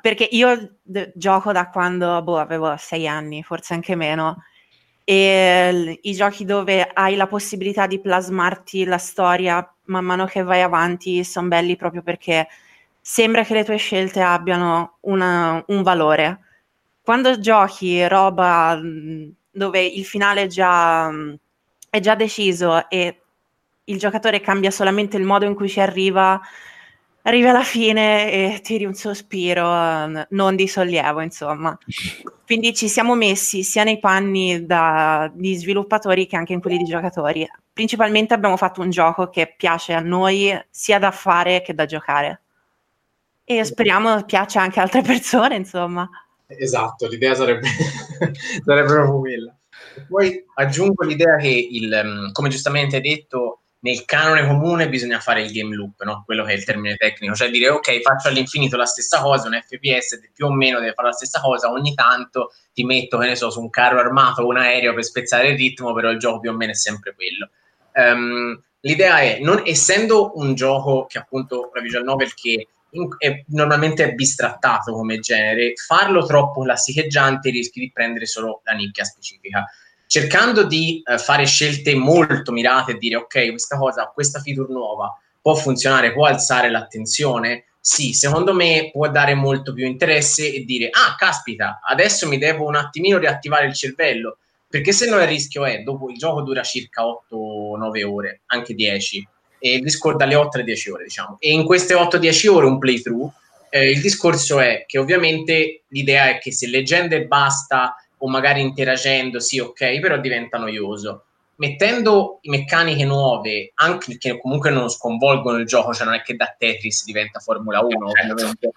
perché 0.00 0.28
io 0.30 0.76
d- 0.82 1.12
gioco 1.14 1.52
da 1.52 1.70
quando 1.70 2.22
boh, 2.22 2.38
avevo 2.38 2.74
sei 2.76 3.06
anni, 3.06 3.42
forse 3.42 3.74
anche 3.74 3.94
meno, 3.94 4.44
e 5.04 5.72
l- 5.72 5.98
i 6.02 6.12
giochi 6.12 6.44
dove 6.44 6.88
hai 6.92 7.16
la 7.16 7.26
possibilità 7.26 7.86
di 7.86 8.00
plasmarti 8.00 8.84
la 8.84 8.98
storia 8.98 9.74
man 9.90 10.04
mano 10.04 10.24
che 10.26 10.42
vai 10.42 10.62
avanti 10.62 11.22
sono 11.24 11.48
belli 11.48 11.76
proprio 11.76 12.02
perché 12.02 12.48
sembra 13.00 13.44
che 13.44 13.54
le 13.54 13.64
tue 13.64 13.76
scelte 13.76 14.20
abbiano 14.20 14.96
una, 15.00 15.62
un 15.68 15.82
valore. 15.82 16.40
Quando 17.02 17.38
giochi 17.40 18.06
roba 18.06 18.80
dove 19.50 19.84
il 19.84 20.04
finale 20.04 20.46
già, 20.46 21.10
è 21.90 22.00
già 22.00 22.14
deciso 22.14 22.88
e 22.88 23.20
il 23.84 23.98
giocatore 23.98 24.40
cambia 24.40 24.70
solamente 24.70 25.16
il 25.16 25.24
modo 25.24 25.44
in 25.44 25.54
cui 25.54 25.68
ci 25.68 25.80
arriva, 25.80 26.40
arrivi 27.22 27.46
alla 27.46 27.62
fine 27.62 28.30
e 28.32 28.60
tiri 28.62 28.84
un 28.84 28.94
sospiro 28.94 29.64
n- 29.64 30.26
non 30.30 30.56
di 30.56 30.66
sollievo, 30.66 31.20
insomma. 31.20 31.76
Quindi 32.44 32.74
ci 32.74 32.88
siamo 32.88 33.14
messi 33.14 33.62
sia 33.62 33.84
nei 33.84 33.98
panni 33.98 34.64
da, 34.66 35.30
di 35.32 35.54
sviluppatori 35.54 36.26
che 36.26 36.36
anche 36.36 36.52
in 36.52 36.60
quelli 36.60 36.78
di 36.78 36.84
giocatori. 36.84 37.48
Principalmente 37.72 38.34
abbiamo 38.34 38.56
fatto 38.56 38.80
un 38.80 38.90
gioco 38.90 39.28
che 39.28 39.54
piace 39.56 39.92
a 39.92 40.00
noi 40.00 40.52
sia 40.70 40.98
da 40.98 41.10
fare 41.10 41.62
che 41.62 41.74
da 41.74 41.86
giocare. 41.86 42.42
E 43.44 43.64
speriamo 43.64 44.24
piaccia 44.24 44.60
anche 44.60 44.80
a 44.80 44.82
altre 44.82 45.02
persone, 45.02 45.56
insomma. 45.56 46.08
Esatto, 46.46 47.06
l'idea 47.06 47.34
sarebbe, 47.34 47.68
sarebbe 48.64 48.88
proprio 48.88 49.18
quella. 49.20 49.54
Poi 50.08 50.44
aggiungo 50.54 51.04
l'idea 51.04 51.36
che, 51.36 51.48
il, 51.48 52.02
mm, 52.04 52.32
come 52.32 52.48
giustamente 52.48 52.96
hai 52.96 53.02
detto, 53.02 53.59
nel 53.82 54.04
canone 54.04 54.46
comune 54.46 54.88
bisogna 54.88 55.20
fare 55.20 55.42
il 55.42 55.52
game 55.52 55.74
loop, 55.74 56.02
no? 56.02 56.22
quello 56.26 56.44
che 56.44 56.52
è 56.52 56.56
il 56.56 56.64
termine 56.64 56.96
tecnico, 56.96 57.34
cioè 57.34 57.50
dire 57.50 57.70
ok, 57.70 58.00
faccio 58.00 58.28
all'infinito 58.28 58.76
la 58.76 58.84
stessa 58.84 59.20
cosa, 59.20 59.48
un 59.48 59.58
FPS 59.60 60.20
più 60.34 60.46
o 60.46 60.52
meno 60.52 60.80
deve 60.80 60.92
fare 60.92 61.08
la 61.08 61.14
stessa 61.14 61.40
cosa, 61.40 61.70
ogni 61.70 61.94
tanto 61.94 62.52
ti 62.72 62.84
metto, 62.84 63.18
che 63.18 63.26
ne 63.26 63.36
so, 63.36 63.50
su 63.50 63.60
un 63.60 63.70
carro 63.70 63.98
armato 63.98 64.42
o 64.42 64.46
un 64.46 64.58
aereo 64.58 64.92
per 64.92 65.04
spezzare 65.04 65.50
il 65.50 65.56
ritmo, 65.56 65.94
però 65.94 66.10
il 66.10 66.18
gioco 66.18 66.40
più 66.40 66.50
o 66.50 66.54
meno 66.54 66.72
è 66.72 66.74
sempre 66.76 67.14
quello. 67.14 67.50
Um, 67.94 68.62
l'idea 68.80 69.18
è, 69.20 69.38
non, 69.40 69.62
essendo 69.64 70.32
un 70.34 70.54
gioco 70.54 71.06
che 71.06 71.18
appunto 71.18 71.70
la 71.72 71.80
visual 71.80 72.04
novel 72.04 72.34
che 72.34 72.68
in, 72.90 73.08
è, 73.18 73.44
normalmente 73.48 74.04
è 74.04 74.12
bistrattato 74.12 74.92
come 74.92 75.20
genere, 75.20 75.72
farlo 75.74 76.26
troppo 76.26 76.62
classicheggiante 76.62 77.50
rischi 77.50 77.80
di 77.80 77.90
prendere 77.90 78.26
solo 78.26 78.60
la 78.64 78.72
nicchia 78.72 79.04
specifica 79.04 79.64
cercando 80.10 80.64
di 80.64 81.00
eh, 81.04 81.18
fare 81.18 81.46
scelte 81.46 81.94
molto 81.94 82.50
mirate 82.50 82.90
e 82.90 82.98
dire 82.98 83.14
ok, 83.14 83.50
questa 83.50 83.78
cosa, 83.78 84.10
questa 84.12 84.40
feature 84.40 84.72
nuova 84.72 85.16
può 85.40 85.54
funzionare, 85.54 86.12
può 86.12 86.26
alzare 86.26 86.68
l'attenzione, 86.68 87.66
sì, 87.78 88.12
secondo 88.12 88.52
me 88.52 88.90
può 88.92 89.08
dare 89.08 89.34
molto 89.34 89.72
più 89.72 89.86
interesse 89.86 90.52
e 90.52 90.64
dire 90.64 90.88
ah, 90.90 91.14
caspita, 91.16 91.78
adesso 91.86 92.26
mi 92.26 92.38
devo 92.38 92.66
un 92.66 92.74
attimino 92.74 93.18
riattivare 93.18 93.66
il 93.66 93.74
cervello, 93.74 94.38
perché 94.66 94.90
se 94.90 95.08
no 95.08 95.20
il 95.20 95.28
rischio 95.28 95.64
è, 95.64 95.78
dopo 95.82 96.10
il 96.10 96.16
gioco 96.16 96.42
dura 96.42 96.64
circa 96.64 97.04
8-9 97.04 98.04
ore, 98.04 98.40
anche 98.46 98.74
10, 98.74 99.28
e 99.60 99.74
il 99.74 99.80
discorso 99.80 100.16
dalle 100.16 100.34
8 100.34 100.56
alle 100.56 100.66
10 100.66 100.90
ore, 100.90 101.04
diciamo, 101.04 101.36
e 101.38 101.52
in 101.52 101.64
queste 101.64 101.94
8-10 101.94 102.48
ore 102.48 102.66
un 102.66 102.80
playthrough, 102.80 103.30
eh, 103.70 103.88
il 103.88 104.00
discorso 104.00 104.58
è 104.58 104.82
che 104.88 104.98
ovviamente 104.98 105.82
l'idea 105.86 106.30
è 106.30 106.38
che 106.40 106.50
se 106.50 106.66
leggende 106.66 107.26
basta 107.26 107.94
o 108.22 108.28
magari 108.28 108.60
interagendo, 108.60 109.40
sì, 109.40 109.58
ok, 109.58 110.00
però 110.00 110.18
diventa 110.18 110.58
noioso. 110.58 111.24
Mettendo 111.56 112.38
meccaniche 112.42 113.04
nuove, 113.04 113.72
anche 113.74 114.16
che 114.16 114.40
comunque 114.40 114.70
non 114.70 114.88
sconvolgono 114.88 115.58
il 115.58 115.66
gioco, 115.66 115.92
cioè 115.92 116.06
non 116.06 116.14
è 116.14 116.22
che 116.22 116.34
da 116.34 116.54
Tetris 116.56 117.04
diventa 117.04 117.38
Formula 117.38 117.80
1, 117.80 118.10
certo. 118.12 118.70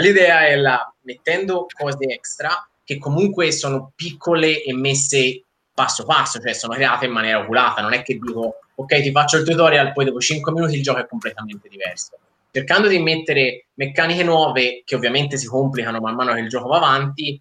l'idea 0.00 0.46
è 0.46 0.56
la 0.56 0.90
mettendo 1.02 1.66
cose 1.76 2.04
extra 2.06 2.66
che 2.82 2.98
comunque 2.98 3.52
sono 3.52 3.92
piccole 3.94 4.62
e 4.62 4.72
messe 4.72 5.44
passo 5.72 6.04
passo, 6.04 6.40
cioè 6.40 6.52
sono 6.52 6.74
create 6.74 7.06
in 7.06 7.12
maniera 7.12 7.40
oculata, 7.40 7.82
non 7.82 7.92
è 7.92 8.02
che 8.02 8.18
dico 8.18 8.56
ok 8.74 9.02
ti 9.02 9.10
faccio 9.10 9.36
il 9.36 9.44
tutorial, 9.44 9.92
poi 9.92 10.06
dopo 10.06 10.20
5 10.20 10.52
minuti 10.52 10.76
il 10.76 10.82
gioco 10.82 10.98
è 10.98 11.06
completamente 11.06 11.68
diverso. 11.68 12.18
Cercando 12.50 12.88
di 12.88 12.98
mettere 12.98 13.66
meccaniche 13.74 14.24
nuove 14.24 14.82
che 14.84 14.96
ovviamente 14.96 15.36
si 15.36 15.46
complicano 15.46 16.00
man 16.00 16.14
mano 16.16 16.34
che 16.34 16.40
il 16.40 16.48
gioco 16.48 16.68
va 16.68 16.78
avanti, 16.78 17.40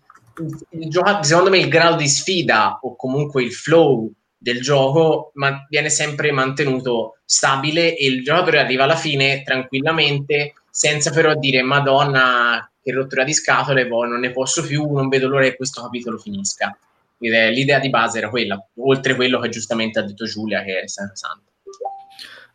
gioco, 0.87 1.23
secondo 1.23 1.49
me 1.49 1.57
il 1.57 1.67
grado 1.67 1.95
di 1.95 2.07
sfida 2.07 2.79
o 2.81 2.95
comunque 2.95 3.43
il 3.43 3.53
flow 3.53 4.11
del 4.37 4.61
gioco 4.61 5.31
ma 5.35 5.65
viene 5.69 5.89
sempre 5.89 6.31
mantenuto 6.31 7.17
stabile 7.25 7.95
e 7.95 8.05
il 8.05 8.23
giocatore 8.23 8.59
arriva 8.59 8.85
alla 8.85 8.95
fine 8.95 9.43
tranquillamente 9.43 10.53
senza 10.69 11.11
però 11.11 11.35
dire 11.35 11.61
madonna 11.61 12.71
che 12.81 12.91
rottura 12.93 13.23
di 13.23 13.33
scatole 13.33 13.87
boh, 13.87 14.05
non 14.05 14.21
ne 14.21 14.31
posso 14.31 14.65
più 14.65 14.89
non 14.91 15.09
vedo 15.09 15.27
l'ora 15.27 15.43
che 15.43 15.55
questo 15.55 15.81
capitolo 15.81 16.17
finisca. 16.17 16.77
L'idea 17.17 17.79
di 17.79 17.89
base 17.89 18.19
era 18.19 18.29
quella 18.29 18.65
oltre 18.77 19.15
quello 19.15 19.39
che 19.39 19.49
giustamente 19.49 19.99
ha 19.99 20.03
detto 20.03 20.25
Giulia 20.25 20.63
che 20.63 20.81
è 20.81 20.87
sacrosanto 20.87 21.48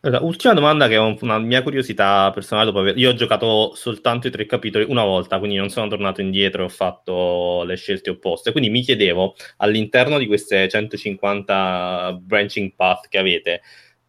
allora, 0.05 0.23
ultima 0.23 0.53
domanda 0.53 0.87
che 0.87 0.95
è 0.95 0.99
una 0.99 1.39
mia 1.39 1.63
curiosità 1.63 2.29
personale. 2.31 2.67
Dopo 2.67 2.79
aver... 2.79 2.97
Io 2.97 3.09
ho 3.09 3.13
giocato 3.15 3.73
soltanto 3.75 4.27
i 4.27 4.31
tre 4.31 4.45
capitoli 4.45 4.85
una 4.87 5.03
volta, 5.03 5.39
quindi 5.39 5.57
non 5.57 5.69
sono 5.69 5.87
tornato 5.87 6.21
indietro 6.21 6.61
e 6.61 6.65
ho 6.65 6.69
fatto 6.69 7.63
le 7.65 7.75
scelte 7.75 8.11
opposte. 8.11 8.51
Quindi 8.51 8.69
mi 8.69 8.81
chiedevo, 8.81 9.35
all'interno 9.57 10.19
di 10.19 10.27
queste 10.27 10.69
150 10.69 12.19
branching 12.21 12.73
path 12.75 13.07
che 13.07 13.17
avete, 13.17 13.61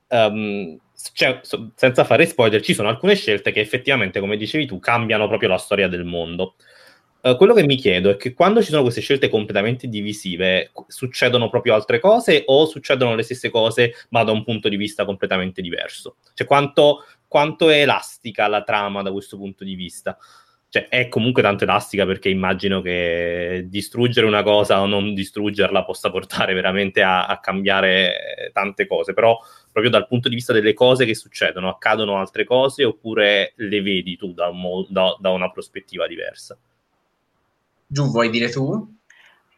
um, 0.08 0.78
cioè, 1.14 1.40
senza 1.74 2.04
fare 2.04 2.26
spoiler, 2.26 2.60
ci 2.60 2.74
sono 2.74 2.88
alcune 2.88 3.14
scelte 3.14 3.50
che 3.50 3.60
effettivamente, 3.60 4.20
come 4.20 4.36
dicevi 4.36 4.66
tu, 4.66 4.78
cambiano 4.78 5.26
proprio 5.28 5.48
la 5.48 5.58
storia 5.58 5.88
del 5.88 6.04
mondo. 6.04 6.56
Uh, 7.26 7.34
quello 7.34 7.54
che 7.54 7.64
mi 7.64 7.74
chiedo 7.74 8.10
è 8.10 8.16
che 8.16 8.34
quando 8.34 8.62
ci 8.62 8.70
sono 8.70 8.82
queste 8.82 9.00
scelte 9.00 9.28
completamente 9.28 9.88
divisive, 9.88 10.70
succedono 10.86 11.48
proprio 11.48 11.74
altre 11.74 11.98
cose 11.98 12.44
o 12.46 12.66
succedono 12.66 13.16
le 13.16 13.24
stesse 13.24 13.50
cose 13.50 13.94
ma 14.10 14.22
da 14.22 14.30
un 14.30 14.44
punto 14.44 14.68
di 14.68 14.76
vista 14.76 15.04
completamente 15.04 15.60
diverso? 15.60 16.18
Cioè 16.34 16.46
quanto, 16.46 17.04
quanto 17.26 17.68
è 17.68 17.80
elastica 17.80 18.46
la 18.46 18.62
trama 18.62 19.02
da 19.02 19.10
questo 19.10 19.36
punto 19.36 19.64
di 19.64 19.74
vista? 19.74 20.16
Cioè, 20.68 20.86
è 20.86 21.08
comunque 21.08 21.42
tanto 21.42 21.64
elastica 21.64 22.06
perché 22.06 22.28
immagino 22.28 22.80
che 22.80 23.64
distruggere 23.66 24.26
una 24.26 24.44
cosa 24.44 24.80
o 24.80 24.86
non 24.86 25.12
distruggerla 25.12 25.84
possa 25.84 26.10
portare 26.10 26.54
veramente 26.54 27.02
a, 27.02 27.26
a 27.26 27.40
cambiare 27.40 28.50
tante 28.52 28.86
cose, 28.86 29.14
però 29.14 29.36
proprio 29.72 29.90
dal 29.90 30.06
punto 30.06 30.28
di 30.28 30.36
vista 30.36 30.52
delle 30.52 30.74
cose 30.74 31.04
che 31.04 31.16
succedono, 31.16 31.70
accadono 31.70 32.18
altre 32.18 32.44
cose 32.44 32.84
oppure 32.84 33.52
le 33.56 33.82
vedi 33.82 34.16
tu 34.16 34.32
da, 34.32 34.46
un, 34.46 34.86
da, 34.88 35.16
da 35.18 35.30
una 35.30 35.50
prospettiva 35.50 36.06
diversa? 36.06 36.56
Giù, 37.96 38.10
vuoi 38.10 38.28
dire 38.28 38.50
tu? 38.50 38.94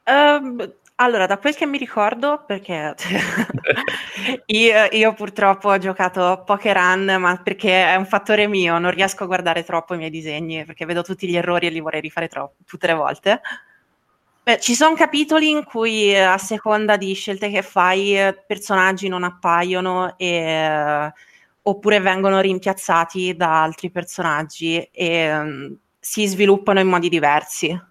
Um, 0.05 0.74
allora, 0.95 1.26
da 1.26 1.39
quel 1.39 1.57
che 1.57 1.66
mi 1.66 1.76
ricordo, 1.76 2.45
perché 2.47 2.95
io, 4.47 4.89
io, 4.93 5.14
purtroppo 5.14 5.70
ho 5.70 5.78
giocato 5.78 6.45
poche 6.47 6.72
run, 6.72 7.16
ma 7.18 7.36
perché 7.43 7.84
è 7.84 7.97
un 7.97 8.07
fattore 8.07 8.47
mio, 8.47 8.78
non 8.78 8.93
riesco 8.93 9.24
a 9.24 9.26
guardare 9.26 9.64
troppo 9.64 9.95
i 9.95 9.97
miei 9.97 10.11
disegni, 10.11 10.64
perché 10.64 10.84
vedo 10.84 11.03
tutti 11.03 11.26
gli 11.26 11.34
errori 11.34 11.66
e 11.66 11.70
li 11.70 11.80
vorrei 11.80 12.01
rifare 12.01 12.28
troppo, 12.28 12.62
tutte 12.64 12.86
le 12.86 12.95
volte. 12.95 13.41
Beh, 14.45 14.61
ci 14.61 14.76
sono 14.76 14.95
capitoli 14.95 15.51
in 15.51 15.64
cui 15.64 16.16
a 16.16 16.39
seconda 16.39 16.97
di 16.97 17.12
scelte 17.14 17.51
che 17.51 17.62
fai, 17.62 18.16
personaggi 18.47 19.09
non 19.09 19.24
appaiono 19.24 20.16
e, 20.16 21.12
oppure 21.62 21.99
vengono 21.99 22.39
rimpiazzati 22.39 23.34
da 23.34 23.64
altri 23.64 23.91
personaggi 23.91 24.80
e 24.93 25.36
um, 25.36 25.76
si 25.99 26.24
sviluppano 26.26 26.78
in 26.78 26.86
modi 26.86 27.09
diversi. 27.09 27.88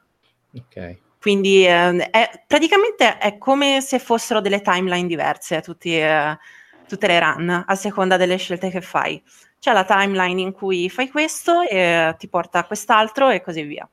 Ok. 0.57 0.97
Quindi 1.19 1.65
eh, 1.65 2.09
è, 2.09 2.43
praticamente 2.45 3.17
è 3.17 3.37
come 3.37 3.81
se 3.81 3.99
fossero 3.99 4.39
delle 4.39 4.61
timeline 4.61 5.07
diverse 5.07 5.61
tutti, 5.61 5.97
eh, 5.97 6.37
tutte 6.87 7.07
le 7.07 7.19
run, 7.19 7.63
a 7.67 7.75
seconda 7.75 8.17
delle 8.17 8.37
scelte 8.37 8.69
che 8.69 8.81
fai. 8.81 9.21
C'è 9.59 9.73
la 9.73 9.83
timeline 9.83 10.39
in 10.39 10.51
cui 10.51 10.89
fai 10.89 11.09
questo 11.09 11.61
e 11.61 12.15
ti 12.17 12.27
porta 12.27 12.59
a 12.59 12.65
quest'altro 12.65 13.29
e 13.29 13.41
così 13.41 13.63
via. 13.63 13.89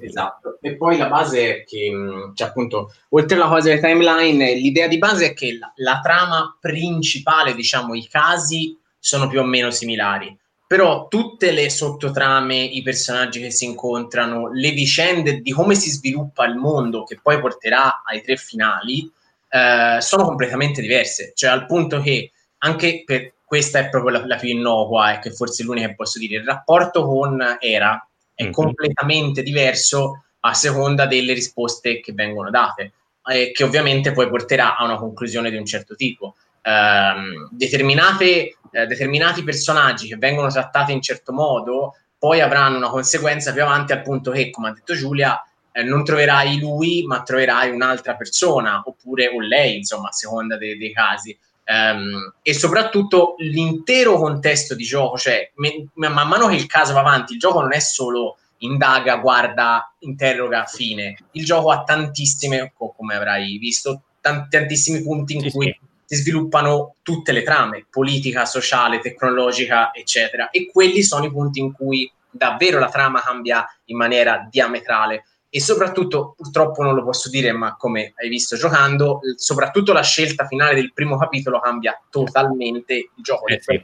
Esatto, 0.00 0.58
e 0.60 0.76
poi 0.76 0.96
la 0.96 1.06
base 1.06 1.58
è 1.58 1.64
che, 1.64 1.92
cioè 2.34 2.48
appunto, 2.48 2.92
oltre 3.10 3.36
alla 3.36 3.46
cosa 3.46 3.68
delle 3.68 3.80
timeline, 3.80 4.54
l'idea 4.54 4.88
di 4.88 4.98
base 4.98 5.26
è 5.26 5.34
che 5.34 5.56
la, 5.58 5.70
la 5.76 6.00
trama 6.02 6.56
principale, 6.60 7.54
diciamo, 7.54 7.94
i 7.94 8.08
casi 8.08 8.76
sono 8.98 9.28
più 9.28 9.38
o 9.38 9.44
meno 9.44 9.70
similari 9.70 10.36
però 10.66 11.06
tutte 11.08 11.52
le 11.52 11.70
sottotrame, 11.70 12.56
i 12.56 12.82
personaggi 12.82 13.40
che 13.40 13.50
si 13.50 13.66
incontrano, 13.66 14.50
le 14.52 14.72
vicende 14.72 15.40
di 15.40 15.52
come 15.52 15.74
si 15.74 15.90
sviluppa 15.90 16.44
il 16.44 16.56
mondo 16.56 17.04
che 17.04 17.18
poi 17.22 17.38
porterà 17.40 18.02
ai 18.04 18.22
tre 18.22 18.36
finali, 18.36 19.10
eh, 19.48 19.98
sono 20.00 20.24
completamente 20.24 20.80
diverse. 20.80 21.32
Cioè 21.34 21.50
al 21.50 21.66
punto 21.66 22.00
che 22.00 22.32
anche 22.58 23.02
per 23.04 23.34
questa 23.44 23.78
è 23.78 23.88
proprio 23.88 24.18
la, 24.18 24.26
la 24.26 24.36
più 24.36 24.48
innocua 24.48 25.14
e 25.14 25.18
che 25.20 25.30
forse 25.30 25.62
è 25.62 25.66
l'unica 25.66 25.86
che 25.86 25.94
posso 25.94 26.18
dire, 26.18 26.38
il 26.38 26.44
rapporto 26.44 27.06
con 27.06 27.40
Era 27.60 28.06
è 28.34 28.42
mm-hmm. 28.42 28.52
completamente 28.52 29.42
diverso 29.42 30.24
a 30.40 30.52
seconda 30.52 31.06
delle 31.06 31.32
risposte 31.32 32.00
che 32.00 32.12
vengono 32.12 32.50
date, 32.50 32.92
eh, 33.24 33.52
che 33.52 33.64
ovviamente 33.64 34.12
poi 34.12 34.28
porterà 34.28 34.76
a 34.76 34.84
una 34.84 34.96
conclusione 34.96 35.50
di 35.50 35.56
un 35.56 35.64
certo 35.64 35.94
tipo. 35.94 36.34
Eh, 36.60 37.12
determinate 37.50 38.55
eh, 38.76 38.86
determinati 38.86 39.42
personaggi 39.42 40.06
che 40.06 40.16
vengono 40.16 40.48
trattati 40.48 40.92
in 40.92 41.00
certo 41.00 41.32
modo 41.32 41.94
poi 42.18 42.42
avranno 42.42 42.76
una 42.76 42.90
conseguenza 42.90 43.52
più 43.52 43.62
avanti 43.62 43.92
al 43.92 44.02
punto 44.02 44.30
che, 44.30 44.50
come 44.50 44.68
ha 44.68 44.72
detto 44.72 44.94
Giulia, 44.94 45.42
eh, 45.72 45.82
non 45.82 46.04
troverai 46.04 46.58
lui, 46.58 47.02
ma 47.06 47.22
troverai 47.22 47.70
un'altra 47.70 48.16
persona, 48.16 48.82
oppure 48.84 49.28
o 49.28 49.40
lei, 49.40 49.76
insomma, 49.76 50.08
a 50.08 50.12
seconda 50.12 50.58
dei, 50.58 50.76
dei 50.76 50.92
casi. 50.92 51.36
Um, 51.68 52.34
e 52.42 52.54
soprattutto 52.54 53.34
l'intero 53.38 54.18
contesto 54.18 54.74
di 54.74 54.84
gioco, 54.84 55.16
cioè 55.16 55.50
me, 55.56 55.88
man 55.94 56.28
mano 56.28 56.46
che 56.46 56.54
il 56.54 56.66
caso 56.66 56.92
va 56.92 57.00
avanti, 57.00 57.32
il 57.32 57.38
gioco 57.38 57.60
non 57.60 57.72
è 57.72 57.80
solo 57.80 58.38
indaga, 58.58 59.16
guarda, 59.16 59.92
interroga, 60.00 60.64
fine. 60.64 61.16
Il 61.32 61.44
gioco 61.44 61.70
ha 61.70 61.82
tantissime, 61.82 62.72
come 62.76 63.14
avrai 63.14 63.58
visto, 63.58 64.02
tantissimi 64.20 65.02
punti 65.02 65.34
in 65.34 65.40
sì, 65.40 65.50
cui 65.50 65.66
sì 65.66 65.85
si 66.06 66.14
sviluppano 66.14 66.94
tutte 67.02 67.32
le 67.32 67.42
trame, 67.42 67.86
politica, 67.90 68.44
sociale, 68.44 69.00
tecnologica, 69.00 69.92
eccetera. 69.92 70.50
E 70.50 70.70
quelli 70.70 71.02
sono 71.02 71.24
i 71.24 71.32
punti 71.32 71.58
in 71.58 71.72
cui 71.72 72.10
davvero 72.30 72.78
la 72.78 72.88
trama 72.88 73.20
cambia 73.20 73.66
in 73.86 73.96
maniera 73.96 74.46
diametrale 74.48 75.24
e 75.48 75.60
soprattutto, 75.60 76.34
purtroppo 76.36 76.82
non 76.82 76.94
lo 76.94 77.02
posso 77.02 77.28
dire, 77.28 77.50
ma 77.52 77.76
come 77.76 78.12
hai 78.16 78.28
visto 78.28 78.56
giocando, 78.56 79.20
soprattutto 79.36 79.92
la 79.92 80.02
scelta 80.02 80.46
finale 80.46 80.74
del 80.74 80.92
primo 80.92 81.16
capitolo 81.16 81.60
cambia 81.60 82.00
totalmente 82.10 82.94
il 82.94 83.10
gioco. 83.22 83.46
Eh 83.46 83.60
sì. 83.60 83.82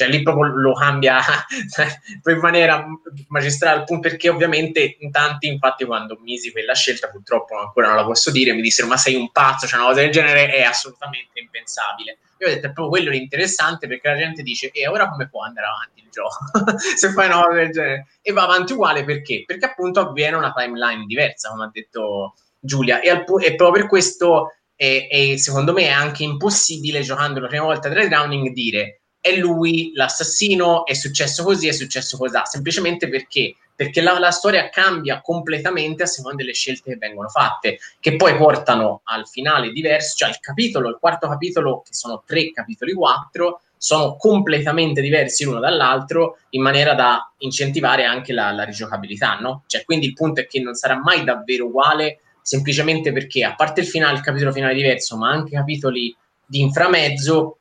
Cioè 0.00 0.08
lì 0.08 0.22
proprio 0.22 0.46
lo 0.46 0.72
cambia 0.72 1.20
in 2.24 2.38
maniera 2.38 2.86
magistrale, 3.28 3.84
perché 4.00 4.30
ovviamente 4.30 4.96
in 4.98 5.10
tanti, 5.10 5.46
infatti 5.46 5.84
quando 5.84 6.18
misi 6.22 6.50
quella 6.52 6.74
scelta, 6.74 7.10
purtroppo 7.10 7.58
ancora 7.58 7.88
non 7.88 7.96
la 7.96 8.04
posso 8.04 8.30
dire, 8.30 8.54
mi 8.54 8.62
dissero 8.62 8.88
ma 8.88 8.96
sei 8.96 9.14
un 9.14 9.30
pazzo, 9.30 9.66
cioè 9.66 9.78
una 9.78 9.88
cosa 9.88 10.00
del 10.00 10.10
genere 10.10 10.48
è 10.48 10.62
assolutamente 10.62 11.38
impensabile. 11.38 12.16
Io 12.38 12.46
ho 12.46 12.50
detto 12.50 12.68
è 12.68 12.72
proprio 12.72 12.88
quello 12.88 13.10
l'interessante 13.10 13.86
perché 13.86 14.08
la 14.08 14.16
gente 14.16 14.42
dice 14.42 14.70
e 14.70 14.88
ora 14.88 15.10
come 15.10 15.28
può 15.28 15.42
andare 15.42 15.66
avanti 15.66 16.00
il 16.00 16.08
gioco 16.10 16.78
se 16.96 17.12
fai 17.12 17.26
una 17.26 17.42
cosa 17.42 17.56
del 17.56 17.70
genere? 17.70 18.06
E 18.22 18.32
va 18.32 18.44
avanti 18.44 18.72
uguale 18.72 19.04
perché? 19.04 19.42
Perché 19.44 19.66
appunto 19.66 20.00
avviene 20.00 20.36
una 20.36 20.54
timeline 20.54 21.04
diversa, 21.04 21.50
come 21.50 21.64
ha 21.64 21.70
detto 21.70 22.36
Giulia, 22.58 23.00
e, 23.00 23.10
al, 23.10 23.26
e 23.42 23.54
proprio 23.54 23.82
per 23.82 23.86
questo 23.86 24.54
è, 24.74 25.08
è, 25.10 25.36
secondo 25.36 25.74
me 25.74 25.82
è 25.82 25.90
anche 25.90 26.22
impossibile 26.22 27.02
giocando 27.02 27.38
la 27.38 27.48
prima 27.48 27.64
volta 27.64 27.90
Dread 27.90 28.08
Drowning 28.08 28.48
dire 28.52 28.99
è 29.20 29.36
lui 29.36 29.92
l'assassino, 29.94 30.86
è 30.86 30.94
successo 30.94 31.44
così, 31.44 31.68
è 31.68 31.72
successo 31.72 32.16
così, 32.16 32.38
semplicemente 32.44 33.08
perché 33.08 33.54
perché 33.80 34.02
la, 34.02 34.18
la, 34.18 34.30
storia 34.30 34.68
cambia 34.68 35.22
completamente 35.22 36.02
a 36.02 36.06
seconda 36.06 36.42
delle 36.42 36.52
scelte 36.52 36.90
che 36.90 36.96
vengono 36.98 37.30
fatte, 37.30 37.78
che 37.98 38.14
poi 38.16 38.36
portano 38.36 39.00
al 39.04 39.26
finale 39.26 39.70
diverso, 39.70 40.16
cioè 40.18 40.28
il 40.28 40.38
capitolo, 40.38 40.90
il 40.90 40.98
quarto 41.00 41.26
capitolo, 41.28 41.80
che 41.80 41.94
sono 41.94 42.22
tre 42.26 42.50
capitoli 42.50 42.92
quattro, 42.92 43.62
sono 43.78 44.16
completamente 44.16 45.00
diversi 45.00 45.44
l'uno 45.44 45.60
dall'altro 45.60 46.36
in 46.50 46.60
maniera 46.60 46.92
da 46.92 47.32
incentivare 47.38 48.04
anche 48.04 48.34
la, 48.34 48.50
la 48.50 48.64
rigiocabilità, 48.64 49.38
no? 49.38 49.62
Cioè, 49.66 49.86
quindi 49.86 50.04
il 50.04 50.12
punto 50.12 50.42
è 50.42 50.46
che 50.46 50.60
non 50.60 50.74
sarà 50.74 51.00
mai 51.00 51.24
davvero 51.24 51.64
uguale, 51.64 52.20
semplicemente 52.42 53.12
perché 53.12 53.44
a 53.44 53.54
parte 53.54 53.80
il 53.80 53.86
finale, 53.86 54.18
il 54.18 54.22
capitolo 54.22 54.52
finale 54.52 54.74
diverso, 54.74 55.16
ma 55.16 55.30
anche 55.30 55.56
capitoli 55.56 56.14
di 56.44 56.60
inframezzo 56.60 57.59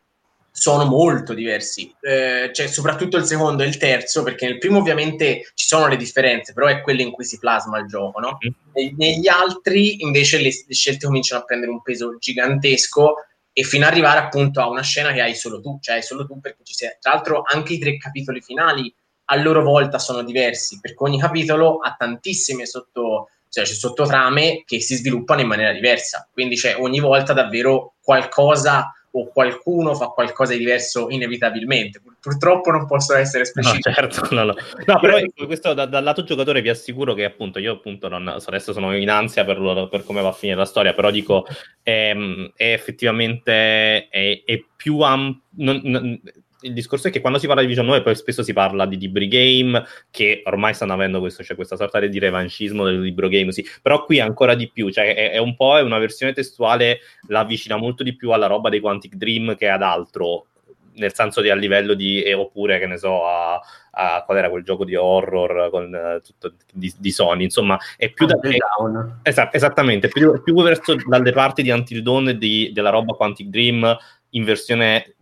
sono 0.60 0.84
molto 0.84 1.34
diversi, 1.34 1.96
eh, 2.02 2.52
cioè 2.54 2.68
soprattutto 2.68 3.16
il 3.16 3.24
secondo 3.24 3.64
e 3.64 3.68
il 3.68 3.78
terzo, 3.78 4.24
perché 4.24 4.46
nel 4.46 4.58
primo 4.58 4.80
ovviamente 4.80 5.52
ci 5.54 5.66
sono 5.66 5.88
le 5.88 5.96
differenze, 5.96 6.52
però 6.52 6.68
è 6.68 6.82
quello 6.82 7.02
in 7.02 7.12
cui 7.12 7.24
si 7.24 7.40
plasma 7.40 7.80
il 7.80 7.88
gioco, 7.88 8.20
no? 8.20 8.38
Mm. 8.46 8.96
negli 8.98 9.28
altri 9.30 10.02
invece 10.02 10.38
le, 10.38 10.52
le, 10.68 10.74
scelte 10.74 11.06
cominciano 11.06 11.42
a 11.42 11.46
prendere 11.46 11.72
un 11.72 11.82
peso 11.82 12.18
gigantesco 12.20 13.16
e 13.54 13.64
fino 13.64 13.86
ad 13.86 13.92
arrivare 13.92 14.20
appunto 14.20 14.60
a 14.60 14.70
una 14.70 14.84
scena 14.84 15.14
che 15.14 15.22
hai 15.22 15.34
solo 15.34 15.62
tu, 15.62 15.80
cioè 15.82 15.96
hai 15.96 16.04
solo 16.04 16.26
tu 16.26 16.42
perché 16.42 16.64
ci 16.64 16.74
sei. 16.74 16.90
Tra 17.00 17.14
l'altro 17.14 17.42
anche 17.46 17.74
i 17.74 17.80
tre 17.80 17.98
capitoli 17.98 18.42
finali 18.42 18.94
a 19.32 19.36
loro 19.38 19.64
volta 19.64 19.98
sono 19.98 20.24
diversi, 20.24 20.80
perché 20.82 21.02
ogni 21.04 21.20
capitolo 21.20 21.78
ha 21.78 21.96
tantissime 21.98 22.66
sotto, 22.66 23.30
cioè, 23.48 23.64
c'è 23.64 23.74
sottotrame 23.74 24.64
che 24.66 24.82
si 24.82 24.96
sviluppano 24.96 25.40
in 25.40 25.48
maniera 25.48 25.72
diversa, 25.72 26.28
quindi 26.34 26.58
c'è 26.58 26.76
ogni 26.78 27.00
volta 27.00 27.32
davvero 27.32 27.94
qualcosa 28.02 28.92
o 29.12 29.28
qualcuno 29.32 29.96
fa 29.96 30.08
qualcosa 30.08 30.54
di 30.54 30.60
diverso 30.60 31.10
inevitabilmente. 31.10 32.02
Purtroppo 32.20 32.72
non 32.72 32.86
posso 32.86 33.16
essere 33.16 33.46
specifico. 33.46 33.90
No, 33.90 33.96
certo, 33.96 34.36
no, 34.36 34.44
no. 34.44 34.56
no 34.86 35.00
però 35.00 35.18
questo 35.46 35.74
da, 35.74 35.86
dal 35.86 36.04
lato 36.04 36.24
giocatore 36.24 36.62
vi 36.62 36.70
assicuro 36.70 37.14
che 37.14 37.26
appunto 37.26 37.60
io 37.60 37.74
appunto 37.74 38.08
non, 38.08 38.28
adesso 38.28 38.74
sono 38.74 38.96
in 38.96 39.10
ansia 39.10 39.46
per, 39.46 39.88
per, 39.90 40.04
come 40.04 40.22
va 40.22 40.30
a 40.30 40.34
finire 40.34 40.58
la 40.58 40.66
storia, 40.66 40.94
però 40.94 41.10
dico 41.10 41.46
è, 41.82 42.16
è 42.56 42.72
effettivamente 42.74 44.10
è, 44.10 44.44
è 44.46 44.64
più 44.76 45.00
ampio 45.00 45.42
il 46.62 46.74
discorso 46.74 47.08
è 47.08 47.12
che 47.12 47.22
quando 47.22 47.40
si 47.40 47.48
parla 47.48 47.62
di 47.62 47.68
Vision 47.68 47.86
9 47.86 48.02
poi 48.02 48.16
spesso 48.16 48.44
si 48.44 48.54
parla 48.54 48.86
di 48.86 48.98
libri 48.98 49.28
game 49.28 49.84
che 50.12 50.42
ormai 50.46 50.74
stanno 50.74 50.94
avendo 50.94 51.20
questo, 51.20 51.44
cioè 51.44 51.56
questa 51.56 51.76
sorta 51.76 52.00
di 52.00 52.20
revanchismo 52.20 52.84
del 52.84 53.02
libro 53.02 53.30
game, 53.30 53.52
sì. 53.52 53.66
però 53.82 54.04
qui 54.04 54.20
ancora 54.20 54.56
di 54.56 54.70
più, 54.70 54.90
cioè 54.90 55.16
è, 55.16 55.32
è 55.32 55.38
un 55.38 55.56
po' 55.56 55.78
è 55.78 55.82
una 55.82 56.00
versione 56.00 56.34
testuale, 56.34 57.00
la 57.28 57.40
avvicina 57.40 57.78
molto 57.78 58.04
di 58.04 58.16
più 58.16 58.32
alla 58.32 58.48
roba 58.48 58.70
dei 58.70 58.80
Quantic 58.80 59.16
Dream 59.16 59.56
che 59.56 59.70
ad 59.70 59.82
altro, 59.82 60.48
nel 60.96 61.14
senso 61.14 61.42
di 61.42 61.50
a 61.50 61.56
livello 61.56 61.94
di, 61.94 62.22
eh, 62.22 62.34
oppure 62.34 62.78
che 62.80 62.88
ne 62.88 62.98
so, 62.98 63.26
a, 63.26 63.60
a, 63.92 64.24
qual 64.26 64.38
era 64.38 64.50
quel 64.50 64.64
gioco 64.64 64.84
di 64.84 64.96
horror 64.96 65.70
con, 65.70 65.94
uh, 65.94 66.22
tutto, 66.22 66.56
di, 66.74 66.94
di, 66.98 67.12
Sony, 67.12 67.46
insomma, 67.46 67.78
è 67.96 68.10
più 68.10 68.26
da... 68.26 68.38
È, 68.42 68.58
esatto, 69.30 69.56
esattamente, 69.56 70.10
più, 70.10 70.42
più 70.44 70.62
verso 70.62 70.96
dalle 71.08 71.32
parti 71.32 71.64
di 71.64 71.70
Until 71.70 72.04
Dawn 72.04 72.30
e 72.30 72.38
di, 72.38 72.72
della 72.74 72.90
roba 72.90 73.14
Quantic 73.14 73.48
Dream 73.48 73.98
in 74.32 74.44
versione 74.44 75.16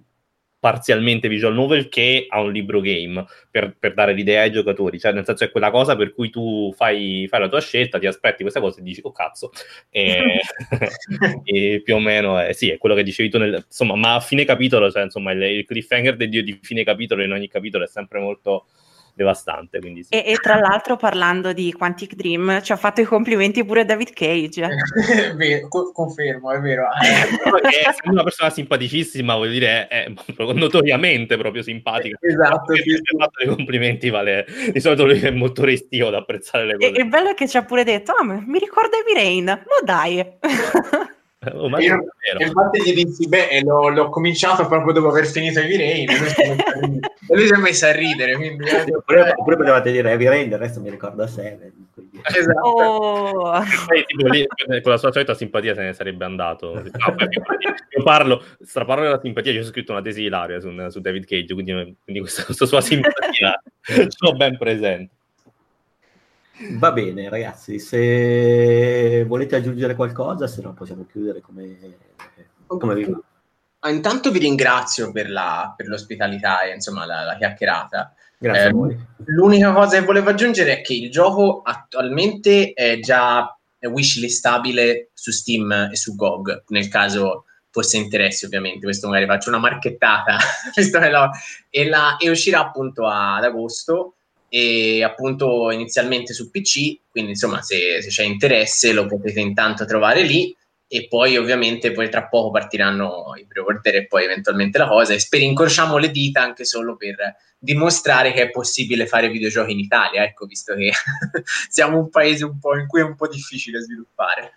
parzialmente 0.59 1.27
visual 1.27 1.53
novel 1.53 1.87
che 1.87 2.25
a 2.27 2.41
un 2.41 2.51
libro 2.51 2.81
game 2.81 3.23
per, 3.51 3.75
per, 3.77 3.93
dare 3.93 4.13
l'idea 4.13 4.41
ai 4.41 4.51
giocatori. 4.51 4.99
Cioè 4.99 5.11
nel 5.11 5.25
senso 5.25 5.43
è 5.43 5.51
quella 5.51 5.71
cosa 5.71 5.95
per 5.95 6.13
cui 6.13 6.29
tu 6.29 6.73
fai, 6.75 7.27
fai 7.29 7.39
la 7.39 7.49
tua 7.49 7.61
scelta 7.61 7.99
ti 7.99 8.07
aspetti 8.07 8.41
questa 8.41 8.59
cosa 8.59 8.79
e 8.79 8.83
dici 8.83 9.01
oh 9.03 9.11
cazzo 9.11 9.51
e, 9.89 10.39
e 11.43 11.81
più 11.83 11.95
o 11.95 11.99
meno 11.99 12.39
è, 12.39 12.53
sì 12.53 12.69
è 12.69 12.77
quello 12.77 12.95
che 12.95 13.03
dicevi 13.03 13.29
tu 13.29 13.37
nel, 13.37 13.63
insomma 13.65 13.95
ma 13.95 14.15
a 14.15 14.19
fine 14.19 14.45
capitolo 14.45 14.89
cioè 14.91 15.03
insomma 15.03 15.31
il, 15.31 15.41
il 15.41 15.65
cliffhanger 15.65 16.15
di, 16.15 16.43
di 16.43 16.59
fine 16.61 16.83
capitolo 16.83 17.23
in 17.23 17.31
ogni 17.31 17.47
capitolo 17.47 17.83
è 17.83 17.87
sempre 17.87 18.19
molto 18.19 18.65
devastante. 19.17 19.79
Quindi 19.79 20.03
sì. 20.03 20.13
e, 20.13 20.23
e, 20.27 20.35
tra 20.35 20.59
l'altro 20.59 20.95
parlando 20.95 21.51
di 21.51 21.73
Quantic 21.73 22.13
Dream 22.13 22.61
ci 22.61 22.71
ha 22.71 22.75
fatto 22.75 23.01
i 23.01 23.03
complimenti 23.03 23.65
pure 23.65 23.83
David 23.83 24.13
Cage. 24.13 24.63
è 25.31 25.35
vero, 25.35 25.67
co- 25.67 25.91
confermo, 25.91 26.51
è 26.51 26.59
vero. 26.59 26.87
è 27.01 28.09
una 28.09 28.23
persona 28.23 28.51
simpaticissima, 28.51 29.35
voglio 29.35 29.51
dire, 29.51 29.87
è, 29.87 30.05
è 30.05 30.13
notoriamente 30.53 31.35
proprio 31.35 31.63
simpatica. 31.63 32.17
Esatto. 32.21 32.75
Sì, 32.75 32.83
sì. 32.83 33.17
fatto 33.17 33.43
i 33.43 33.47
complimenti 33.47 34.09
vale. 34.09 34.45
Di 34.71 34.79
solito 34.79 35.05
lui 35.05 35.19
è 35.19 35.31
molto 35.31 35.65
restio 35.65 36.11
da 36.11 36.19
apprezzare 36.19 36.65
le 36.65 36.75
cose. 36.75 36.91
E, 36.91 37.01
il 37.01 37.07
bello 37.07 37.31
è 37.31 37.33
che 37.33 37.47
ci 37.47 37.57
ha 37.57 37.63
pure 37.63 37.83
detto, 37.83 38.13
oh, 38.13 38.23
mi 38.23 38.59
ricorda 38.59 38.97
Heavy 38.97 39.13
Rain, 39.13 39.45
ma 39.45 39.63
dai. 39.83 40.25
Oh, 41.53 41.69
ma 41.69 41.79
io, 41.79 42.03
infatti 42.39 42.81
gli 42.81 42.93
dissi, 42.93 43.27
beh, 43.27 43.61
l'ho, 43.61 43.89
l'ho, 43.89 44.09
cominciato 44.09 44.67
proprio 44.67 44.91
dopo 44.91 45.09
aver 45.09 45.27
finito 45.27 45.59
Heavy 45.59 45.77
Rain 45.77 46.07
e 47.29 47.35
lui 47.35 47.45
si 47.45 47.53
è 47.53 47.57
messo 47.57 47.85
a 47.85 47.91
ridere. 47.91 48.35
Quindi, 48.35 48.65
eh, 48.67 48.95
oppure, 48.95 49.33
oppure 49.35 49.57
potevate 49.57 49.91
dire 49.91 50.11
Heavy 50.11 50.27
Rain, 50.27 50.57
resto 50.57 50.79
mi 50.79 50.89
ricorda 50.89 51.27
Seven. 51.27 51.89
Quindi... 51.93 52.21
Esatto. 52.23 52.67
Oh. 52.67 53.61
E, 53.93 54.03
tipo, 54.05 54.27
lì, 54.27 54.45
con 54.81 54.91
la 54.91 54.97
sua 54.97 55.11
solita 55.11 55.33
simpatia 55.33 55.73
se 55.73 55.81
ne 55.81 55.93
sarebbe 55.93 56.25
andato. 56.25 56.73
No, 56.73 56.81
io 56.81 58.03
parlo, 58.03 58.43
straparlo 58.61 59.03
della 59.03 59.19
simpatia, 59.19 59.51
io 59.51 59.61
ho 59.61 59.65
scritto 59.65 59.91
una 59.91 60.01
tesi 60.01 60.23
ilaria 60.23 60.59
su, 60.59 60.69
su 60.89 60.99
David 60.99 61.25
Cage, 61.25 61.53
quindi, 61.53 61.97
quindi 62.03 62.21
questa, 62.21 62.43
questa 62.43 62.65
sua 62.65 62.81
simpatia 62.81 63.61
ce 63.81 64.07
l'ho 64.19 64.33
ben 64.33 64.57
presente. 64.57 65.15
Va 66.79 66.91
bene, 66.91 67.29
ragazzi, 67.29 67.77
se 67.77 69.23
volete 69.25 69.57
aggiungere 69.57 69.93
qualcosa, 69.93 70.47
se 70.47 70.61
no 70.63 70.73
possiamo 70.73 71.05
chiudere 71.05 71.39
come, 71.39 71.77
come 72.65 72.95
vi 72.95 73.03
va. 73.03 73.21
Ah, 73.79 73.89
intanto 73.89 74.31
vi 74.31 74.39
ringrazio 74.39 75.11
per, 75.11 75.29
la, 75.29 75.73
per 75.75 75.87
l'ospitalità 75.87 76.61
e 76.61 76.73
insomma 76.73 77.05
la, 77.05 77.23
la 77.23 77.37
chiacchierata. 77.37 78.13
Grazie 78.37 78.63
eh, 78.63 78.67
a 78.67 78.71
voi. 78.71 78.97
L'unica 79.25 79.71
cosa 79.71 79.99
che 79.99 80.05
volevo 80.05 80.29
aggiungere 80.29 80.79
è 80.79 80.81
che 80.81 80.93
il 80.93 81.11
gioco 81.11 81.61
attualmente 81.63 82.73
è 82.73 82.99
già 82.99 83.51
wishlistabile 83.79 85.09
su 85.13 85.31
Steam 85.31 85.89
e 85.91 85.95
su 85.95 86.15
GOG, 86.15 86.63
nel 86.67 86.87
caso 86.87 87.45
fosse 87.69 87.97
interessi 87.97 88.45
ovviamente, 88.45 88.85
questo 88.85 89.07
magari 89.07 89.27
faccio 89.27 89.49
una 89.49 89.59
marchettata, 89.59 90.37
e, 91.69 91.87
la, 91.87 92.17
e 92.17 92.29
uscirà 92.29 92.59
appunto 92.59 93.05
ad 93.05 93.43
agosto 93.43 94.15
e 94.49 95.03
appunto 95.03 95.69
inizialmente 95.69 96.33
su 96.33 96.49
PC, 96.49 96.99
quindi 97.11 97.31
insomma 97.31 97.61
se, 97.61 98.01
se, 98.01 98.09
c'è 98.09 98.23
interesse 98.23 98.93
lo 98.93 99.05
potete 99.05 99.39
intanto 99.41 99.85
trovare 99.85 100.23
lì 100.23 100.55
e 100.87 101.07
poi 101.07 101.35
ovviamente 101.35 101.91
poi 101.91 102.09
tra 102.09 102.27
poco 102.27 102.51
partiranno 102.51 103.33
i 103.37 103.45
pre-order 103.45 103.95
e 103.95 104.07
poi 104.07 104.23
eventualmente 104.23 104.77
la 104.77 104.87
cosa 104.87 105.13
e 105.13 105.19
spero 105.19 105.43
incrociamo 105.43 105.97
le 105.97 106.11
dita 106.11 106.41
anche 106.41 106.63
solo 106.63 106.95
per 106.95 107.35
dimostrare 107.59 108.31
che 108.31 108.43
è 108.43 108.51
possibile 108.51 109.05
fare 109.05 109.29
videogiochi 109.29 109.71
in 109.71 109.79
Italia, 109.79 110.23
ecco 110.23 110.45
visto 110.45 110.73
che 110.75 110.91
siamo 111.69 111.99
un 111.99 112.09
paese 112.09 112.45
un 112.45 112.57
po' 112.59 112.77
in 112.77 112.87
cui 112.87 113.01
è 113.01 113.03
un 113.03 113.15
po' 113.15 113.27
difficile 113.27 113.81
sviluppare. 113.81 114.53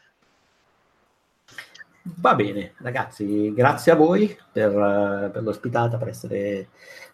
Va 2.02 2.34
bene, 2.34 2.74
ragazzi, 2.78 3.52
grazie 3.52 3.92
a 3.92 3.94
voi 3.94 4.36
per, 4.52 5.30
per 5.32 5.42
l'ospitata, 5.42 5.98
per 5.98 6.08
essere 6.08 6.68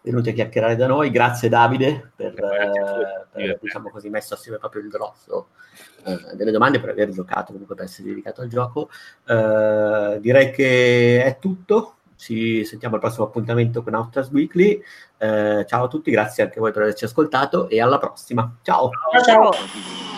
venuti 0.09 0.29
a 0.29 0.33
chiacchierare 0.33 0.75
da 0.75 0.87
noi. 0.87 1.09
Grazie 1.09 1.49
Davide 1.49 2.11
per, 2.15 2.33
eh, 2.33 3.27
per 3.31 3.59
diciamo 3.61 3.89
così, 3.89 4.09
messo 4.09 4.33
assieme 4.33 4.57
proprio 4.57 4.81
il 4.81 4.89
grosso 4.89 5.49
eh, 6.05 6.35
delle 6.35 6.51
domande, 6.51 6.79
per 6.79 6.89
aver 6.89 7.09
giocato, 7.09 7.51
comunque 7.51 7.75
per 7.75 7.85
essere 7.85 8.09
dedicato 8.09 8.41
al 8.41 8.47
gioco. 8.47 8.89
Eh, 9.25 10.17
direi 10.21 10.51
che 10.51 11.23
è 11.23 11.37
tutto. 11.39 11.93
Ci 12.17 12.65
sentiamo 12.65 12.95
al 12.95 13.01
prossimo 13.01 13.25
appuntamento 13.25 13.83
con 13.83 13.93
Outcast 13.93 14.31
Weekly. 14.31 14.81
Eh, 15.17 15.65
ciao 15.67 15.83
a 15.85 15.87
tutti, 15.87 16.09
grazie 16.09 16.43
anche 16.43 16.57
a 16.57 16.61
voi 16.61 16.71
per 16.71 16.81
averci 16.81 17.05
ascoltato 17.05 17.69
e 17.69 17.79
alla 17.79 17.99
prossima. 17.99 18.55
Ciao. 18.63 18.89
ciao. 19.23 19.51
ciao. 19.51 20.16